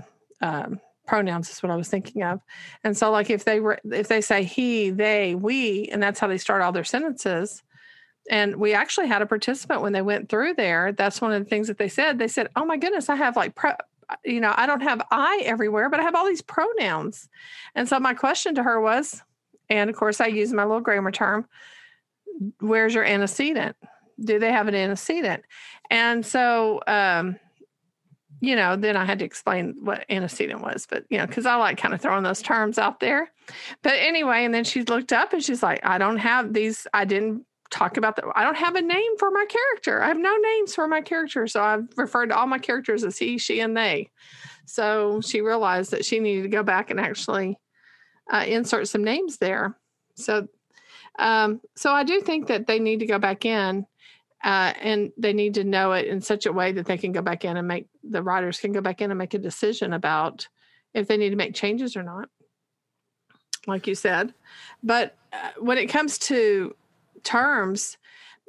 um 0.41 0.79
pronouns 1.07 1.49
is 1.49 1.61
what 1.61 1.71
i 1.71 1.75
was 1.75 1.89
thinking 1.89 2.23
of. 2.23 2.39
And 2.83 2.97
so 2.97 3.11
like 3.11 3.29
if 3.29 3.43
they 3.43 3.59
were 3.59 3.79
if 3.85 4.07
they 4.07 4.21
say 4.21 4.43
he 4.43 4.89
they 4.89 5.35
we 5.35 5.89
and 5.89 6.01
that's 6.01 6.19
how 6.19 6.27
they 6.27 6.37
start 6.37 6.61
all 6.61 6.71
their 6.71 6.83
sentences 6.83 7.63
and 8.31 8.55
we 8.55 8.73
actually 8.73 9.07
had 9.07 9.21
a 9.21 9.25
participant 9.25 9.81
when 9.81 9.91
they 9.91 10.01
went 10.01 10.29
through 10.29 10.53
there. 10.53 10.93
That's 10.93 11.19
one 11.19 11.33
of 11.33 11.43
the 11.43 11.49
things 11.49 11.67
that 11.67 11.77
they 11.77 11.89
said. 11.89 12.17
They 12.17 12.29
said, 12.29 12.47
"Oh 12.55 12.65
my 12.65 12.77
goodness, 12.77 13.09
I 13.09 13.15
have 13.15 13.35
like 13.35 13.53
pro- 13.53 13.75
you 14.23 14.39
know, 14.39 14.53
I 14.55 14.65
don't 14.65 14.81
have 14.81 15.01
I 15.11 15.41
everywhere, 15.43 15.89
but 15.89 15.99
I 15.99 16.03
have 16.03 16.15
all 16.15 16.25
these 16.25 16.41
pronouns." 16.41 17.29
And 17.75 17.87
so 17.87 17.99
my 17.99 18.13
question 18.13 18.55
to 18.55 18.63
her 18.63 18.79
was, 18.79 19.21
and 19.69 19.89
of 19.89 19.95
course 19.97 20.21
I 20.21 20.27
use 20.27 20.53
my 20.53 20.63
little 20.63 20.79
grammar 20.79 21.11
term, 21.11 21.45
"Where's 22.59 22.95
your 22.95 23.03
antecedent? 23.03 23.75
Do 24.19 24.39
they 24.39 24.51
have 24.51 24.69
an 24.69 24.75
antecedent?" 24.75 25.43
And 25.91 26.25
so 26.25 26.81
um 26.87 27.37
you 28.43 28.55
know, 28.55 28.75
then 28.75 28.97
I 28.97 29.05
had 29.05 29.19
to 29.19 29.25
explain 29.25 29.75
what 29.81 30.03
antecedent 30.09 30.61
was, 30.61 30.87
but 30.89 31.05
you 31.11 31.19
know, 31.19 31.27
because 31.27 31.45
I 31.45 31.57
like 31.57 31.77
kind 31.77 31.93
of 31.93 32.01
throwing 32.01 32.23
those 32.23 32.41
terms 32.41 32.79
out 32.79 32.99
there. 32.99 33.31
But 33.83 33.93
anyway, 33.99 34.45
and 34.45 34.53
then 34.53 34.63
she 34.63 34.81
looked 34.81 35.13
up 35.13 35.31
and 35.31 35.43
she's 35.43 35.61
like, 35.61 35.85
I 35.85 35.99
don't 35.99 36.17
have 36.17 36.51
these, 36.51 36.87
I 36.91 37.05
didn't 37.05 37.45
talk 37.71 37.97
about 37.97 38.17
that. 38.17 38.25
I 38.35 38.43
don't 38.43 38.57
have 38.57 38.75
a 38.75 38.81
name 38.81 39.17
for 39.17 39.31
my 39.31 39.45
character. 39.45 40.03
I 40.03 40.07
have 40.09 40.19
no 40.19 40.35
names 40.35 40.75
for 40.75 40.87
my 40.87 41.01
character. 41.01 41.47
So 41.47 41.63
I've 41.63 41.87
referred 41.95 42.27
to 42.27 42.37
all 42.37 42.45
my 42.45 42.59
characters 42.59 43.03
as 43.03 43.17
he, 43.17 43.37
she, 43.37 43.61
and 43.61 43.75
they. 43.75 44.09
So 44.65 45.21
she 45.21 45.41
realized 45.41 45.91
that 45.91 46.05
she 46.05 46.19
needed 46.19 46.43
to 46.43 46.49
go 46.49 46.63
back 46.63 46.91
and 46.91 46.99
actually 46.99 47.57
uh, 48.31 48.43
insert 48.47 48.87
some 48.87 49.03
names 49.03 49.37
there. 49.37 49.77
So, 50.15 50.47
um, 51.17 51.61
so 51.75 51.91
I 51.91 52.03
do 52.03 52.21
think 52.21 52.47
that 52.47 52.67
they 52.67 52.79
need 52.79 52.99
to 52.99 53.05
go 53.05 53.19
back 53.19 53.45
in, 53.45 53.85
uh, 54.43 54.73
and 54.79 55.11
they 55.17 55.33
need 55.33 55.55
to 55.55 55.63
know 55.63 55.93
it 55.93 56.07
in 56.07 56.21
such 56.21 56.45
a 56.45 56.53
way 56.53 56.71
that 56.73 56.85
they 56.85 56.97
can 56.97 57.11
go 57.11 57.21
back 57.21 57.45
in 57.45 57.57
and 57.57 57.67
make 57.67 57.87
the 58.03 58.23
writers 58.23 58.59
can 58.59 58.71
go 58.71 58.81
back 58.81 59.01
in 59.01 59.11
and 59.11 59.17
make 59.17 59.33
a 59.33 59.39
decision 59.39 59.93
about 59.93 60.47
if 60.93 61.07
they 61.07 61.17
need 61.17 61.29
to 61.29 61.35
make 61.35 61.53
changes 61.53 61.95
or 61.95 62.03
not. 62.03 62.27
Like 63.67 63.87
you 63.87 63.95
said, 63.95 64.33
but 64.81 65.15
uh, 65.31 65.51
when 65.59 65.77
it 65.77 65.87
comes 65.87 66.17
to 66.19 66.75
terms, 67.23 67.97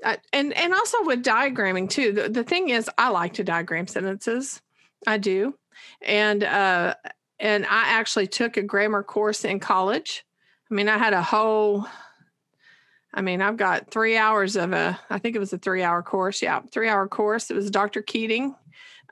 uh, 0.05 0.17
and 0.33 0.53
and 0.55 0.73
also 0.73 0.99
with 1.03 1.23
diagramming 1.23 1.89
too. 1.91 2.13
The, 2.13 2.29
the 2.29 2.45
thing 2.45 2.71
is, 2.71 2.91
I 2.99 3.09
like 3.09 3.35
to 3.35 3.45
diagram 3.45 3.87
sentences. 3.87 4.61
I 5.07 5.19
do, 5.19 5.55
and 6.01 6.45
uh, 6.45 6.95
and 7.39 7.65
I 7.67 7.89
actually 7.89 8.29
took 8.29 8.57
a 8.57 8.63
grammar 8.63 9.03
course 9.03 9.45
in 9.45 9.61
college. 9.61 10.25
I 10.71 10.75
mean, 10.75 10.89
I 10.89 10.99
had 10.99 11.13
a 11.13 11.23
whole. 11.23 11.87
I 13.15 13.21
mean, 13.21 13.43
I've 13.43 13.59
got 13.59 13.91
three 13.91 14.17
hours 14.17 14.57
of 14.57 14.73
a. 14.73 14.99
I 15.11 15.19
think 15.19 15.37
it 15.37 15.41
was 15.41 15.53
a 15.53 15.59
three-hour 15.59 16.03
course. 16.03 16.41
Yeah, 16.41 16.61
three-hour 16.73 17.09
course. 17.09 17.51
It 17.51 17.55
was 17.55 17.71
Dr. 17.71 18.01
Keating. 18.01 18.55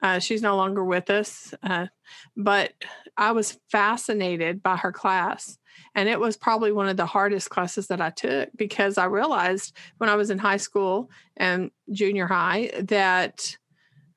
Uh, 0.03 0.19
she's 0.19 0.41
no 0.41 0.57
longer 0.57 0.83
with 0.83 1.11
us, 1.11 1.53
uh, 1.63 1.87
but 2.35 2.73
I 3.17 3.33
was 3.33 3.59
fascinated 3.71 4.63
by 4.63 4.77
her 4.77 4.93
class. 4.93 5.59
And 5.95 6.09
it 6.09 6.21
was 6.21 6.37
probably 6.37 6.73
one 6.73 6.89
of 6.89 6.97
the 6.97 7.07
hardest 7.07 7.51
classes 7.51 7.89
that 7.89 8.01
I 8.01 8.11
took 8.11 8.51
because 8.57 8.97
I 8.97 9.07
realized 9.07 9.77
when 9.99 10.09
I 10.09 10.15
was 10.15 10.31
in 10.31 10.39
high 10.39 10.57
school 10.57 11.11
and 11.37 11.71
junior 11.91 12.27
high 12.27 12.71
that 12.83 13.57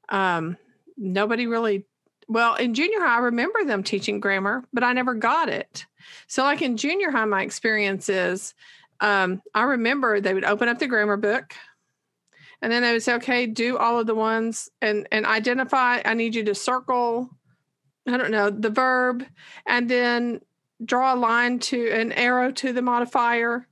um, 0.10 0.58
nobody 0.98 1.48
really 1.48 1.86
well, 2.30 2.56
in 2.56 2.74
junior 2.74 3.00
high, 3.00 3.18
I 3.18 3.20
remember 3.20 3.66
them 3.66 3.84
teaching 3.84 4.20
grammar, 4.20 4.64
but 4.72 4.84
I 4.84 4.94
never 4.94 5.14
got 5.14 5.50
it. 5.50 5.86
So, 6.28 6.44
like 6.44 6.62
in 6.62 6.78
junior 6.78 7.12
high, 7.12 7.26
my 7.26 7.44
experience 7.44 8.08
is 8.10 8.54
um, 9.00 9.42
I 9.54 9.64
remember 9.64 10.20
they 10.20 10.34
would 10.34 10.46
open 10.46 10.70
up 10.70 10.80
the 10.80 10.88
grammar 10.88 11.18
book 11.18 11.54
and 12.62 12.72
then 12.72 12.82
they 12.82 12.94
would 12.94 13.04
say, 13.04 13.16
okay, 13.16 13.46
do 13.46 13.78
all 13.78 14.00
of 14.00 14.08
the 14.08 14.16
ones 14.16 14.70
and, 14.82 15.08
and 15.12 15.26
identify. 15.26 16.02
I 16.06 16.14
need 16.14 16.34
you 16.34 16.46
to 16.46 16.56
circle, 16.56 17.30
I 18.08 18.16
don't 18.16 18.32
know, 18.32 18.50
the 18.50 18.70
verb, 18.70 19.26
and 19.66 19.90
then 19.90 20.40
draw 20.86 21.14
a 21.14 21.16
line 21.16 21.60
to 21.60 21.90
an 21.92 22.12
arrow 22.14 22.52
to 22.52 22.74
the 22.74 22.82
modifier. 22.82 23.68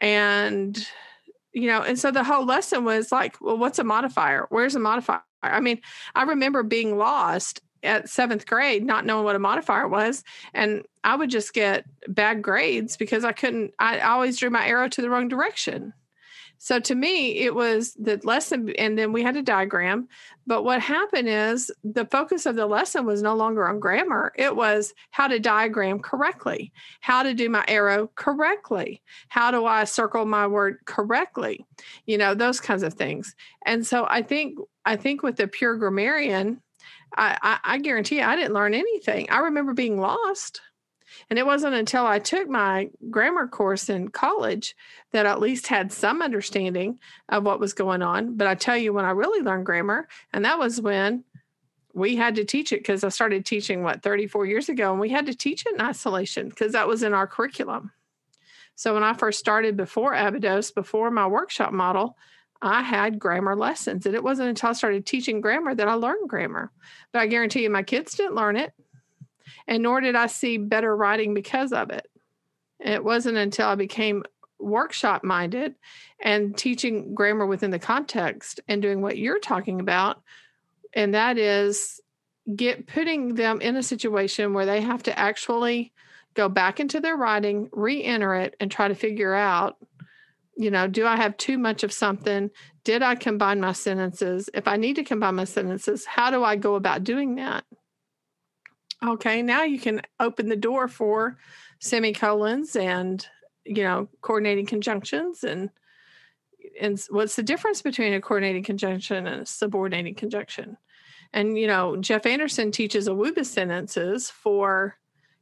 And, 0.00 0.78
you 1.52 1.66
know, 1.66 1.82
and 1.82 1.98
so 1.98 2.10
the 2.10 2.24
whole 2.24 2.44
lesson 2.44 2.84
was 2.84 3.10
like, 3.10 3.40
well, 3.40 3.58
what's 3.58 3.78
a 3.78 3.84
modifier? 3.84 4.46
Where's 4.50 4.74
a 4.74 4.80
modifier? 4.80 5.22
I 5.42 5.60
mean, 5.60 5.80
I 6.14 6.22
remember 6.24 6.62
being 6.62 6.98
lost 6.98 7.60
at 7.82 8.08
seventh 8.08 8.46
grade, 8.46 8.84
not 8.84 9.06
knowing 9.06 9.24
what 9.24 9.36
a 9.36 9.40
modifier 9.40 9.86
was. 9.86 10.24
And 10.52 10.84
I 11.04 11.14
would 11.14 11.30
just 11.30 11.54
get 11.54 11.84
bad 12.08 12.42
grades 12.42 12.96
because 12.96 13.24
I 13.24 13.32
couldn't, 13.32 13.72
I 13.78 14.00
always 14.00 14.38
drew 14.38 14.50
my 14.50 14.66
arrow 14.66 14.88
to 14.88 15.02
the 15.02 15.10
wrong 15.10 15.28
direction. 15.28 15.92
So 16.58 16.80
to 16.80 16.94
me, 16.94 17.38
it 17.38 17.54
was 17.54 17.94
the 17.94 18.20
lesson, 18.24 18.70
and 18.78 18.98
then 18.98 19.12
we 19.12 19.22
had 19.22 19.36
a 19.36 19.42
diagram. 19.42 20.08
But 20.46 20.64
what 20.64 20.80
happened 20.80 21.28
is 21.28 21.70
the 21.84 22.06
focus 22.06 22.46
of 22.46 22.56
the 22.56 22.66
lesson 22.66 23.06
was 23.06 23.22
no 23.22 23.34
longer 23.34 23.68
on 23.68 23.80
grammar, 23.80 24.32
it 24.36 24.54
was 24.54 24.92
how 25.10 25.28
to 25.28 25.38
diagram 25.38 26.00
correctly, 26.00 26.72
how 27.00 27.22
to 27.22 27.34
do 27.34 27.48
my 27.48 27.64
arrow 27.68 28.10
correctly, 28.16 29.02
how 29.28 29.50
do 29.50 29.66
I 29.66 29.84
circle 29.84 30.24
my 30.24 30.46
word 30.46 30.78
correctly, 30.84 31.64
you 32.06 32.18
know, 32.18 32.34
those 32.34 32.60
kinds 32.60 32.82
of 32.82 32.94
things. 32.94 33.34
And 33.64 33.86
so 33.86 34.06
I 34.08 34.22
think, 34.22 34.58
I 34.84 34.96
think 34.96 35.22
with 35.22 35.36
the 35.36 35.48
pure 35.48 35.76
grammarian, 35.76 36.60
I, 37.16 37.38
I, 37.42 37.74
I 37.74 37.78
guarantee 37.78 38.16
you, 38.16 38.22
I 38.22 38.36
didn't 38.36 38.54
learn 38.54 38.74
anything. 38.74 39.30
I 39.30 39.38
remember 39.38 39.74
being 39.74 40.00
lost. 40.00 40.60
And 41.30 41.38
it 41.38 41.46
wasn't 41.46 41.74
until 41.74 42.06
I 42.06 42.18
took 42.18 42.48
my 42.48 42.88
grammar 43.10 43.46
course 43.46 43.90
in 43.90 44.08
college 44.08 44.74
that 45.12 45.26
I 45.26 45.30
at 45.30 45.40
least 45.40 45.66
had 45.66 45.92
some 45.92 46.22
understanding 46.22 46.98
of 47.28 47.44
what 47.44 47.60
was 47.60 47.74
going 47.74 48.02
on. 48.02 48.36
But 48.36 48.46
I 48.46 48.54
tell 48.54 48.76
you, 48.76 48.92
when 48.92 49.04
I 49.04 49.10
really 49.10 49.42
learned 49.42 49.66
grammar, 49.66 50.08
and 50.32 50.44
that 50.44 50.58
was 50.58 50.80
when 50.80 51.24
we 51.92 52.16
had 52.16 52.36
to 52.36 52.44
teach 52.44 52.72
it 52.72 52.80
because 52.80 53.04
I 53.04 53.08
started 53.10 53.44
teaching, 53.44 53.82
what, 53.82 54.02
34 54.02 54.46
years 54.46 54.68
ago, 54.68 54.90
and 54.90 55.00
we 55.00 55.10
had 55.10 55.26
to 55.26 55.34
teach 55.34 55.66
it 55.66 55.74
in 55.74 55.80
isolation 55.80 56.48
because 56.48 56.72
that 56.72 56.88
was 56.88 57.02
in 57.02 57.12
our 57.12 57.26
curriculum. 57.26 57.90
So 58.74 58.94
when 58.94 59.02
I 59.02 59.12
first 59.12 59.38
started 59.38 59.76
before 59.76 60.14
Abydos, 60.14 60.70
before 60.70 61.10
my 61.10 61.26
workshop 61.26 61.72
model, 61.72 62.16
I 62.62 62.82
had 62.82 63.18
grammar 63.18 63.54
lessons. 63.54 64.06
And 64.06 64.14
it 64.14 64.22
wasn't 64.22 64.48
until 64.48 64.70
I 64.70 64.72
started 64.72 65.04
teaching 65.04 65.40
grammar 65.40 65.74
that 65.74 65.88
I 65.88 65.94
learned 65.94 66.28
grammar. 66.28 66.70
But 67.12 67.20
I 67.20 67.26
guarantee 67.26 67.62
you, 67.62 67.70
my 67.70 67.82
kids 67.82 68.14
didn't 68.14 68.34
learn 68.34 68.56
it. 68.56 68.72
And 69.66 69.82
nor 69.82 70.00
did 70.00 70.14
I 70.14 70.26
see 70.26 70.58
better 70.58 70.94
writing 70.96 71.34
because 71.34 71.72
of 71.72 71.90
it. 71.90 72.08
It 72.80 73.02
wasn't 73.02 73.38
until 73.38 73.68
I 73.68 73.74
became 73.74 74.24
workshop 74.58 75.24
minded 75.24 75.74
and 76.20 76.56
teaching 76.56 77.14
grammar 77.14 77.46
within 77.46 77.70
the 77.70 77.78
context 77.78 78.60
and 78.68 78.82
doing 78.82 79.00
what 79.00 79.18
you're 79.18 79.38
talking 79.38 79.80
about. 79.80 80.22
And 80.94 81.14
that 81.14 81.38
is 81.38 82.00
get 82.54 82.86
putting 82.86 83.34
them 83.34 83.60
in 83.60 83.76
a 83.76 83.82
situation 83.82 84.54
where 84.54 84.66
they 84.66 84.80
have 84.80 85.02
to 85.04 85.18
actually 85.18 85.92
go 86.34 86.48
back 86.48 86.80
into 86.80 87.00
their 87.00 87.16
writing, 87.16 87.68
re 87.72 88.02
enter 88.02 88.34
it, 88.34 88.56
and 88.60 88.70
try 88.70 88.88
to 88.88 88.94
figure 88.94 89.34
out 89.34 89.76
you 90.58 90.72
know, 90.72 90.88
do 90.88 91.06
I 91.06 91.16
have 91.16 91.36
too 91.36 91.56
much 91.56 91.84
of 91.84 91.92
something? 91.92 92.50
Did 92.82 93.00
I 93.00 93.14
combine 93.14 93.60
my 93.60 93.70
sentences? 93.70 94.50
If 94.52 94.66
I 94.66 94.76
need 94.76 94.96
to 94.96 95.04
combine 95.04 95.36
my 95.36 95.44
sentences, 95.44 96.04
how 96.04 96.32
do 96.32 96.42
I 96.42 96.56
go 96.56 96.74
about 96.74 97.04
doing 97.04 97.36
that? 97.36 97.64
Okay, 99.06 99.42
now 99.42 99.62
you 99.62 99.78
can 99.78 100.02
open 100.18 100.48
the 100.48 100.56
door 100.56 100.88
for 100.88 101.38
semicolons 101.78 102.74
and, 102.74 103.26
you 103.64 103.84
know, 103.84 104.08
coordinating 104.20 104.66
conjunctions 104.66 105.44
and 105.44 105.70
and 106.80 107.00
what's 107.10 107.34
the 107.34 107.42
difference 107.42 107.82
between 107.82 108.12
a 108.12 108.20
coordinating 108.20 108.62
conjunction 108.62 109.26
and 109.26 109.42
a 109.42 109.46
subordinating 109.46 110.14
conjunction? 110.14 110.76
And 111.32 111.58
you 111.58 111.66
know, 111.66 111.96
Jeff 111.96 112.26
Anderson 112.26 112.70
teaches 112.72 113.08
AAAWWUBBIS 113.08 113.46
sentences 113.46 114.30
for 114.30 114.96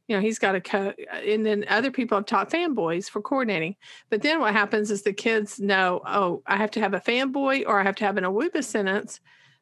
you 0.07 0.15
know 0.15 0.21
he's 0.21 0.39
got 0.39 0.55
a 0.55 0.61
co 0.61 0.93
and 1.11 1.45
then 1.45 1.65
other 1.67 1.91
people 1.91 2.17
have 2.17 2.25
taught 2.25 2.49
fanboys 2.49 3.09
for 3.09 3.21
coordinating 3.21 3.75
but 4.09 4.21
then 4.21 4.39
what 4.39 4.53
happens 4.53 4.89
is 4.89 5.01
the 5.01 5.11
kids 5.11 5.59
know 5.59 6.01
oh 6.05 6.41
i 6.47 6.55
have 6.55 6.71
to 6.71 6.79
have 6.79 6.93
a 6.93 6.99
fanboy 7.01 7.63
or 7.67 7.79
i 7.79 7.83
have 7.83 7.95
to 7.97 8.05
have 8.05 8.17
an 8.17 8.23
AAAWWUBBIS 8.23 8.63
sentence 8.63 9.19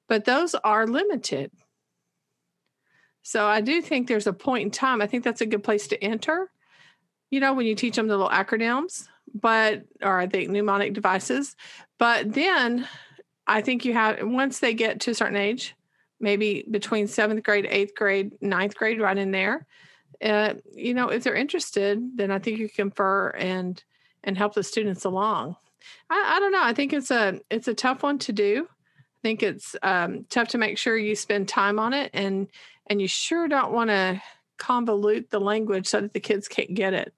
but 0.07 0.25
those 0.25 0.53
are 0.55 0.85
limited 0.85 1.51
so 3.25 3.47
i 3.47 3.59
do 3.59 3.81
think 3.81 4.07
there's 4.07 4.27
a 4.27 4.33
point 4.33 4.63
in 4.63 4.71
time 4.71 5.01
i 5.01 5.07
think 5.07 5.23
that's 5.23 5.41
a 5.41 5.45
good 5.45 5.63
place 5.63 5.87
to 5.87 6.01
enter 6.03 6.51
you 7.31 7.39
know 7.39 7.53
when 7.53 7.65
you 7.65 7.75
teach 7.75 7.95
them 7.95 8.07
the 8.07 8.15
little 8.15 8.31
acronyms 8.31 9.07
but 9.33 9.83
or 10.01 10.19
i 10.19 10.27
think 10.27 10.49
mnemonic 10.49 10.93
devices 10.93 11.55
but 11.97 12.33
then 12.33 12.87
i 13.47 13.61
think 13.61 13.83
you 13.83 13.93
have 13.93 14.19
once 14.21 14.59
they 14.59 14.73
get 14.73 14.99
to 14.99 15.11
a 15.11 15.15
certain 15.15 15.35
age 15.35 15.75
maybe 16.19 16.65
between 16.69 17.07
seventh 17.07 17.43
grade 17.43 17.67
eighth 17.69 17.95
grade 17.95 18.31
ninth 18.41 18.75
grade 18.75 19.01
right 19.01 19.17
in 19.17 19.31
there 19.31 19.65
uh, 20.23 20.53
you 20.73 20.93
know, 20.93 21.09
if 21.09 21.23
they're 21.23 21.35
interested, 21.35 22.01
then 22.15 22.31
I 22.31 22.39
think 22.39 22.59
you 22.59 22.69
confer 22.69 23.29
and 23.29 23.81
and 24.23 24.37
help 24.37 24.53
the 24.53 24.63
students 24.63 25.05
along. 25.05 25.55
I, 26.09 26.35
I 26.35 26.39
don't 26.39 26.51
know. 26.51 26.63
I 26.63 26.73
think 26.73 26.93
it's 26.93 27.11
a 27.11 27.39
it's 27.49 27.67
a 27.67 27.73
tough 27.73 28.03
one 28.03 28.19
to 28.19 28.33
do. 28.33 28.67
I 28.67 29.21
think 29.21 29.43
it's 29.43 29.75
um, 29.81 30.25
tough 30.29 30.49
to 30.49 30.57
make 30.57 30.77
sure 30.77 30.97
you 30.97 31.15
spend 31.15 31.47
time 31.47 31.79
on 31.79 31.93
it, 31.93 32.11
and 32.13 32.47
and 32.87 33.01
you 33.01 33.07
sure 33.07 33.47
don't 33.47 33.71
want 33.71 33.89
to 33.89 34.21
convolute 34.57 35.29
the 35.29 35.39
language 35.39 35.87
so 35.87 36.01
that 36.01 36.13
the 36.13 36.19
kids 36.19 36.47
can't 36.47 36.73
get 36.73 36.93
it. 36.93 37.13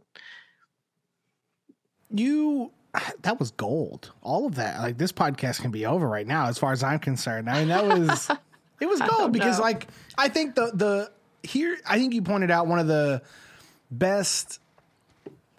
You 2.09 2.71
that 3.21 3.39
was 3.39 3.51
gold. 3.51 4.11
All 4.21 4.45
of 4.45 4.55
that. 4.55 4.79
Like 4.81 4.97
this 4.97 5.11
podcast 5.11 5.61
can 5.61 5.71
be 5.71 5.85
over 5.85 6.07
right 6.07 6.27
now, 6.27 6.47
as 6.47 6.57
far 6.57 6.71
as 6.71 6.83
I'm 6.83 6.99
concerned. 6.99 7.49
I 7.49 7.59
mean, 7.59 7.67
that 7.69 7.85
was 7.85 8.29
it 8.81 8.85
was 8.85 9.01
gold 9.01 9.31
because, 9.31 9.57
know. 9.57 9.63
like, 9.63 9.87
I 10.17 10.29
think 10.29 10.55
the 10.55 10.71
the 10.73 11.11
here, 11.43 11.77
I 11.85 11.97
think 11.97 12.13
you 12.13 12.21
pointed 12.21 12.51
out 12.51 12.67
one 12.67 12.79
of 12.79 12.87
the 12.87 13.21
best 13.91 14.59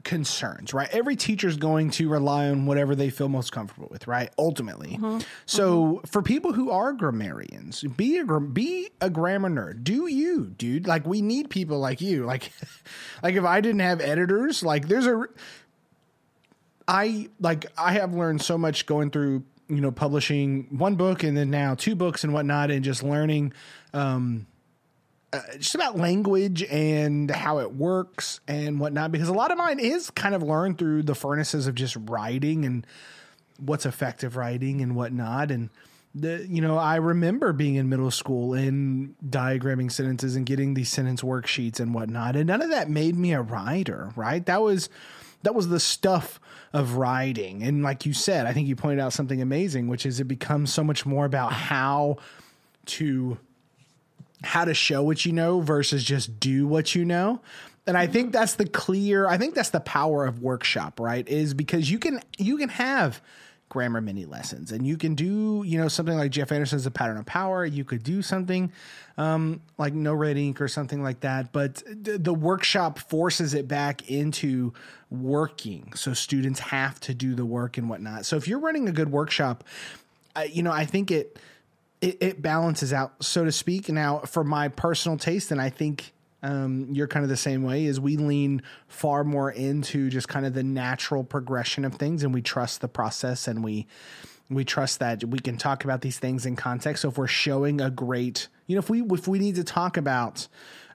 concerns, 0.09 0.73
right? 0.73 0.89
Every 0.91 1.17
teacher's 1.17 1.59
going 1.59 1.91
to 1.91 2.09
rely 2.09 2.49
on 2.49 2.65
whatever 2.65 2.95
they 2.95 3.11
feel 3.11 3.29
most 3.29 3.53
comfortable 3.53 3.89
with, 3.91 4.09
right? 4.09 4.33
Ultimately. 4.39 4.93
Mm-hmm. 4.97 5.19
So, 5.45 5.83
mm-hmm. 5.83 6.07
for 6.07 6.23
people 6.23 6.55
who 6.55 6.71
are 6.71 6.95
grammarians, 6.95 7.83
be 7.83 8.17
a 8.17 8.41
be 8.41 8.89
a 9.03 9.11
grammar 9.11 9.51
nerd. 9.51 9.85
Do 9.85 10.07
you, 10.07 10.47
dude? 10.57 10.87
Like 10.87 11.05
we 11.05 11.21
need 11.21 11.51
people 11.51 11.79
like 11.79 12.01
you. 12.01 12.25
Like 12.25 12.51
like 13.23 13.35
if 13.35 13.45
I 13.45 13.61
didn't 13.61 13.83
have 13.83 14.01
editors, 14.01 14.63
like 14.63 14.89
there's 14.89 15.07
a 15.07 15.27
I 16.89 17.29
like 17.39 17.67
I 17.77 17.93
have 17.93 18.15
learned 18.15 18.41
so 18.41 18.57
much 18.57 18.87
going 18.87 19.11
through, 19.11 19.45
you 19.69 19.83
know, 19.83 19.93
publishing 19.93 20.69
one 20.71 20.95
book 20.95 21.23
and 21.23 21.37
then 21.37 21.51
now 21.51 21.75
two 21.75 21.95
books 21.95 22.25
and 22.25 22.33
whatnot 22.33 22.71
and 22.71 22.83
just 22.83 23.03
learning 23.03 23.53
um 23.93 24.47
uh, 25.33 25.41
just 25.59 25.74
about 25.74 25.97
language 25.97 26.62
and 26.64 27.31
how 27.31 27.59
it 27.59 27.74
works 27.74 28.41
and 28.49 28.81
whatnot 28.81 29.12
because 29.12 29.29
a 29.29 29.35
lot 29.35 29.51
of 29.51 29.59
mine 29.59 29.79
is 29.79 30.11
kind 30.11 30.35
of 30.35 30.43
learned 30.43 30.79
through 30.79 31.03
the 31.03 31.14
furnaces 31.14 31.66
of 31.66 31.74
just 31.74 31.97
writing 32.01 32.64
and 32.64 32.87
what's 33.59 33.85
effective 33.85 34.37
writing 34.37 34.81
and 34.81 34.97
whatnot. 34.97 35.51
And 35.51 35.68
the 36.14 36.47
you 36.49 36.62
know 36.62 36.79
I 36.79 36.97
remember 36.97 37.53
being 37.53 37.74
in 37.74 37.89
middle 37.89 38.11
school 38.11 38.55
and 38.55 39.14
diagramming 39.22 39.93
sentences 39.93 40.35
and 40.35 40.47
getting 40.47 40.74
these 40.74 40.89
sentence 40.89 41.20
worksheets 41.22 41.79
and 41.79 41.95
whatnot, 41.95 42.35
and 42.35 42.47
none 42.47 42.62
of 42.62 42.70
that 42.70 42.89
made 42.89 43.16
me 43.16 43.33
a 43.33 43.43
writer. 43.43 44.12
Right? 44.16 44.45
That 44.47 44.62
was 44.62 44.89
that 45.43 45.55
was 45.55 45.68
the 45.68 45.81
stuff 45.81 46.41
of 46.72 46.97
writing. 46.97 47.62
And 47.62 47.83
like 47.83 48.07
you 48.07 48.12
said, 48.12 48.47
I 48.47 48.53
think 48.53 48.66
you 48.66 48.76
pointed 48.76 49.01
out 49.01 49.12
something 49.12 49.41
amazing, 49.41 49.89
which 49.89 50.05
is 50.07 50.20
it 50.20 50.24
becomes 50.24 50.72
so 50.72 50.83
much 50.83 51.07
more 51.07 51.24
about 51.24 51.53
how 51.53 52.16
to 52.87 53.39
how 54.43 54.64
to 54.64 54.74
show 54.74 55.03
what 55.03 55.24
you 55.24 55.32
know 55.32 55.61
versus 55.61 56.05
just 56.05 56.39
do 56.39 56.66
what 56.66 56.95
you 56.95 57.05
know. 57.05 57.41
And 57.86 57.97
I 57.97 58.07
think 58.07 58.32
that's 58.32 58.55
the 58.55 58.66
clear, 58.66 59.26
I 59.26 59.39
think 59.39 59.55
that's 59.55 59.70
the 59.70 59.80
power 59.80 60.26
of 60.26 60.43
workshop, 60.43 61.01
right? 61.01 61.26
Is 61.26 61.55
because 61.55 61.91
you 61.91 61.99
can 61.99 62.20
you 62.36 62.59
can 62.59 62.68
have 62.68 63.20
grammar 63.68 64.01
mini 64.01 64.24
lessons 64.24 64.72
and 64.72 64.86
you 64.86 64.97
can 64.97 65.14
do 65.14 65.62
you 65.66 65.78
know 65.78 65.89
something 65.89 66.16
like 66.16 66.30
jeff 66.30 66.51
anderson's 66.51 66.86
a 66.86 66.91
pattern 66.91 67.18
of 67.18 67.26
power 67.26 67.66
you 67.66 67.84
could 67.84 68.03
do 68.03 68.22
something 68.22 68.72
um, 69.18 69.61
like 69.78 69.95
NoRedInk 69.95 70.61
or 70.61 70.68
something 70.68 71.03
like 71.03 71.20
that 71.20 71.53
but 71.53 71.82
th- 72.05 72.22
the 72.22 72.32
workshop 72.32 72.99
forces 72.99 73.53
it 73.53 73.68
back 73.68 74.09
into 74.09 74.72
working 75.11 75.93
so 75.95 76.14
students 76.14 76.61
have 76.61 76.99
to 77.01 77.12
do 77.12 77.34
the 77.34 77.45
work 77.45 77.76
and 77.76 77.91
whatnot 77.91 78.24
so 78.24 78.36
if 78.36 78.49
you're 78.49 78.61
running 78.61 78.89
a 78.89 78.93
good 78.93 79.12
workshop 79.12 79.64
uh, 80.36 80.45
you 80.51 80.62
know 80.62 80.72
i 80.72 80.86
think 80.86 81.11
it 81.11 81.39
it, 82.01 82.19
it 82.21 82.43
balances 82.43 82.93
out, 82.93 83.23
so 83.25 83.45
to 83.45 83.53
speak. 83.53 83.89
Now, 83.89 84.21
for 84.21 84.45
my 84.45 84.69
personal 84.69 85.19
taste, 85.19 85.51
and 85.51 85.61
I 85.61 85.71
think 85.71 86.13
um, 86.43 86.89
you're 86.93 87.09
kind 87.09 87.25
of 87.25 87.29
the 87.29 87.37
same 87.37 87.63
way, 87.63 87.87
is 87.87 88.01
we 88.01 88.17
lean 88.17 88.63
far 88.87 89.25
more 89.25 89.51
into 89.51 90.09
just 90.11 90.29
kind 90.29 90.47
of 90.47 90.55
the 90.55 90.63
natural 90.63 91.25
progression 91.25 91.85
of 91.85 91.95
things, 91.95 92.23
and 92.23 92.33
we 92.33 92.43
trust 92.43 92.81
the 92.81 92.89
process, 92.89 93.49
and 93.49 93.65
we 93.65 93.87
we 94.51 94.65
trust 94.65 94.99
that 95.01 95.25
we 95.25 95.39
can 95.39 95.59
talk 95.59 95.85
about 95.85 96.01
these 96.01 96.19
things 96.19 96.47
in 96.47 96.57
context. 96.57 97.03
So 97.03 97.11
if 97.11 97.19
we're 97.19 97.27
showing 97.27 97.83
a 97.83 97.91
great, 97.91 98.49
you 98.67 98.77
know, 98.77 98.79
if 98.79 98.89
we 98.89 99.03
if 99.03 99.29
we 99.29 99.39
need 99.39 99.57
to 99.57 99.65
talk 99.65 99.97
about 99.97 100.49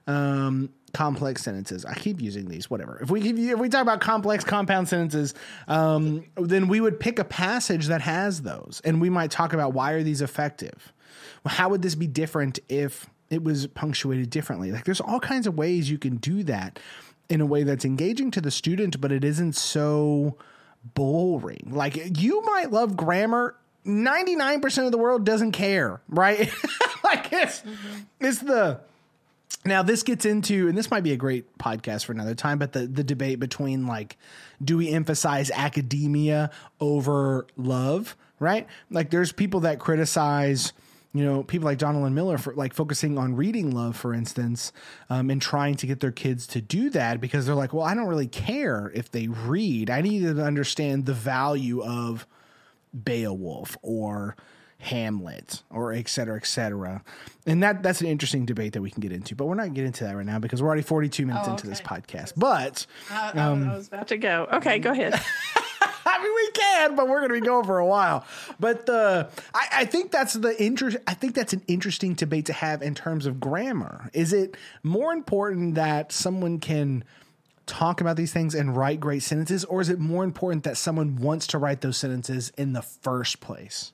um, 0.06 0.70
complex 0.94 1.42
sentences. 1.42 1.84
I 1.84 1.94
keep 1.94 2.22
using 2.22 2.48
these, 2.48 2.70
whatever. 2.70 2.98
If 3.02 3.10
we 3.10 3.50
if 3.50 3.58
we 3.58 3.68
talk 3.68 3.82
about 3.82 4.00
complex 4.00 4.44
compound 4.44 4.88
sentences, 4.88 5.34
um, 5.68 6.24
then 6.36 6.68
we 6.68 6.80
would 6.80 6.98
pick 6.98 7.18
a 7.18 7.24
passage 7.24 7.88
that 7.88 8.00
has 8.00 8.42
those, 8.42 8.80
and 8.84 9.00
we 9.00 9.10
might 9.10 9.30
talk 9.30 9.52
about 9.52 9.74
why 9.74 9.92
are 9.92 10.02
these 10.02 10.22
effective. 10.22 10.92
Well, 11.44 11.54
how 11.54 11.68
would 11.68 11.82
this 11.82 11.94
be 11.94 12.06
different 12.06 12.58
if 12.68 13.08
it 13.30 13.42
was 13.42 13.66
punctuated 13.68 14.30
differently? 14.30 14.72
Like, 14.72 14.84
there's 14.84 15.00
all 15.00 15.20
kinds 15.20 15.46
of 15.46 15.56
ways 15.56 15.90
you 15.90 15.98
can 15.98 16.16
do 16.16 16.42
that 16.44 16.78
in 17.28 17.40
a 17.40 17.46
way 17.46 17.62
that's 17.62 17.84
engaging 17.84 18.30
to 18.32 18.40
the 18.40 18.50
student, 18.50 19.00
but 19.00 19.10
it 19.10 19.24
isn't 19.24 19.54
so 19.54 20.36
boring. 20.94 21.70
Like, 21.70 22.18
you 22.20 22.42
might 22.42 22.70
love 22.70 22.96
grammar 22.96 23.56
99% 23.86 24.86
of 24.86 24.92
the 24.92 24.98
world 24.98 25.24
doesn't 25.24 25.52
care, 25.52 26.00
right? 26.08 26.50
like 27.04 27.32
it's 27.32 27.60
mm-hmm. 27.60 28.00
it's 28.20 28.38
the 28.40 28.80
now 29.64 29.82
this 29.82 30.02
gets 30.02 30.24
into 30.24 30.68
and 30.68 30.76
this 30.76 30.90
might 30.90 31.02
be 31.02 31.12
a 31.12 31.16
great 31.16 31.58
podcast 31.58 32.04
for 32.04 32.12
another 32.12 32.34
time 32.34 32.58
but 32.58 32.72
the 32.72 32.86
the 32.86 33.04
debate 33.04 33.38
between 33.38 33.86
like 33.86 34.16
do 34.62 34.76
we 34.76 34.90
emphasize 34.90 35.50
academia 35.50 36.50
over 36.80 37.46
love 37.56 38.16
right 38.40 38.66
like 38.90 39.10
there's 39.10 39.32
people 39.32 39.60
that 39.60 39.78
criticize 39.78 40.72
you 41.14 41.24
know 41.24 41.42
people 41.44 41.64
like 41.64 41.78
Donalyn 41.78 42.12
Miller 42.12 42.36
for 42.36 42.52
like 42.54 42.74
focusing 42.74 43.16
on 43.16 43.36
reading 43.36 43.70
love 43.70 43.96
for 43.96 44.12
instance 44.12 44.72
um, 45.08 45.30
and 45.30 45.40
trying 45.40 45.76
to 45.76 45.86
get 45.86 46.00
their 46.00 46.12
kids 46.12 46.46
to 46.48 46.60
do 46.60 46.90
that 46.90 47.20
because 47.20 47.46
they're 47.46 47.54
like 47.54 47.72
well 47.72 47.84
i 47.84 47.94
don't 47.94 48.08
really 48.08 48.26
care 48.26 48.90
if 48.94 49.10
they 49.10 49.28
read 49.28 49.88
i 49.88 50.00
need 50.00 50.20
to 50.20 50.42
understand 50.42 51.06
the 51.06 51.14
value 51.14 51.82
of 51.82 52.26
beowulf 52.92 53.76
or 53.82 54.36
Hamlet 54.84 55.62
or 55.70 55.92
et 55.92 56.08
cetera, 56.08 56.36
et 56.36 56.46
cetera. 56.46 57.02
And 57.46 57.62
that 57.62 57.82
that's 57.82 58.00
an 58.00 58.06
interesting 58.06 58.44
debate 58.44 58.74
that 58.74 58.82
we 58.82 58.90
can 58.90 59.00
get 59.00 59.12
into, 59.12 59.34
but 59.34 59.46
we're 59.46 59.54
not 59.54 59.72
getting 59.72 59.86
into 59.86 60.04
that 60.04 60.14
right 60.14 60.26
now 60.26 60.38
because 60.38 60.62
we're 60.62 60.68
already 60.68 60.82
42 60.82 61.26
minutes 61.26 61.48
oh, 61.48 61.52
into 61.52 61.66
this 61.66 61.80
podcast. 61.80 62.34
But 62.36 62.86
I, 63.10 63.30
um, 63.30 63.68
I 63.68 63.76
was 63.76 63.88
about 63.88 64.08
to 64.08 64.18
go. 64.18 64.46
Okay, 64.52 64.78
go 64.78 64.92
ahead. 64.92 65.18
I 66.14 66.22
mean, 66.22 66.34
we 66.34 66.50
can, 66.52 66.96
but 66.96 67.08
we're 67.08 67.20
going 67.20 67.34
to 67.34 67.40
be 67.40 67.46
going 67.46 67.64
for 67.64 67.78
a 67.78 67.86
while. 67.86 68.24
But 68.60 68.86
the 68.86 69.28
I, 69.52 69.68
I 69.72 69.84
think 69.84 70.10
that's 70.10 70.34
the 70.34 70.60
interest. 70.62 70.96
I 71.06 71.14
think 71.14 71.34
that's 71.34 71.52
an 71.52 71.62
interesting 71.66 72.14
debate 72.14 72.46
to 72.46 72.52
have 72.52 72.82
in 72.82 72.94
terms 72.94 73.26
of 73.26 73.40
grammar. 73.40 74.10
Is 74.12 74.32
it 74.32 74.56
more 74.82 75.12
important 75.12 75.74
that 75.74 76.12
someone 76.12 76.60
can 76.60 77.04
talk 77.66 78.00
about 78.00 78.16
these 78.16 78.32
things 78.32 78.54
and 78.54 78.76
write 78.76 79.00
great 79.00 79.22
sentences, 79.22 79.64
or 79.64 79.80
is 79.80 79.88
it 79.88 79.98
more 79.98 80.24
important 80.24 80.64
that 80.64 80.76
someone 80.76 81.16
wants 81.16 81.46
to 81.48 81.58
write 81.58 81.80
those 81.80 81.96
sentences 81.96 82.52
in 82.56 82.74
the 82.74 82.82
first 82.82 83.40
place? 83.40 83.92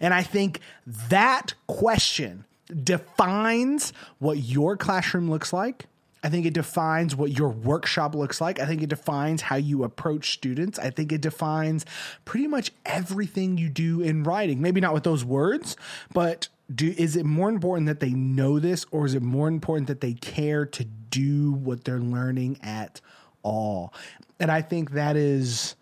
And 0.00 0.14
I 0.14 0.22
think 0.22 0.60
that 0.86 1.54
question 1.66 2.44
defines 2.82 3.92
what 4.18 4.38
your 4.38 4.76
classroom 4.76 5.30
looks 5.30 5.52
like. 5.52 5.86
I 6.26 6.28
think 6.28 6.44
it 6.44 6.54
defines 6.54 7.14
what 7.14 7.38
your 7.38 7.50
workshop 7.50 8.12
looks 8.12 8.40
like. 8.40 8.58
I 8.58 8.66
think 8.66 8.82
it 8.82 8.88
defines 8.88 9.42
how 9.42 9.54
you 9.54 9.84
approach 9.84 10.32
students. 10.32 10.76
I 10.76 10.90
think 10.90 11.12
it 11.12 11.20
defines 11.20 11.86
pretty 12.24 12.48
much 12.48 12.72
everything 12.84 13.58
you 13.58 13.68
do 13.68 14.00
in 14.00 14.24
writing. 14.24 14.60
Maybe 14.60 14.80
not 14.80 14.92
with 14.92 15.04
those 15.04 15.24
words, 15.24 15.76
but 16.12 16.48
do 16.74 16.92
is 16.98 17.14
it 17.14 17.24
more 17.24 17.48
important 17.48 17.86
that 17.86 18.00
they 18.00 18.10
know 18.10 18.58
this 18.58 18.84
or 18.90 19.06
is 19.06 19.14
it 19.14 19.22
more 19.22 19.46
important 19.46 19.86
that 19.86 20.00
they 20.00 20.14
care 20.14 20.66
to 20.66 20.84
do 20.84 21.52
what 21.52 21.84
they're 21.84 22.00
learning 22.00 22.58
at 22.60 23.00
all? 23.44 23.94
And 24.40 24.50
I 24.50 24.62
think 24.62 24.90
that 24.90 25.14
is 25.14 25.76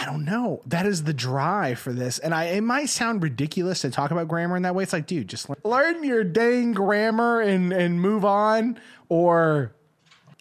I 0.00 0.04
don't 0.04 0.24
know. 0.24 0.62
That 0.66 0.86
is 0.86 1.04
the 1.04 1.12
drive 1.12 1.78
for 1.78 1.92
this. 1.92 2.18
And 2.18 2.34
I 2.34 2.44
it 2.44 2.62
might 2.62 2.88
sound 2.88 3.22
ridiculous 3.22 3.82
to 3.82 3.90
talk 3.90 4.10
about 4.10 4.28
grammar 4.28 4.56
in 4.56 4.62
that 4.62 4.74
way. 4.74 4.82
It's 4.82 4.92
like, 4.92 5.06
dude, 5.06 5.28
just 5.28 5.48
learn 5.64 6.02
your 6.02 6.24
dang 6.24 6.72
grammar 6.72 7.40
and 7.40 7.72
and 7.72 8.00
move 8.00 8.24
on 8.24 8.78
or 9.08 9.72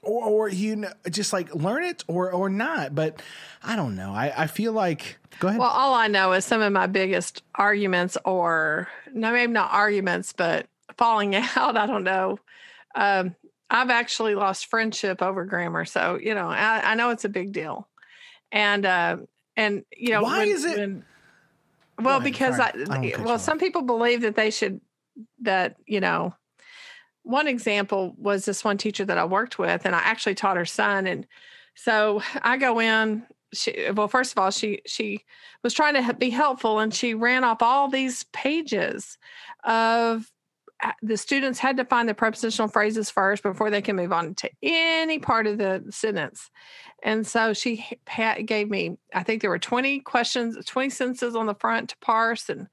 or, 0.04 0.24
or 0.24 0.49
you 0.49 0.78
know, 0.78 0.91
just 1.10 1.34
like 1.34 1.54
learn 1.54 1.84
it 1.84 2.04
or 2.08 2.32
or 2.32 2.49
not. 2.49 2.95
But 2.95 3.22
I 3.64 3.76
don't 3.76 3.95
know. 3.95 4.12
I, 4.14 4.43
I 4.43 4.47
feel 4.47 4.72
like 4.72 5.18
go 5.39 5.49
ahead. 5.49 5.60
Well, 5.60 5.70
all 5.70 5.93
I 5.93 6.08
know 6.08 6.32
is 6.34 6.45
some 6.45 6.62
of 6.62 6.72
my 6.72 6.88
biggest 6.88 7.43
arguments 7.56 8.18
or 8.24 8.88
no 9.14 9.34
maybe 9.34 9.52
not 9.52 9.72
arguments, 9.72 10.34
but 10.34 10.68
falling 10.97 11.36
out, 11.56 11.78
I 11.78 11.86
don't 11.86 12.04
know. 12.04 12.39
Um, 12.95 13.36
I've 13.70 13.89
actually 13.89 14.36
lost 14.36 14.68
friendship 14.68 15.22
over 15.22 15.45
grammar. 15.45 15.86
So, 15.86 16.20
you 16.22 16.36
know, 16.36 16.47
I, 16.49 16.91
I 16.91 16.95
know 16.95 17.10
it's 17.10 17.24
a 17.26 17.30
big 17.30 17.54
deal. 17.54 17.88
And 18.52 18.86
uh, 18.86 19.18
and 19.58 19.84
you 19.95 20.12
know 20.12 20.22
why 20.24 20.39
when, 20.39 20.47
is 20.47 20.66
it? 20.66 20.78
When, 20.78 21.06
well, 21.99 22.20
because 22.20 22.60
I, 22.60 22.74
I 22.89 23.14
well, 23.20 23.39
some 23.39 23.60
people 23.60 23.82
believe 23.82 24.22
that 24.22 24.36
they 24.36 24.52
should 24.52 24.82
that 25.41 25.78
you 25.86 25.99
know. 25.99 26.36
One 27.24 27.47
example 27.47 28.16
was 28.18 28.45
this 28.45 28.64
one 28.64 28.80
teacher 28.80 29.06
that 29.06 29.20
I 29.20 29.26
worked 29.26 29.60
with, 29.60 29.86
and 29.86 29.95
I 29.95 29.99
actually 29.99 30.34
taught 30.34 30.58
her 30.58 30.66
son. 30.66 31.06
And 31.06 31.28
so 31.76 32.24
I 32.41 32.58
go 32.58 32.80
in. 32.80 33.24
She 33.54 33.91
well, 33.91 34.08
first 34.08 34.32
of 34.32 34.39
all, 34.39 34.49
she 34.49 34.82
she 34.88 35.24
was 35.62 35.74
trying 35.74 35.93
to 36.04 36.14
be 36.16 36.32
helpful, 36.32 36.80
and 36.80 36.91
she 36.91 37.14
ran 37.14 37.43
off 37.43 37.62
all 37.62 37.89
these 37.89 38.24
pages 38.34 39.20
of 39.64 40.32
the 41.02 41.18
students 41.18 41.60
had 41.60 41.78
to 41.78 41.86
find 41.86 42.08
the 42.10 42.14
prepositional 42.14 42.68
phrases 42.68 43.10
first 43.10 43.44
before 43.44 43.70
they 43.70 43.82
can 43.82 43.96
move 43.96 44.12
on 44.12 44.36
to 44.36 44.50
any 44.64 45.20
part 45.20 45.48
of 45.48 45.58
the 45.58 45.84
sentence. 45.90 46.50
And 47.04 47.26
so 47.26 47.54
she 47.54 47.86
gave 48.46 48.70
me, 48.70 48.98
I 49.14 49.24
think 49.24 49.42
there 49.42 49.50
were 49.50 49.60
20 49.60 50.00
questions, 50.02 50.58
20 50.66 50.90
sentences 50.90 51.36
on 51.36 51.46
the 51.46 51.56
front 51.56 51.90
to 51.90 51.98
parse 51.98 52.50
and 52.50 52.68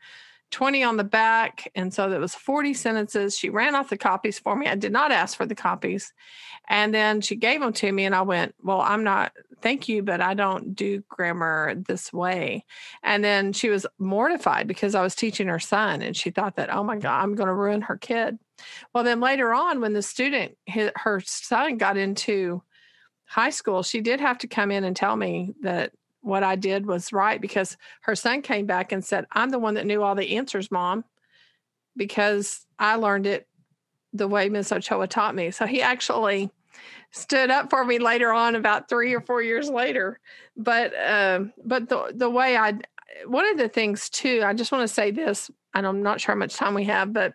20 0.51 0.83
on 0.83 0.97
the 0.97 1.05
back. 1.05 1.71
And 1.75 1.93
so 1.93 2.09
there 2.09 2.21
was 2.21 2.35
40 2.35 2.75
sentences. 2.75 3.37
She 3.37 3.51
ran 3.51 3.75
off 3.75 3.91
the 3.91 3.99
copies 3.99 4.39
for 4.39 4.57
me. 4.57 4.67
I 4.67 4.75
did 4.75 4.93
not 4.93 5.13
ask 5.13 5.37
for 5.37 5.47
the 5.47 5.55
copies. 5.55 6.13
And 6.69 6.93
then 6.93 7.21
she 7.21 7.37
gave 7.37 7.61
them 7.61 7.73
to 7.75 7.91
me 7.91 8.05
and 8.05 8.15
I 8.15 8.23
went, 8.23 8.55
well, 8.63 8.81
I'm 8.81 9.05
not, 9.05 9.33
thank 9.63 9.89
you, 9.89 10.03
but 10.03 10.21
I 10.21 10.35
don't 10.35 10.75
do 10.75 11.03
grammar 11.09 11.75
this 11.87 12.13
way. 12.13 12.65
And 13.03 13.25
then 13.25 13.53
she 13.53 13.71
was 13.71 13.87
mortified 13.99 14.67
because 14.67 14.95
I 14.95 15.03
was 15.03 15.15
teaching 15.15 15.49
her 15.49 15.59
son 15.59 16.03
and 16.03 16.17
she 16.17 16.31
thought 16.31 16.57
that, 16.57 16.73
oh 16.73 16.85
my 16.85 16.97
God, 16.97 17.23
I'm 17.23 17.35
going 17.35 17.49
to 17.49 17.55
ruin 17.55 17.83
her 17.83 17.97
kid. 17.97 18.39
Well, 18.95 19.05
then 19.05 19.21
later 19.21 19.55
on, 19.55 19.81
when 19.81 19.93
the 19.93 20.03
student, 20.03 20.57
her 20.97 21.21
son 21.25 21.79
got 21.79 21.97
into 21.97 22.63
high 23.25 23.51
school, 23.51 23.83
she 23.83 24.01
did 24.01 24.21
have 24.21 24.39
to 24.39 24.47
come 24.47 24.71
in 24.71 24.85
and 24.85 24.97
tell 24.97 25.17
me 25.17 25.55
that 25.63 25.93
what 26.21 26.43
I 26.43 26.57
did 26.57 26.87
was 26.87 27.13
right 27.13 27.41
because 27.41 27.77
her 28.03 28.15
son 28.15 28.43
came 28.43 28.67
back 28.67 28.93
and 28.93 29.05
said, 29.05 29.27
I'm 29.33 29.51
the 29.51 29.59
one 29.59 29.75
that 29.75 29.87
knew 29.87 30.03
all 30.03 30.15
the 30.15 30.37
answers, 30.37 30.71
mom, 30.71 31.05
because 31.97 32.67
I 32.79 32.97
learned 32.97 33.27
it 33.27 33.47
the 34.13 34.29
way 34.29 34.49
Miss 34.49 34.73
Ochoa 34.73 35.07
taught 35.07 35.35
me. 35.35 35.51
So 35.51 35.67
he 35.67 35.83
actually 35.83 36.51
stood 37.11 37.51
up 37.51 37.71
for 37.71 37.85
me 37.85 37.99
later 37.99 38.33
on, 38.33 38.55
about 38.55 38.89
three 38.89 39.15
or 39.15 39.21
four 39.21 39.43
years 39.43 39.69
later. 39.69 40.21
But 40.57 40.93
um, 40.99 41.53
but 41.65 41.89
the 41.89 42.13
the 42.15 42.31
way 42.31 42.57
I 42.57 42.79
one 43.27 43.47
of 43.47 43.59
the 43.59 43.69
things 43.69 44.09
too, 44.09 44.43
I 44.45 44.55
just 44.55 44.73
want 44.73 44.87
to 44.87 44.93
say 44.93 45.11
this, 45.11 45.51
and 45.75 45.87
I'm 45.87 46.03
not 46.03 46.21
sure 46.21 46.35
how 46.35 46.39
much 46.39 46.55
time 46.55 46.75
we 46.75 46.85
have, 46.85 47.13
but 47.13 47.35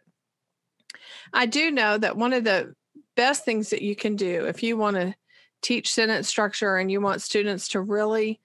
I 1.33 1.45
do 1.45 1.71
know 1.71 1.97
that 1.97 2.17
one 2.17 2.33
of 2.33 2.43
the 2.43 2.75
best 3.15 3.45
things 3.45 3.69
that 3.69 3.81
you 3.81 3.95
can 3.95 4.15
do 4.15 4.45
if 4.45 4.63
you 4.63 4.77
want 4.77 4.95
to 4.95 5.15
teach 5.61 5.91
sentence 5.91 6.27
structure 6.27 6.77
and 6.77 6.91
you 6.91 6.99
want 6.99 7.21
students 7.21 7.69
to 7.69 7.81
really 7.81 8.39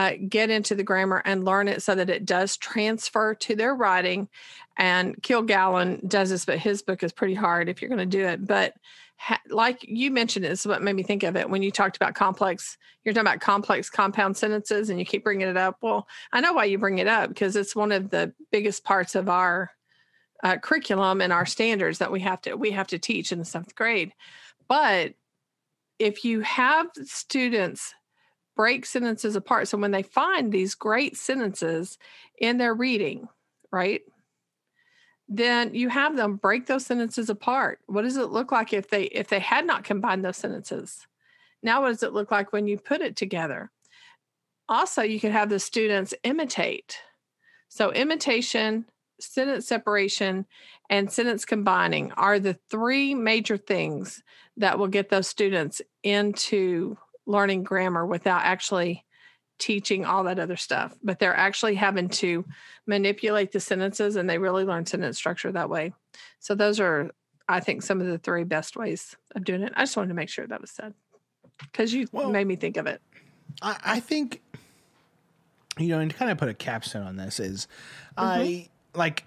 uh, 0.00 0.12
get 0.30 0.48
into 0.48 0.74
the 0.74 0.82
grammar 0.82 1.20
and 1.26 1.44
learn 1.44 1.68
it 1.68 1.82
so 1.82 1.94
that 1.94 2.08
it 2.08 2.24
does 2.24 2.56
transfer 2.56 3.34
to 3.34 3.54
their 3.54 3.74
writing. 3.74 4.30
And 4.78 5.14
Killgallon 5.22 6.08
does 6.08 6.30
this, 6.30 6.46
but 6.46 6.58
his 6.58 6.80
book 6.80 7.02
is 7.02 7.12
pretty 7.12 7.34
hard 7.34 7.68
if 7.68 7.82
you're 7.82 7.90
going 7.90 7.98
to 7.98 8.06
do 8.06 8.24
it. 8.24 8.46
But 8.46 8.72
ha- 9.18 9.42
like 9.50 9.86
you 9.86 10.10
mentioned, 10.10 10.46
it's 10.46 10.64
what 10.64 10.80
made 10.80 10.96
me 10.96 11.02
think 11.02 11.22
of 11.22 11.36
it 11.36 11.50
when 11.50 11.62
you 11.62 11.70
talked 11.70 11.96
about 11.96 12.14
complex. 12.14 12.78
You're 13.04 13.12
talking 13.12 13.26
about 13.26 13.40
complex 13.40 13.90
compound 13.90 14.38
sentences, 14.38 14.88
and 14.88 14.98
you 14.98 15.04
keep 15.04 15.22
bringing 15.22 15.48
it 15.48 15.58
up. 15.58 15.76
Well, 15.82 16.08
I 16.32 16.40
know 16.40 16.54
why 16.54 16.64
you 16.64 16.78
bring 16.78 16.96
it 16.96 17.06
up 17.06 17.28
because 17.28 17.54
it's 17.54 17.76
one 17.76 17.92
of 17.92 18.08
the 18.08 18.32
biggest 18.50 18.84
parts 18.84 19.14
of 19.14 19.28
our 19.28 19.70
uh, 20.42 20.56
curriculum 20.56 21.20
and 21.20 21.30
our 21.30 21.44
standards 21.44 21.98
that 21.98 22.10
we 22.10 22.20
have 22.20 22.40
to 22.42 22.54
we 22.54 22.70
have 22.70 22.86
to 22.86 22.98
teach 22.98 23.32
in 23.32 23.38
the 23.38 23.44
seventh 23.44 23.74
grade. 23.74 24.14
But 24.66 25.12
if 25.98 26.24
you 26.24 26.40
have 26.40 26.86
students 27.04 27.92
break 28.60 28.84
sentences 28.84 29.36
apart, 29.36 29.68
so 29.68 29.78
when 29.78 29.90
they 29.90 30.02
find 30.02 30.52
these 30.52 30.74
great 30.74 31.16
sentences 31.16 31.96
in 32.38 32.58
their 32.58 32.74
reading, 32.74 33.26
right? 33.72 34.02
Then 35.30 35.74
you 35.74 35.88
have 35.88 36.14
them 36.14 36.36
break 36.36 36.66
those 36.66 36.84
sentences 36.84 37.30
apart. 37.30 37.78
What 37.86 38.02
does 38.02 38.18
it 38.18 38.28
look 38.28 38.52
like 38.52 38.74
if 38.74 38.90
they 38.90 39.04
if 39.04 39.28
they 39.28 39.38
had 39.38 39.66
not 39.66 39.84
combined 39.84 40.22
those 40.22 40.36
sentences? 40.36 41.06
Now 41.62 41.80
what 41.80 41.88
does 41.88 42.02
it 42.02 42.12
look 42.12 42.30
like 42.30 42.52
when 42.52 42.66
you 42.66 42.76
put 42.76 43.00
it 43.00 43.16
together? 43.16 43.70
Also, 44.68 45.00
you 45.00 45.18
can 45.18 45.32
have 45.32 45.48
the 45.48 45.58
students 45.58 46.12
imitate. 46.22 46.98
So 47.70 47.90
imitation, 47.92 48.84
sentence 49.18 49.66
separation, 49.66 50.44
and 50.90 51.10
sentence 51.10 51.46
combining 51.46 52.12
are 52.12 52.38
the 52.38 52.58
three 52.68 53.14
major 53.14 53.56
things 53.56 54.22
that 54.58 54.78
will 54.78 54.88
get 54.88 55.08
those 55.08 55.28
students 55.28 55.80
into 56.02 56.98
learning 57.30 57.62
grammar 57.62 58.04
without 58.04 58.42
actually 58.42 59.04
teaching 59.58 60.04
all 60.04 60.24
that 60.24 60.38
other 60.38 60.56
stuff. 60.56 60.96
But 61.02 61.18
they're 61.18 61.36
actually 61.36 61.76
having 61.76 62.08
to 62.08 62.44
manipulate 62.86 63.52
the 63.52 63.60
sentences 63.60 64.16
and 64.16 64.28
they 64.28 64.38
really 64.38 64.64
learn 64.64 64.86
sentence 64.86 65.16
structure 65.16 65.52
that 65.52 65.70
way. 65.70 65.92
So 66.40 66.54
those 66.54 66.80
are, 66.80 67.10
I 67.48 67.60
think, 67.60 67.82
some 67.82 68.00
of 68.00 68.06
the 68.06 68.18
three 68.18 68.44
best 68.44 68.76
ways 68.76 69.16
of 69.36 69.44
doing 69.44 69.62
it. 69.62 69.72
I 69.76 69.82
just 69.82 69.96
wanted 69.96 70.08
to 70.08 70.14
make 70.14 70.28
sure 70.28 70.46
that 70.46 70.60
was 70.60 70.70
said 70.70 70.94
because 71.60 71.92
you 71.92 72.08
well, 72.10 72.30
made 72.30 72.46
me 72.46 72.56
think 72.56 72.76
of 72.76 72.86
it. 72.86 73.00
I, 73.62 73.76
I, 73.84 74.00
think, 74.00 74.40
you 75.78 75.88
know, 75.88 76.00
and 76.00 76.10
to 76.10 76.16
kind 76.16 76.30
of 76.30 76.38
put 76.38 76.48
a 76.48 76.54
capstone 76.54 77.06
on 77.06 77.16
this 77.16 77.38
is 77.38 77.68
mm-hmm. 78.18 78.24
I 78.24 78.68
like, 78.94 79.24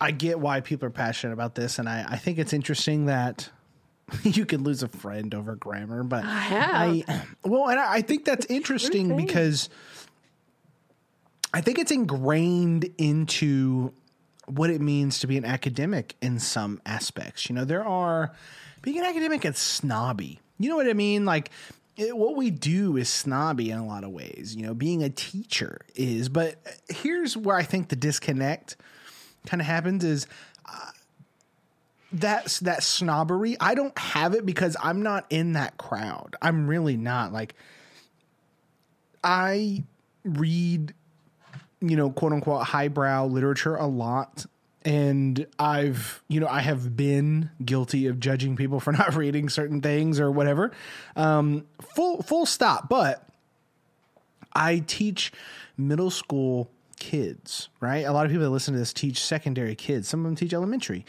I 0.00 0.10
get 0.10 0.38
why 0.38 0.60
people 0.60 0.86
are 0.86 0.90
passionate 0.90 1.32
about 1.32 1.54
this. 1.54 1.78
And 1.78 1.88
I, 1.88 2.04
I 2.06 2.16
think 2.16 2.38
it's 2.38 2.52
interesting 2.52 3.06
that 3.06 3.48
you 4.22 4.46
could 4.46 4.60
lose 4.60 4.82
a 4.82 4.88
friend 4.88 5.34
over 5.34 5.56
grammar, 5.56 6.02
but 6.02 6.24
I, 6.24 7.04
I 7.06 7.22
well, 7.44 7.68
and 7.68 7.78
I 7.80 8.02
think 8.02 8.24
that's 8.24 8.46
interesting 8.46 9.16
because 9.16 9.68
I 11.52 11.60
think 11.60 11.78
it's 11.78 11.92
ingrained 11.92 12.90
into 12.98 13.92
what 14.46 14.70
it 14.70 14.80
means 14.80 15.20
to 15.20 15.26
be 15.26 15.36
an 15.38 15.44
academic 15.44 16.16
in 16.20 16.38
some 16.38 16.80
aspects. 16.84 17.48
You 17.48 17.54
know, 17.54 17.64
there 17.64 17.84
are 17.84 18.32
being 18.82 18.98
an 18.98 19.04
academic 19.04 19.44
is 19.44 19.56
snobby. 19.56 20.40
You 20.58 20.68
know 20.68 20.76
what 20.76 20.88
I 20.88 20.92
mean? 20.92 21.24
Like 21.24 21.50
it, 21.96 22.16
what 22.16 22.36
we 22.36 22.50
do 22.50 22.96
is 22.96 23.08
snobby 23.08 23.70
in 23.70 23.78
a 23.78 23.86
lot 23.86 24.04
of 24.04 24.10
ways. 24.10 24.54
You 24.56 24.66
know, 24.66 24.74
being 24.74 25.02
a 25.02 25.10
teacher 25.10 25.80
is, 25.94 26.28
but 26.28 26.56
here's 26.88 27.36
where 27.36 27.56
I 27.56 27.62
think 27.62 27.88
the 27.88 27.96
disconnect 27.96 28.76
kind 29.46 29.60
of 29.60 29.66
happens 29.66 30.04
is 30.04 30.26
uh, 30.66 30.90
that's 32.14 32.60
that 32.60 32.82
snobbery. 32.84 33.56
I 33.58 33.74
don't 33.74 33.96
have 33.98 34.34
it 34.34 34.46
because 34.46 34.76
I'm 34.80 35.02
not 35.02 35.26
in 35.30 35.54
that 35.54 35.76
crowd. 35.76 36.36
I'm 36.40 36.68
really 36.68 36.96
not. 36.96 37.32
Like 37.32 37.54
I 39.22 39.82
read, 40.24 40.94
you 41.80 41.96
know, 41.96 42.10
quote 42.10 42.32
unquote 42.32 42.62
highbrow 42.66 43.26
literature 43.26 43.74
a 43.74 43.86
lot. 43.86 44.46
And 44.84 45.46
I've, 45.58 46.22
you 46.28 46.40
know, 46.40 46.46
I 46.46 46.60
have 46.60 46.94
been 46.96 47.50
guilty 47.64 48.06
of 48.06 48.20
judging 48.20 48.54
people 48.54 48.78
for 48.78 48.92
not 48.92 49.16
reading 49.16 49.48
certain 49.48 49.80
things 49.80 50.20
or 50.20 50.30
whatever. 50.30 50.70
Um, 51.16 51.66
full 51.96 52.22
full 52.22 52.46
stop. 52.46 52.88
But 52.88 53.26
I 54.52 54.84
teach 54.86 55.32
middle 55.76 56.10
school 56.10 56.70
kids, 57.00 57.70
right? 57.80 58.04
A 58.06 58.12
lot 58.12 58.24
of 58.24 58.30
people 58.30 58.44
that 58.44 58.50
listen 58.50 58.72
to 58.74 58.78
this 58.78 58.92
teach 58.92 59.20
secondary 59.20 59.74
kids. 59.74 60.06
Some 60.06 60.20
of 60.20 60.26
them 60.26 60.36
teach 60.36 60.52
elementary 60.54 61.04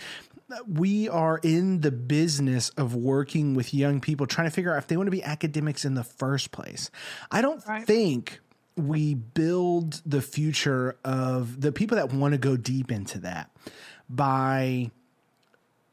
we 0.68 1.10
are 1.10 1.40
in 1.44 1.82
the 1.82 1.92
business 1.92 2.70
of 2.70 2.96
working 2.96 3.54
with 3.54 3.74
young 3.74 4.02
people 4.02 4.28
trying 4.28 4.48
to 4.48 4.52
figure 4.52 4.74
out 4.74 4.78
if 4.78 4.88
they 4.88 4.98
want 4.98 5.08
to 5.08 5.12
be 5.12 5.24
academics 5.24 5.86
in 5.86 5.96
the 5.96 6.04
first 6.04 6.52
place. 6.52 6.90
I 7.32 7.42
don't 7.42 7.66
right. 7.68 7.86
think 7.86 8.40
we 8.78 9.14
build 9.14 10.02
the 10.06 10.22
future 10.22 10.98
of 11.04 11.62
the 11.62 11.72
people 11.72 11.98
that 11.98 12.12
want 12.12 12.34
to 12.34 12.38
go 12.38 12.58
deep 12.58 12.92
into 12.92 13.20
that 13.20 13.50
by 14.10 14.92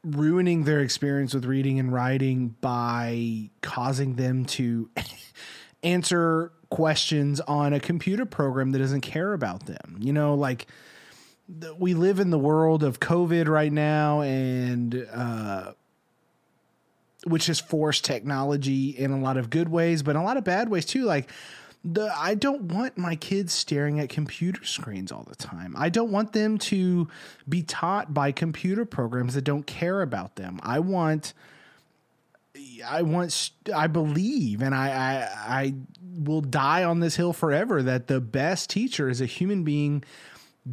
ruining 0.03 0.65
their 0.65 0.81
experience 0.81 1.33
with 1.33 1.45
reading 1.45 1.79
and 1.79 1.93
writing 1.93 2.55
by 2.59 3.49
causing 3.61 4.15
them 4.15 4.45
to 4.45 4.89
answer 5.83 6.51
questions 6.69 7.39
on 7.41 7.73
a 7.73 7.79
computer 7.79 8.25
program 8.25 8.71
that 8.71 8.79
doesn't 8.79 9.01
care 9.01 9.33
about 9.33 9.65
them. 9.65 9.97
You 9.99 10.11
know, 10.11 10.35
like 10.35 10.67
we 11.77 11.93
live 11.93 12.19
in 12.19 12.29
the 12.29 12.39
world 12.39 12.83
of 12.83 12.99
COVID 12.99 13.47
right 13.47 13.71
now, 13.71 14.21
and 14.21 15.07
uh, 15.11 15.73
which 17.25 17.47
has 17.47 17.59
forced 17.59 18.05
technology 18.05 18.89
in 18.89 19.11
a 19.11 19.19
lot 19.19 19.37
of 19.37 19.49
good 19.49 19.69
ways, 19.69 20.03
but 20.03 20.15
a 20.15 20.21
lot 20.21 20.37
of 20.37 20.43
bad 20.43 20.69
ways 20.69 20.85
too. 20.85 21.03
Like 21.03 21.29
the 21.83 22.13
I 22.15 22.35
don't 22.35 22.63
want 22.63 22.97
my 22.97 23.15
kids 23.15 23.53
staring 23.53 23.99
at 23.99 24.09
computer 24.09 24.63
screens 24.63 25.11
all 25.11 25.25
the 25.27 25.35
time. 25.35 25.75
I 25.77 25.89
don't 25.89 26.11
want 26.11 26.33
them 26.33 26.57
to 26.59 27.07
be 27.47 27.61
taught 27.63 28.13
by 28.13 28.31
computer 28.31 28.85
programs 28.85 29.33
that 29.33 29.43
don't 29.43 29.67
care 29.67 30.01
about 30.01 30.35
them. 30.35 30.59
I 30.63 30.79
want 30.79 31.33
I 32.85 33.01
want 33.01 33.51
I 33.73 33.87
believe 33.87 34.61
and 34.61 34.73
I, 34.73 34.87
I 34.87 35.61
I 35.61 35.73
will 36.17 36.41
die 36.41 36.83
on 36.83 36.99
this 36.99 37.15
hill 37.15 37.33
forever 37.33 37.83
that 37.83 38.07
the 38.07 38.21
best 38.21 38.69
teacher 38.69 39.09
is 39.09 39.19
a 39.19 39.25
human 39.25 39.63
being 39.63 40.03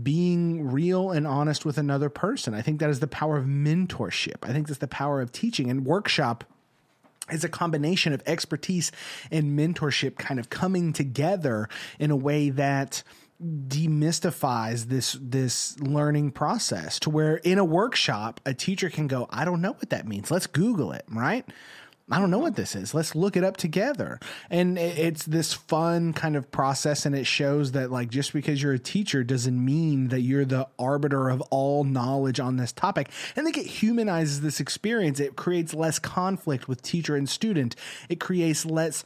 being 0.02 0.70
real 0.70 1.10
and 1.10 1.26
honest 1.26 1.64
with 1.64 1.78
another 1.78 2.08
person. 2.08 2.54
I 2.54 2.62
think 2.62 2.80
that 2.80 2.90
is 2.90 3.00
the 3.00 3.08
power 3.08 3.36
of 3.36 3.46
mentorship. 3.46 4.36
I 4.42 4.52
think 4.52 4.68
that's 4.68 4.78
the 4.78 4.86
power 4.86 5.20
of 5.20 5.32
teaching 5.32 5.70
and 5.70 5.84
workshop 5.84 6.44
is 7.30 7.44
a 7.44 7.48
combination 7.48 8.12
of 8.12 8.22
expertise 8.26 8.90
and 9.30 9.58
mentorship 9.58 10.16
kind 10.16 10.40
of 10.40 10.50
coming 10.50 10.92
together 10.92 11.68
in 11.98 12.10
a 12.10 12.16
way 12.16 12.50
that 12.50 13.02
demystifies 13.42 14.86
this 14.86 15.16
this 15.18 15.80
learning 15.80 16.30
process 16.30 16.98
to 16.98 17.08
where 17.08 17.36
in 17.36 17.56
a 17.56 17.64
workshop 17.64 18.38
a 18.44 18.52
teacher 18.52 18.90
can 18.90 19.06
go 19.06 19.26
I 19.30 19.46
don't 19.46 19.62
know 19.62 19.72
what 19.72 19.88
that 19.90 20.06
means 20.06 20.30
let's 20.30 20.46
google 20.46 20.92
it 20.92 21.06
right 21.08 21.46
I 22.10 22.18
don't 22.18 22.30
know 22.30 22.38
what 22.38 22.56
this 22.56 22.74
is. 22.74 22.92
Let's 22.92 23.14
look 23.14 23.36
it 23.36 23.44
up 23.44 23.56
together. 23.56 24.18
And 24.50 24.78
it's 24.78 25.24
this 25.24 25.52
fun 25.52 26.12
kind 26.12 26.36
of 26.36 26.50
process. 26.50 27.06
And 27.06 27.14
it 27.14 27.26
shows 27.26 27.72
that, 27.72 27.90
like, 27.90 28.08
just 28.10 28.32
because 28.32 28.62
you're 28.62 28.72
a 28.72 28.78
teacher 28.78 29.22
doesn't 29.22 29.64
mean 29.64 30.08
that 30.08 30.20
you're 30.20 30.44
the 30.44 30.66
arbiter 30.78 31.28
of 31.28 31.40
all 31.50 31.84
knowledge 31.84 32.40
on 32.40 32.56
this 32.56 32.72
topic. 32.72 33.10
And 33.36 33.42
I 33.42 33.44
think 33.44 33.64
it 33.64 33.70
humanizes 33.70 34.40
this 34.40 34.60
experience. 34.60 35.20
It 35.20 35.36
creates 35.36 35.72
less 35.72 35.98
conflict 35.98 36.68
with 36.68 36.82
teacher 36.82 37.16
and 37.16 37.28
student, 37.28 37.76
it 38.08 38.18
creates 38.18 38.66
less 38.66 39.04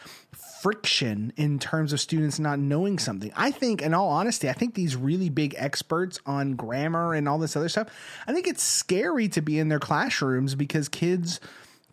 friction 0.62 1.30
in 1.36 1.58
terms 1.58 1.92
of 1.92 2.00
students 2.00 2.38
not 2.38 2.58
knowing 2.58 2.98
something. 2.98 3.30
I 3.36 3.50
think, 3.50 3.82
in 3.82 3.92
all 3.92 4.08
honesty, 4.08 4.48
I 4.48 4.54
think 4.54 4.74
these 4.74 4.96
really 4.96 5.28
big 5.28 5.54
experts 5.58 6.20
on 6.24 6.54
grammar 6.54 7.12
and 7.12 7.28
all 7.28 7.38
this 7.38 7.54
other 7.54 7.68
stuff, 7.68 7.88
I 8.26 8.32
think 8.32 8.46
it's 8.46 8.62
scary 8.62 9.28
to 9.28 9.42
be 9.42 9.58
in 9.58 9.68
their 9.68 9.78
classrooms 9.78 10.54
because 10.54 10.88
kids 10.88 11.38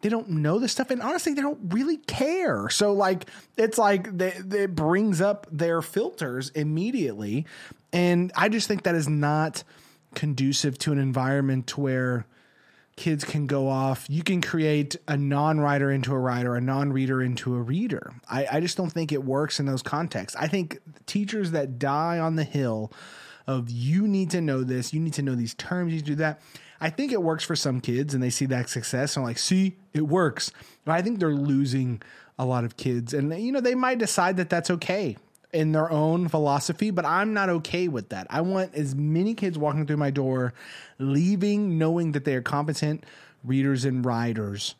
they 0.01 0.09
don't 0.09 0.29
know 0.29 0.59
this 0.59 0.71
stuff 0.71 0.89
and 0.91 1.01
honestly 1.01 1.33
they 1.33 1.41
don't 1.41 1.73
really 1.73 1.97
care. 1.97 2.69
So 2.69 2.93
like 2.93 3.25
it's 3.57 3.77
like 3.77 4.17
they, 4.17 4.33
it 4.51 4.75
brings 4.75 5.21
up 5.21 5.47
their 5.51 5.81
filters 5.81 6.49
immediately 6.49 7.45
and 7.93 8.31
i 8.35 8.49
just 8.49 8.67
think 8.67 8.83
that 8.83 8.95
is 8.95 9.07
not 9.07 9.63
conducive 10.15 10.77
to 10.79 10.91
an 10.91 10.97
environment 10.97 11.77
where 11.77 12.25
kids 12.97 13.23
can 13.23 13.47
go 13.47 13.67
off. 13.67 14.05
You 14.09 14.21
can 14.21 14.41
create 14.41 14.95
a 15.07 15.17
non-writer 15.17 15.91
into 15.91 16.13
a 16.13 16.19
writer 16.19 16.55
a 16.55 16.61
non-reader 16.61 17.21
into 17.21 17.55
a 17.55 17.61
reader. 17.61 18.13
I, 18.29 18.47
I 18.51 18.59
just 18.59 18.77
don't 18.77 18.91
think 18.91 19.11
it 19.11 19.23
works 19.23 19.59
in 19.59 19.65
those 19.65 19.81
contexts. 19.81 20.37
I 20.39 20.47
think 20.47 20.79
teachers 21.05 21.51
that 21.51 21.79
die 21.79 22.19
on 22.19 22.35
the 22.35 22.43
hill 22.43 22.91
of 23.47 23.69
you 23.69 24.07
need 24.07 24.29
to 24.31 24.39
know 24.39 24.63
this 24.63 24.93
you 24.93 24.99
need 24.99 25.13
to 25.13 25.23
know 25.23 25.33
these 25.33 25.55
terms 25.55 25.91
you 25.91 26.01
do 26.01 26.15
that 26.15 26.39
I 26.81 26.89
think 26.89 27.11
it 27.11 27.21
works 27.21 27.43
for 27.45 27.55
some 27.55 27.79
kids 27.79 28.13
and 28.15 28.23
they 28.23 28.31
see 28.31 28.47
that 28.47 28.67
success 28.69 29.15
and 29.15 29.23
like, 29.23 29.37
see, 29.37 29.77
it 29.93 30.01
works. 30.01 30.51
But 30.83 30.93
I 30.93 31.03
think 31.03 31.19
they're 31.19 31.29
losing 31.35 32.01
a 32.39 32.45
lot 32.45 32.63
of 32.63 32.75
kids. 32.75 33.13
And, 33.13 33.31
you 33.39 33.51
know, 33.51 33.61
they 33.61 33.75
might 33.75 33.99
decide 33.99 34.37
that 34.37 34.49
that's 34.49 34.71
okay 34.71 35.15
in 35.53 35.73
their 35.73 35.91
own 35.91 36.27
philosophy, 36.27 36.91
but 36.91 37.05
I'm 37.05 37.33
not 37.33 37.49
okay 37.49 37.87
with 37.87 38.09
that. 38.09 38.25
I 38.29 38.41
want 38.41 38.73
as 38.73 38.95
many 38.95 39.35
kids 39.35 39.57
walking 39.57 39.85
through 39.85 39.97
my 39.97 40.09
door 40.09 40.53
leaving 40.97 41.77
knowing 41.77 42.13
that 42.13 42.25
they 42.25 42.35
are 42.35 42.41
competent 42.41 43.05
readers 43.43 43.85
and 43.85 44.05
writers 44.05 44.75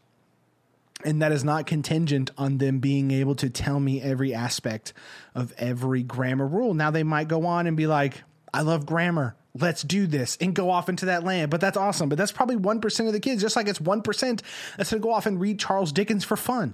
And 1.04 1.22
that 1.22 1.32
is 1.32 1.44
not 1.44 1.66
contingent 1.66 2.32
on 2.38 2.58
them 2.58 2.80
being 2.80 3.12
able 3.12 3.36
to 3.36 3.50
tell 3.50 3.80
me 3.80 4.02
every 4.02 4.34
aspect 4.34 4.94
of 5.34 5.54
every 5.58 6.04
grammar 6.04 6.48
rule. 6.48 6.74
Now, 6.74 6.92
they 6.92 7.04
might 7.04 7.28
go 7.28 7.46
on 7.46 7.68
and 7.68 7.76
be 7.76 7.88
like, 7.88 8.24
I 8.54 8.62
love 8.62 8.86
grammar. 8.86 9.36
Let's 9.54 9.84
do 9.84 10.08
this 10.08 10.38
and 10.40 10.56
go 10.56 10.70
off 10.70 10.88
into 10.88 11.08
that 11.08 11.26
land. 11.26 11.52
But 11.52 11.60
that's 11.60 11.76
awesome. 11.76 12.08
But 12.08 12.18
that's 12.18 12.32
probably 12.32 12.56
1% 12.56 13.08
of 13.08 13.14
the 13.14 13.20
kids, 13.20 13.42
just 13.42 13.58
like 13.58 13.68
it's 13.68 13.80
1% 13.80 14.42
that's 14.78 14.92
going 14.92 15.02
to 15.02 15.06
go 15.06 15.12
off 15.12 15.26
and 15.26 15.42
read 15.42 15.60
Charles 15.60 15.92
Dickens 15.92 16.24
for 16.24 16.38
fun 16.38 16.74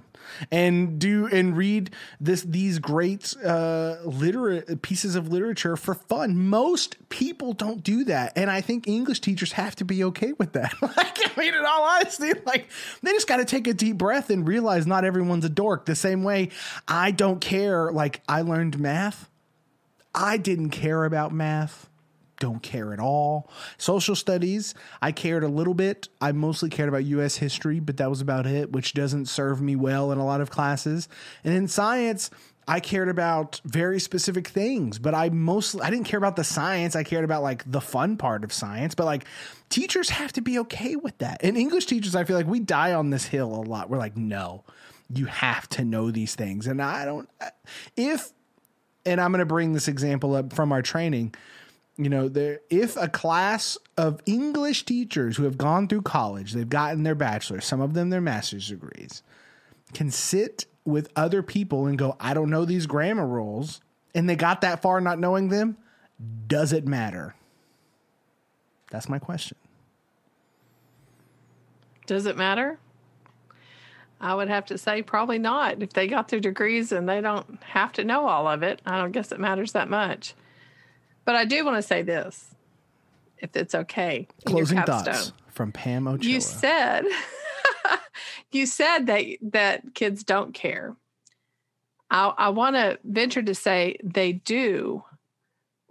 and 0.50 0.98
do 0.98 1.26
and 1.26 1.56
read 1.56 1.90
this 2.20 2.42
these 2.42 2.78
great 2.78 3.34
uh 3.44 3.96
literate 4.04 4.82
pieces 4.82 5.14
of 5.14 5.28
literature 5.28 5.76
for 5.76 5.94
fun. 5.94 6.38
Most 6.38 6.96
people 7.08 7.52
don't 7.52 7.82
do 7.82 8.04
that. 8.04 8.32
And 8.36 8.50
I 8.50 8.60
think 8.60 8.86
English 8.86 9.20
teachers 9.20 9.52
have 9.52 9.74
to 9.76 9.84
be 9.84 10.04
okay 10.04 10.32
with 10.34 10.52
that. 10.52 10.74
like 10.82 11.18
I 11.36 11.40
mean 11.40 11.54
in 11.54 11.64
all 11.64 11.82
honesty, 11.82 12.32
like 12.46 12.68
they 13.02 13.12
just 13.12 13.26
gotta 13.26 13.44
take 13.44 13.66
a 13.66 13.74
deep 13.74 13.98
breath 13.98 14.30
and 14.30 14.46
realize 14.46 14.86
not 14.86 15.04
everyone's 15.04 15.44
a 15.44 15.50
dork. 15.50 15.86
The 15.86 15.96
same 15.96 16.22
way 16.22 16.50
I 16.86 17.10
don't 17.10 17.40
care, 17.40 17.90
like 17.90 18.22
I 18.28 18.42
learned 18.42 18.78
math. 18.78 19.28
I 20.14 20.36
didn't 20.36 20.70
care 20.70 21.04
about 21.04 21.32
math 21.32 21.87
don't 22.38 22.62
care 22.62 22.92
at 22.92 23.00
all. 23.00 23.50
Social 23.76 24.14
studies, 24.14 24.74
I 25.02 25.12
cared 25.12 25.44
a 25.44 25.48
little 25.48 25.74
bit. 25.74 26.08
I 26.20 26.32
mostly 26.32 26.70
cared 26.70 26.88
about 26.88 27.04
US 27.04 27.36
history, 27.36 27.80
but 27.80 27.96
that 27.96 28.08
was 28.08 28.20
about 28.20 28.46
it, 28.46 28.72
which 28.72 28.94
doesn't 28.94 29.26
serve 29.26 29.60
me 29.60 29.76
well 29.76 30.12
in 30.12 30.18
a 30.18 30.24
lot 30.24 30.40
of 30.40 30.50
classes. 30.50 31.08
And 31.44 31.54
in 31.54 31.68
science, 31.68 32.30
I 32.68 32.80
cared 32.80 33.08
about 33.08 33.62
very 33.64 33.98
specific 33.98 34.48
things, 34.48 34.98
but 34.98 35.14
I 35.14 35.30
mostly 35.30 35.80
I 35.80 35.90
didn't 35.90 36.04
care 36.04 36.18
about 36.18 36.36
the 36.36 36.44
science. 36.44 36.94
I 36.94 37.02
cared 37.02 37.24
about 37.24 37.42
like 37.42 37.70
the 37.70 37.80
fun 37.80 38.18
part 38.18 38.44
of 38.44 38.52
science, 38.52 38.94
but 38.94 39.06
like 39.06 39.24
teachers 39.70 40.10
have 40.10 40.32
to 40.34 40.42
be 40.42 40.58
okay 40.60 40.94
with 40.94 41.16
that. 41.18 41.40
And 41.42 41.56
English 41.56 41.86
teachers, 41.86 42.14
I 42.14 42.24
feel 42.24 42.36
like 42.36 42.46
we 42.46 42.60
die 42.60 42.92
on 42.92 43.08
this 43.08 43.24
hill 43.24 43.54
a 43.54 43.62
lot. 43.62 43.88
We're 43.88 43.96
like, 43.96 44.18
"No, 44.18 44.64
you 45.08 45.24
have 45.26 45.66
to 45.70 45.84
know 45.84 46.10
these 46.10 46.34
things." 46.34 46.66
And 46.66 46.82
I 46.82 47.06
don't 47.06 47.28
if 47.96 48.32
and 49.06 49.18
I'm 49.18 49.32
going 49.32 49.40
to 49.40 49.46
bring 49.46 49.72
this 49.72 49.88
example 49.88 50.34
up 50.34 50.52
from 50.52 50.70
our 50.70 50.82
training 50.82 51.34
you 51.98 52.08
know, 52.08 52.28
there 52.28 52.60
if 52.70 52.96
a 52.96 53.08
class 53.08 53.76
of 53.96 54.20
English 54.24 54.84
teachers 54.84 55.36
who 55.36 55.44
have 55.44 55.58
gone 55.58 55.88
through 55.88 56.02
college, 56.02 56.52
they've 56.52 56.68
gotten 56.68 57.02
their 57.02 57.16
bachelor's, 57.16 57.66
some 57.66 57.80
of 57.80 57.92
them 57.92 58.10
their 58.10 58.20
master's 58.20 58.68
degrees, 58.68 59.22
can 59.92 60.10
sit 60.10 60.66
with 60.84 61.10
other 61.16 61.42
people 61.42 61.86
and 61.86 61.98
go, 61.98 62.16
I 62.20 62.32
don't 62.34 62.50
know 62.50 62.64
these 62.64 62.86
grammar 62.86 63.26
rules, 63.26 63.80
and 64.14 64.30
they 64.30 64.36
got 64.36 64.60
that 64.60 64.80
far 64.80 65.00
not 65.00 65.18
knowing 65.18 65.48
them, 65.48 65.76
does 66.46 66.72
it 66.72 66.86
matter? 66.86 67.34
That's 68.90 69.08
my 69.08 69.18
question. 69.18 69.58
Does 72.06 72.26
it 72.26 72.36
matter? 72.36 72.78
I 74.20 74.34
would 74.34 74.48
have 74.48 74.66
to 74.66 74.78
say 74.78 75.02
probably 75.02 75.38
not. 75.38 75.82
If 75.82 75.92
they 75.92 76.06
got 76.06 76.28
their 76.28 76.40
degrees 76.40 76.90
and 76.90 77.08
they 77.08 77.20
don't 77.20 77.62
have 77.62 77.92
to 77.92 78.04
know 78.04 78.26
all 78.26 78.48
of 78.48 78.62
it, 78.62 78.80
I 78.86 78.98
don't 78.98 79.12
guess 79.12 79.30
it 79.30 79.38
matters 79.38 79.72
that 79.72 79.90
much. 79.90 80.34
But 81.28 81.36
I 81.36 81.44
do 81.44 81.62
want 81.62 81.76
to 81.76 81.82
say 81.82 82.00
this, 82.00 82.54
if 83.36 83.54
it's 83.54 83.74
okay. 83.74 84.28
Closing 84.46 84.80
thoughts 84.80 85.34
from 85.50 85.72
Pam 85.72 86.08
Ochoa. 86.08 86.26
You 86.26 86.40
said, 86.40 87.04
you 88.50 88.64
said 88.64 89.00
that 89.08 89.26
that 89.42 89.92
kids 89.92 90.24
don't 90.24 90.54
care. 90.54 90.96
I, 92.10 92.28
I 92.28 92.48
want 92.48 92.76
to 92.76 92.98
venture 93.04 93.42
to 93.42 93.54
say 93.54 93.98
they 94.02 94.32
do 94.32 95.04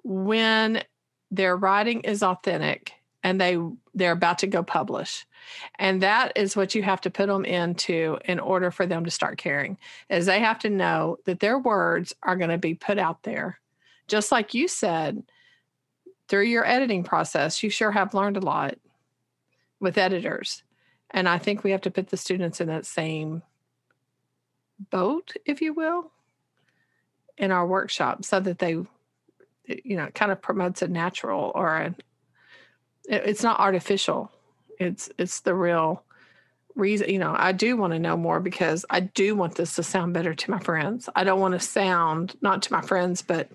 when 0.03 0.81
their 1.29 1.55
writing 1.55 2.01
is 2.01 2.23
authentic 2.23 2.93
and 3.21 3.39
they 3.39 3.59
they're 3.93 4.13
about 4.13 4.39
to 4.39 4.47
go 4.47 4.63
publish 4.63 5.27
and 5.77 6.01
that 6.01 6.31
is 6.35 6.55
what 6.55 6.73
you 6.73 6.81
have 6.81 7.01
to 7.01 7.11
put 7.11 7.27
them 7.27 7.45
into 7.45 8.17
in 8.25 8.39
order 8.39 8.71
for 8.71 8.87
them 8.87 9.05
to 9.05 9.11
start 9.11 9.37
caring 9.37 9.77
is 10.09 10.25
they 10.25 10.39
have 10.39 10.57
to 10.59 10.69
know 10.69 11.17
that 11.25 11.41
their 11.41 11.59
words 11.59 12.11
are 12.23 12.37
going 12.37 12.49
to 12.49 12.57
be 12.57 12.73
put 12.73 12.97
out 12.97 13.21
there 13.21 13.59
just 14.07 14.31
like 14.31 14.53
you 14.53 14.67
said, 14.67 15.23
through 16.27 16.45
your 16.45 16.65
editing 16.65 17.03
process, 17.03 17.63
you 17.63 17.69
sure 17.69 17.91
have 17.91 18.13
learned 18.13 18.37
a 18.37 18.41
lot 18.41 18.77
with 19.79 19.97
editors. 19.97 20.63
And 21.11 21.29
I 21.29 21.37
think 21.37 21.63
we 21.63 21.71
have 21.71 21.81
to 21.81 21.91
put 21.91 22.09
the 22.09 22.17
students 22.17 22.59
in 22.59 22.67
that 22.67 22.85
same 22.85 23.43
boat, 24.89 25.33
if 25.45 25.61
you 25.61 25.73
will, 25.73 26.11
in 27.37 27.51
our 27.51 27.65
workshop 27.65 28.25
so 28.25 28.39
that 28.39 28.59
they, 28.59 28.71
you 28.71 29.95
know, 29.95 30.07
kind 30.13 30.31
of 30.31 30.41
promotes 30.41 30.81
a 30.81 30.87
natural 30.87 31.51
or 31.55 31.75
a, 31.77 31.95
it's 33.07 33.43
not 33.43 33.59
artificial. 33.59 34.31
It's, 34.79 35.09
it's 35.17 35.39
the 35.41 35.55
real 35.55 36.03
reason, 36.75 37.09
you 37.09 37.19
know, 37.19 37.33
I 37.35 37.53
do 37.53 37.77
want 37.77 37.93
to 37.93 37.99
know 37.99 38.17
more 38.17 38.39
because 38.39 38.85
I 38.89 38.99
do 38.99 39.35
want 39.35 39.55
this 39.55 39.75
to 39.75 39.83
sound 39.83 40.13
better 40.13 40.35
to 40.35 40.51
my 40.51 40.59
friends. 40.59 41.09
I 41.15 41.23
don't 41.23 41.39
want 41.39 41.53
to 41.53 41.59
sound, 41.59 42.35
not 42.41 42.61
to 42.63 42.73
my 42.73 42.81
friends, 42.81 43.21
but 43.21 43.49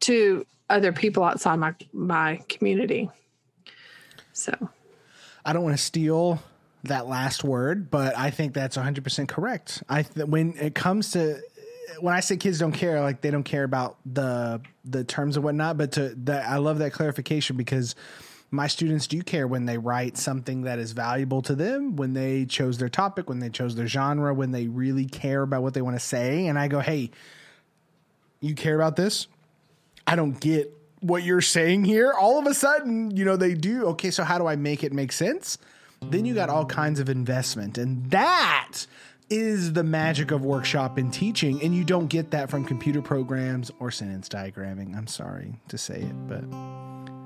to 0.00 0.46
other 0.68 0.92
people 0.92 1.24
outside 1.24 1.56
my 1.56 1.74
my 1.92 2.40
community. 2.48 3.10
So 4.32 4.52
I 5.44 5.52
don't 5.52 5.62
want 5.62 5.76
to 5.76 5.82
steal 5.82 6.42
that 6.84 7.06
last 7.06 7.44
word, 7.44 7.90
but 7.90 8.16
I 8.16 8.30
think 8.30 8.54
that's 8.54 8.76
100% 8.76 9.28
correct. 9.28 9.82
I 9.88 10.02
th- 10.02 10.26
when 10.26 10.56
it 10.56 10.74
comes 10.74 11.10
to 11.10 11.40
when 12.00 12.14
I 12.14 12.20
say 12.20 12.36
kids 12.36 12.58
don't 12.58 12.72
care, 12.72 13.00
like 13.00 13.20
they 13.20 13.30
don't 13.30 13.44
care 13.44 13.64
about 13.64 13.98
the 14.06 14.60
the 14.84 15.04
terms 15.04 15.36
and 15.36 15.44
whatnot, 15.44 15.76
but 15.76 15.92
to 15.92 16.14
that 16.24 16.48
I 16.48 16.56
love 16.56 16.78
that 16.78 16.92
clarification 16.92 17.56
because 17.56 17.94
my 18.50 18.66
students 18.66 19.06
do 19.06 19.22
care 19.22 19.46
when 19.46 19.64
they 19.66 19.78
write 19.78 20.16
something 20.16 20.62
that 20.62 20.78
is 20.78 20.92
valuable 20.92 21.40
to 21.42 21.54
them, 21.54 21.96
when 21.96 22.14
they 22.14 22.46
chose 22.46 22.78
their 22.78 22.88
topic, 22.88 23.28
when 23.28 23.38
they 23.38 23.48
chose 23.48 23.76
their 23.76 23.86
genre, 23.86 24.34
when 24.34 24.50
they 24.50 24.66
really 24.66 25.06
care 25.06 25.42
about 25.42 25.62
what 25.62 25.72
they 25.74 25.82
want 25.82 25.94
to 25.96 26.04
say. 26.04 26.46
And 26.46 26.58
I 26.58 26.66
go, 26.66 26.80
hey, 26.80 27.10
you 28.40 28.56
care 28.56 28.74
about 28.74 28.96
this? 28.96 29.28
I 30.10 30.16
don't 30.16 30.40
get 30.40 30.76
what 30.98 31.22
you're 31.22 31.40
saying 31.40 31.84
here. 31.84 32.12
All 32.12 32.40
of 32.40 32.46
a 32.48 32.52
sudden, 32.52 33.16
you 33.16 33.24
know, 33.24 33.36
they 33.36 33.54
do. 33.54 33.86
Okay, 33.90 34.10
so 34.10 34.24
how 34.24 34.38
do 34.38 34.48
I 34.48 34.56
make 34.56 34.82
it 34.82 34.92
make 34.92 35.12
sense? 35.12 35.56
Then 36.02 36.24
you 36.24 36.34
got 36.34 36.48
all 36.48 36.66
kinds 36.66 36.98
of 36.98 37.08
investment. 37.08 37.78
And 37.78 38.10
that 38.10 38.86
is 39.28 39.72
the 39.72 39.84
magic 39.84 40.32
of 40.32 40.44
workshop 40.44 40.98
and 40.98 41.12
teaching. 41.12 41.62
And 41.62 41.76
you 41.76 41.84
don't 41.84 42.08
get 42.08 42.32
that 42.32 42.50
from 42.50 42.64
computer 42.64 43.00
programs 43.00 43.70
or 43.78 43.92
sentence 43.92 44.28
diagramming. 44.28 44.96
I'm 44.96 45.06
sorry 45.06 45.60
to 45.68 45.78
say 45.78 46.00
it, 46.00 46.28
but 46.28 46.42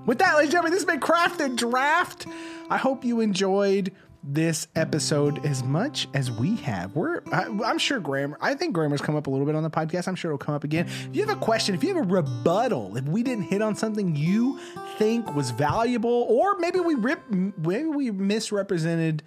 with 0.07 0.19
that, 0.19 0.35
ladies 0.35 0.49
and 0.49 0.53
gentlemen, 0.53 0.73
this 0.73 0.83
has 0.83 0.87
been 0.87 1.01
Craft 1.01 1.41
and 1.41 1.57
Draft. 1.57 2.27
I 2.69 2.77
hope 2.77 3.03
you 3.03 3.21
enjoyed 3.21 3.93
this 4.27 4.67
episode 4.75 5.45
as 5.45 5.63
much 5.63 6.09
as 6.15 6.31
we 6.31 6.57
have. 6.57 6.97
We're 6.97 7.23
I, 7.31 7.45
am 7.45 7.79
sure 7.79 8.01
grammar. 8.01 8.39
I 8.41 8.55
think 8.55 8.73
grammar's 8.73 9.03
come 9.03 9.17
up 9.17 9.27
a 9.27 9.31
little 9.31 9.45
bit 9.45 9.55
on 9.55 9.63
the 9.63 9.71
podcast. 9.71 10.09
I'm 10.09 10.15
sure 10.15 10.31
it'll 10.31 10.39
come 10.39 10.55
up 10.55 10.65
again. 10.65 10.87
If 10.87 11.11
you 11.13 11.27
have 11.27 11.37
a 11.37 11.41
question, 11.41 11.75
if 11.75 11.83
you 11.83 11.95
have 11.95 12.05
a 12.05 12.09
rebuttal, 12.09 12.97
if 12.97 13.05
we 13.05 13.23
didn't 13.23 13.45
hit 13.45 13.61
on 13.61 13.77
something 13.77 14.17
you 14.17 14.59
think 14.97 15.35
was 15.35 15.51
valuable, 15.51 16.27
or 16.29 16.57
maybe 16.59 16.81
we 16.81 16.95
rip, 16.95 17.21
maybe 17.31 17.85
we 17.85 18.11
misrepresented 18.11 19.23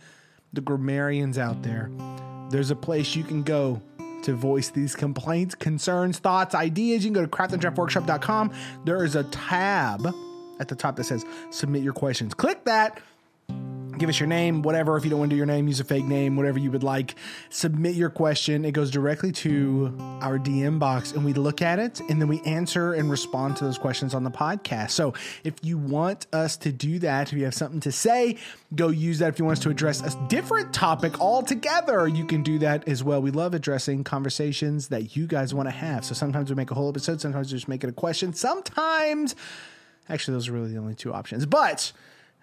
the 0.53 0.61
grammarians 0.61 1.37
out 1.37 1.61
there, 1.61 1.91
there's 2.49 2.71
a 2.71 2.75
place 2.75 3.15
you 3.15 3.23
can 3.23 3.43
go 3.43 3.81
to 4.23 4.33
voice 4.33 4.69
these 4.69 4.95
complaints, 4.95 5.53
concerns, 5.53 6.17
thoughts, 6.17 6.55
ideas. 6.55 7.05
You 7.05 7.11
can 7.11 7.21
go 7.21 7.25
to 7.25 7.31
craftanddraftworkshop.com. 7.31 8.51
There 8.83 9.05
is 9.05 9.15
a 9.15 9.23
tab 9.25 10.07
at 10.59 10.67
the 10.67 10.75
top 10.75 10.95
that 10.95 11.03
says 11.03 11.23
submit 11.51 11.83
your 11.83 11.93
questions. 11.93 12.33
Click 12.33 12.65
that 12.65 12.99
give 13.99 14.09
us 14.09 14.19
your 14.19 14.27
name, 14.27 14.61
whatever. 14.61 14.97
If 14.97 15.03
you 15.03 15.09
don't 15.09 15.19
want 15.19 15.29
to 15.29 15.33
do 15.33 15.37
your 15.37 15.45
name, 15.45 15.67
use 15.67 15.79
a 15.79 15.83
fake 15.83 16.05
name, 16.05 16.35
whatever 16.35 16.59
you 16.59 16.71
would 16.71 16.83
like. 16.83 17.15
Submit 17.49 17.95
your 17.95 18.09
question. 18.09 18.65
It 18.65 18.71
goes 18.71 18.91
directly 18.91 19.31
to 19.33 19.95
our 20.21 20.37
DM 20.37 20.79
box 20.79 21.11
and 21.11 21.23
we 21.23 21.33
look 21.33 21.61
at 21.61 21.79
it 21.79 21.99
and 22.09 22.21
then 22.21 22.27
we 22.27 22.41
answer 22.41 22.93
and 22.93 23.09
respond 23.09 23.57
to 23.57 23.65
those 23.65 23.77
questions 23.77 24.13
on 24.13 24.23
the 24.23 24.31
podcast. 24.31 24.91
So 24.91 25.13
if 25.43 25.55
you 25.63 25.77
want 25.77 26.27
us 26.33 26.57
to 26.57 26.71
do 26.71 26.99
that, 26.99 27.31
if 27.31 27.37
you 27.37 27.45
have 27.45 27.53
something 27.53 27.79
to 27.81 27.91
say, 27.91 28.37
go 28.75 28.89
use 28.89 29.19
that. 29.19 29.29
If 29.29 29.39
you 29.39 29.45
want 29.45 29.57
us 29.57 29.63
to 29.63 29.69
address 29.69 30.01
a 30.01 30.27
different 30.27 30.73
topic 30.73 31.19
altogether, 31.19 32.07
you 32.07 32.25
can 32.25 32.43
do 32.43 32.59
that 32.59 32.87
as 32.87 33.03
well. 33.03 33.21
We 33.21 33.31
love 33.31 33.53
addressing 33.53 34.03
conversations 34.03 34.89
that 34.89 35.15
you 35.15 35.27
guys 35.27 35.53
want 35.53 35.67
to 35.67 35.75
have. 35.75 36.05
So 36.05 36.13
sometimes 36.13 36.49
we 36.49 36.55
make 36.55 36.71
a 36.71 36.75
whole 36.75 36.89
episode, 36.89 37.21
sometimes 37.21 37.51
we 37.51 37.57
just 37.57 37.67
make 37.67 37.83
it 37.83 37.89
a 37.89 37.93
question. 37.93 38.33
Sometimes, 38.33 39.35
actually, 40.09 40.35
those 40.35 40.47
are 40.47 40.53
really 40.53 40.71
the 40.71 40.77
only 40.77 40.95
two 40.95 41.13
options. 41.13 41.45
But 41.45 41.91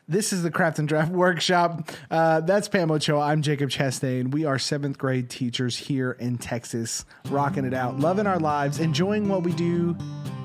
this 0.07 0.33
is 0.33 0.43
the 0.43 0.51
Craft 0.51 0.79
and 0.79 0.89
Draft 0.89 1.11
Workshop. 1.11 1.91
Uh, 2.11 2.41
that's 2.41 2.69
Pam 2.69 2.91
Ochoa. 2.91 3.21
I'm 3.21 3.43
Jacob 3.43 3.71
Chastain. 3.71 4.33
We 4.33 4.45
are 4.45 4.59
seventh 4.59 4.99
grade 4.99 5.31
teachers 5.31 5.77
here 5.77 6.13
in 6.13 6.37
Texas, 6.39 7.05
rocking 7.31 7.65
it 7.65 7.75
out, 7.75 7.99
loving 7.99 8.27
our 8.27 8.39
lives, 8.39 8.81
enjoying 8.81 9.29
what 9.29 9.43
we 9.43 9.53
do, 9.53 9.97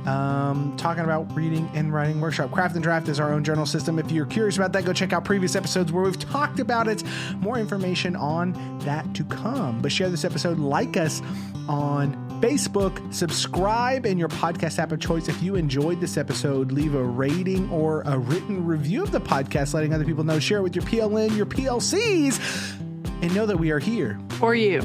um, 0.05 0.75
talking 0.77 1.03
about 1.03 1.35
reading 1.35 1.69
and 1.73 1.93
writing 1.93 2.21
workshop. 2.21 2.51
Craft 2.51 2.75
and 2.75 2.83
Draft 2.83 3.09
is 3.09 3.19
our 3.19 3.33
own 3.33 3.43
journal 3.43 3.65
system. 3.65 3.99
If 3.99 4.11
you're 4.11 4.25
curious 4.25 4.55
about 4.55 4.71
that, 4.73 4.85
go 4.85 4.93
check 4.93 5.11
out 5.11 5.25
previous 5.25 5.55
episodes 5.55 5.91
where 5.91 6.03
we've 6.03 6.19
talked 6.19 6.59
about 6.59 6.87
it. 6.87 7.03
More 7.37 7.57
information 7.57 8.15
on 8.15 8.79
that 8.85 9.13
to 9.15 9.25
come. 9.25 9.81
But 9.81 9.91
share 9.91 10.09
this 10.09 10.23
episode, 10.23 10.57
like 10.57 10.95
us 10.95 11.21
on 11.67 12.28
Facebook, 12.41 13.13
subscribe 13.13 14.05
in 14.05 14.17
your 14.17 14.29
podcast 14.29 14.79
app 14.79 14.91
of 14.91 14.99
choice. 14.99 15.27
If 15.27 15.41
you 15.43 15.55
enjoyed 15.55 15.99
this 15.99 16.17
episode, 16.17 16.71
leave 16.71 16.95
a 16.95 17.03
rating 17.03 17.69
or 17.69 18.01
a 18.03 18.17
written 18.17 18.65
review 18.65 19.03
of 19.03 19.11
the 19.11 19.21
podcast, 19.21 19.73
letting 19.73 19.93
other 19.93 20.05
people 20.05 20.23
know. 20.23 20.39
Share 20.39 20.59
it 20.59 20.63
with 20.63 20.75
your 20.75 20.85
PLN, 20.85 21.35
your 21.35 21.45
PLCs. 21.45 22.79
and 23.21 23.35
know 23.35 23.45
that 23.45 23.57
we 23.57 23.71
are 23.71 23.79
here 23.79 24.17
For 24.29 24.55
you. 24.55 24.81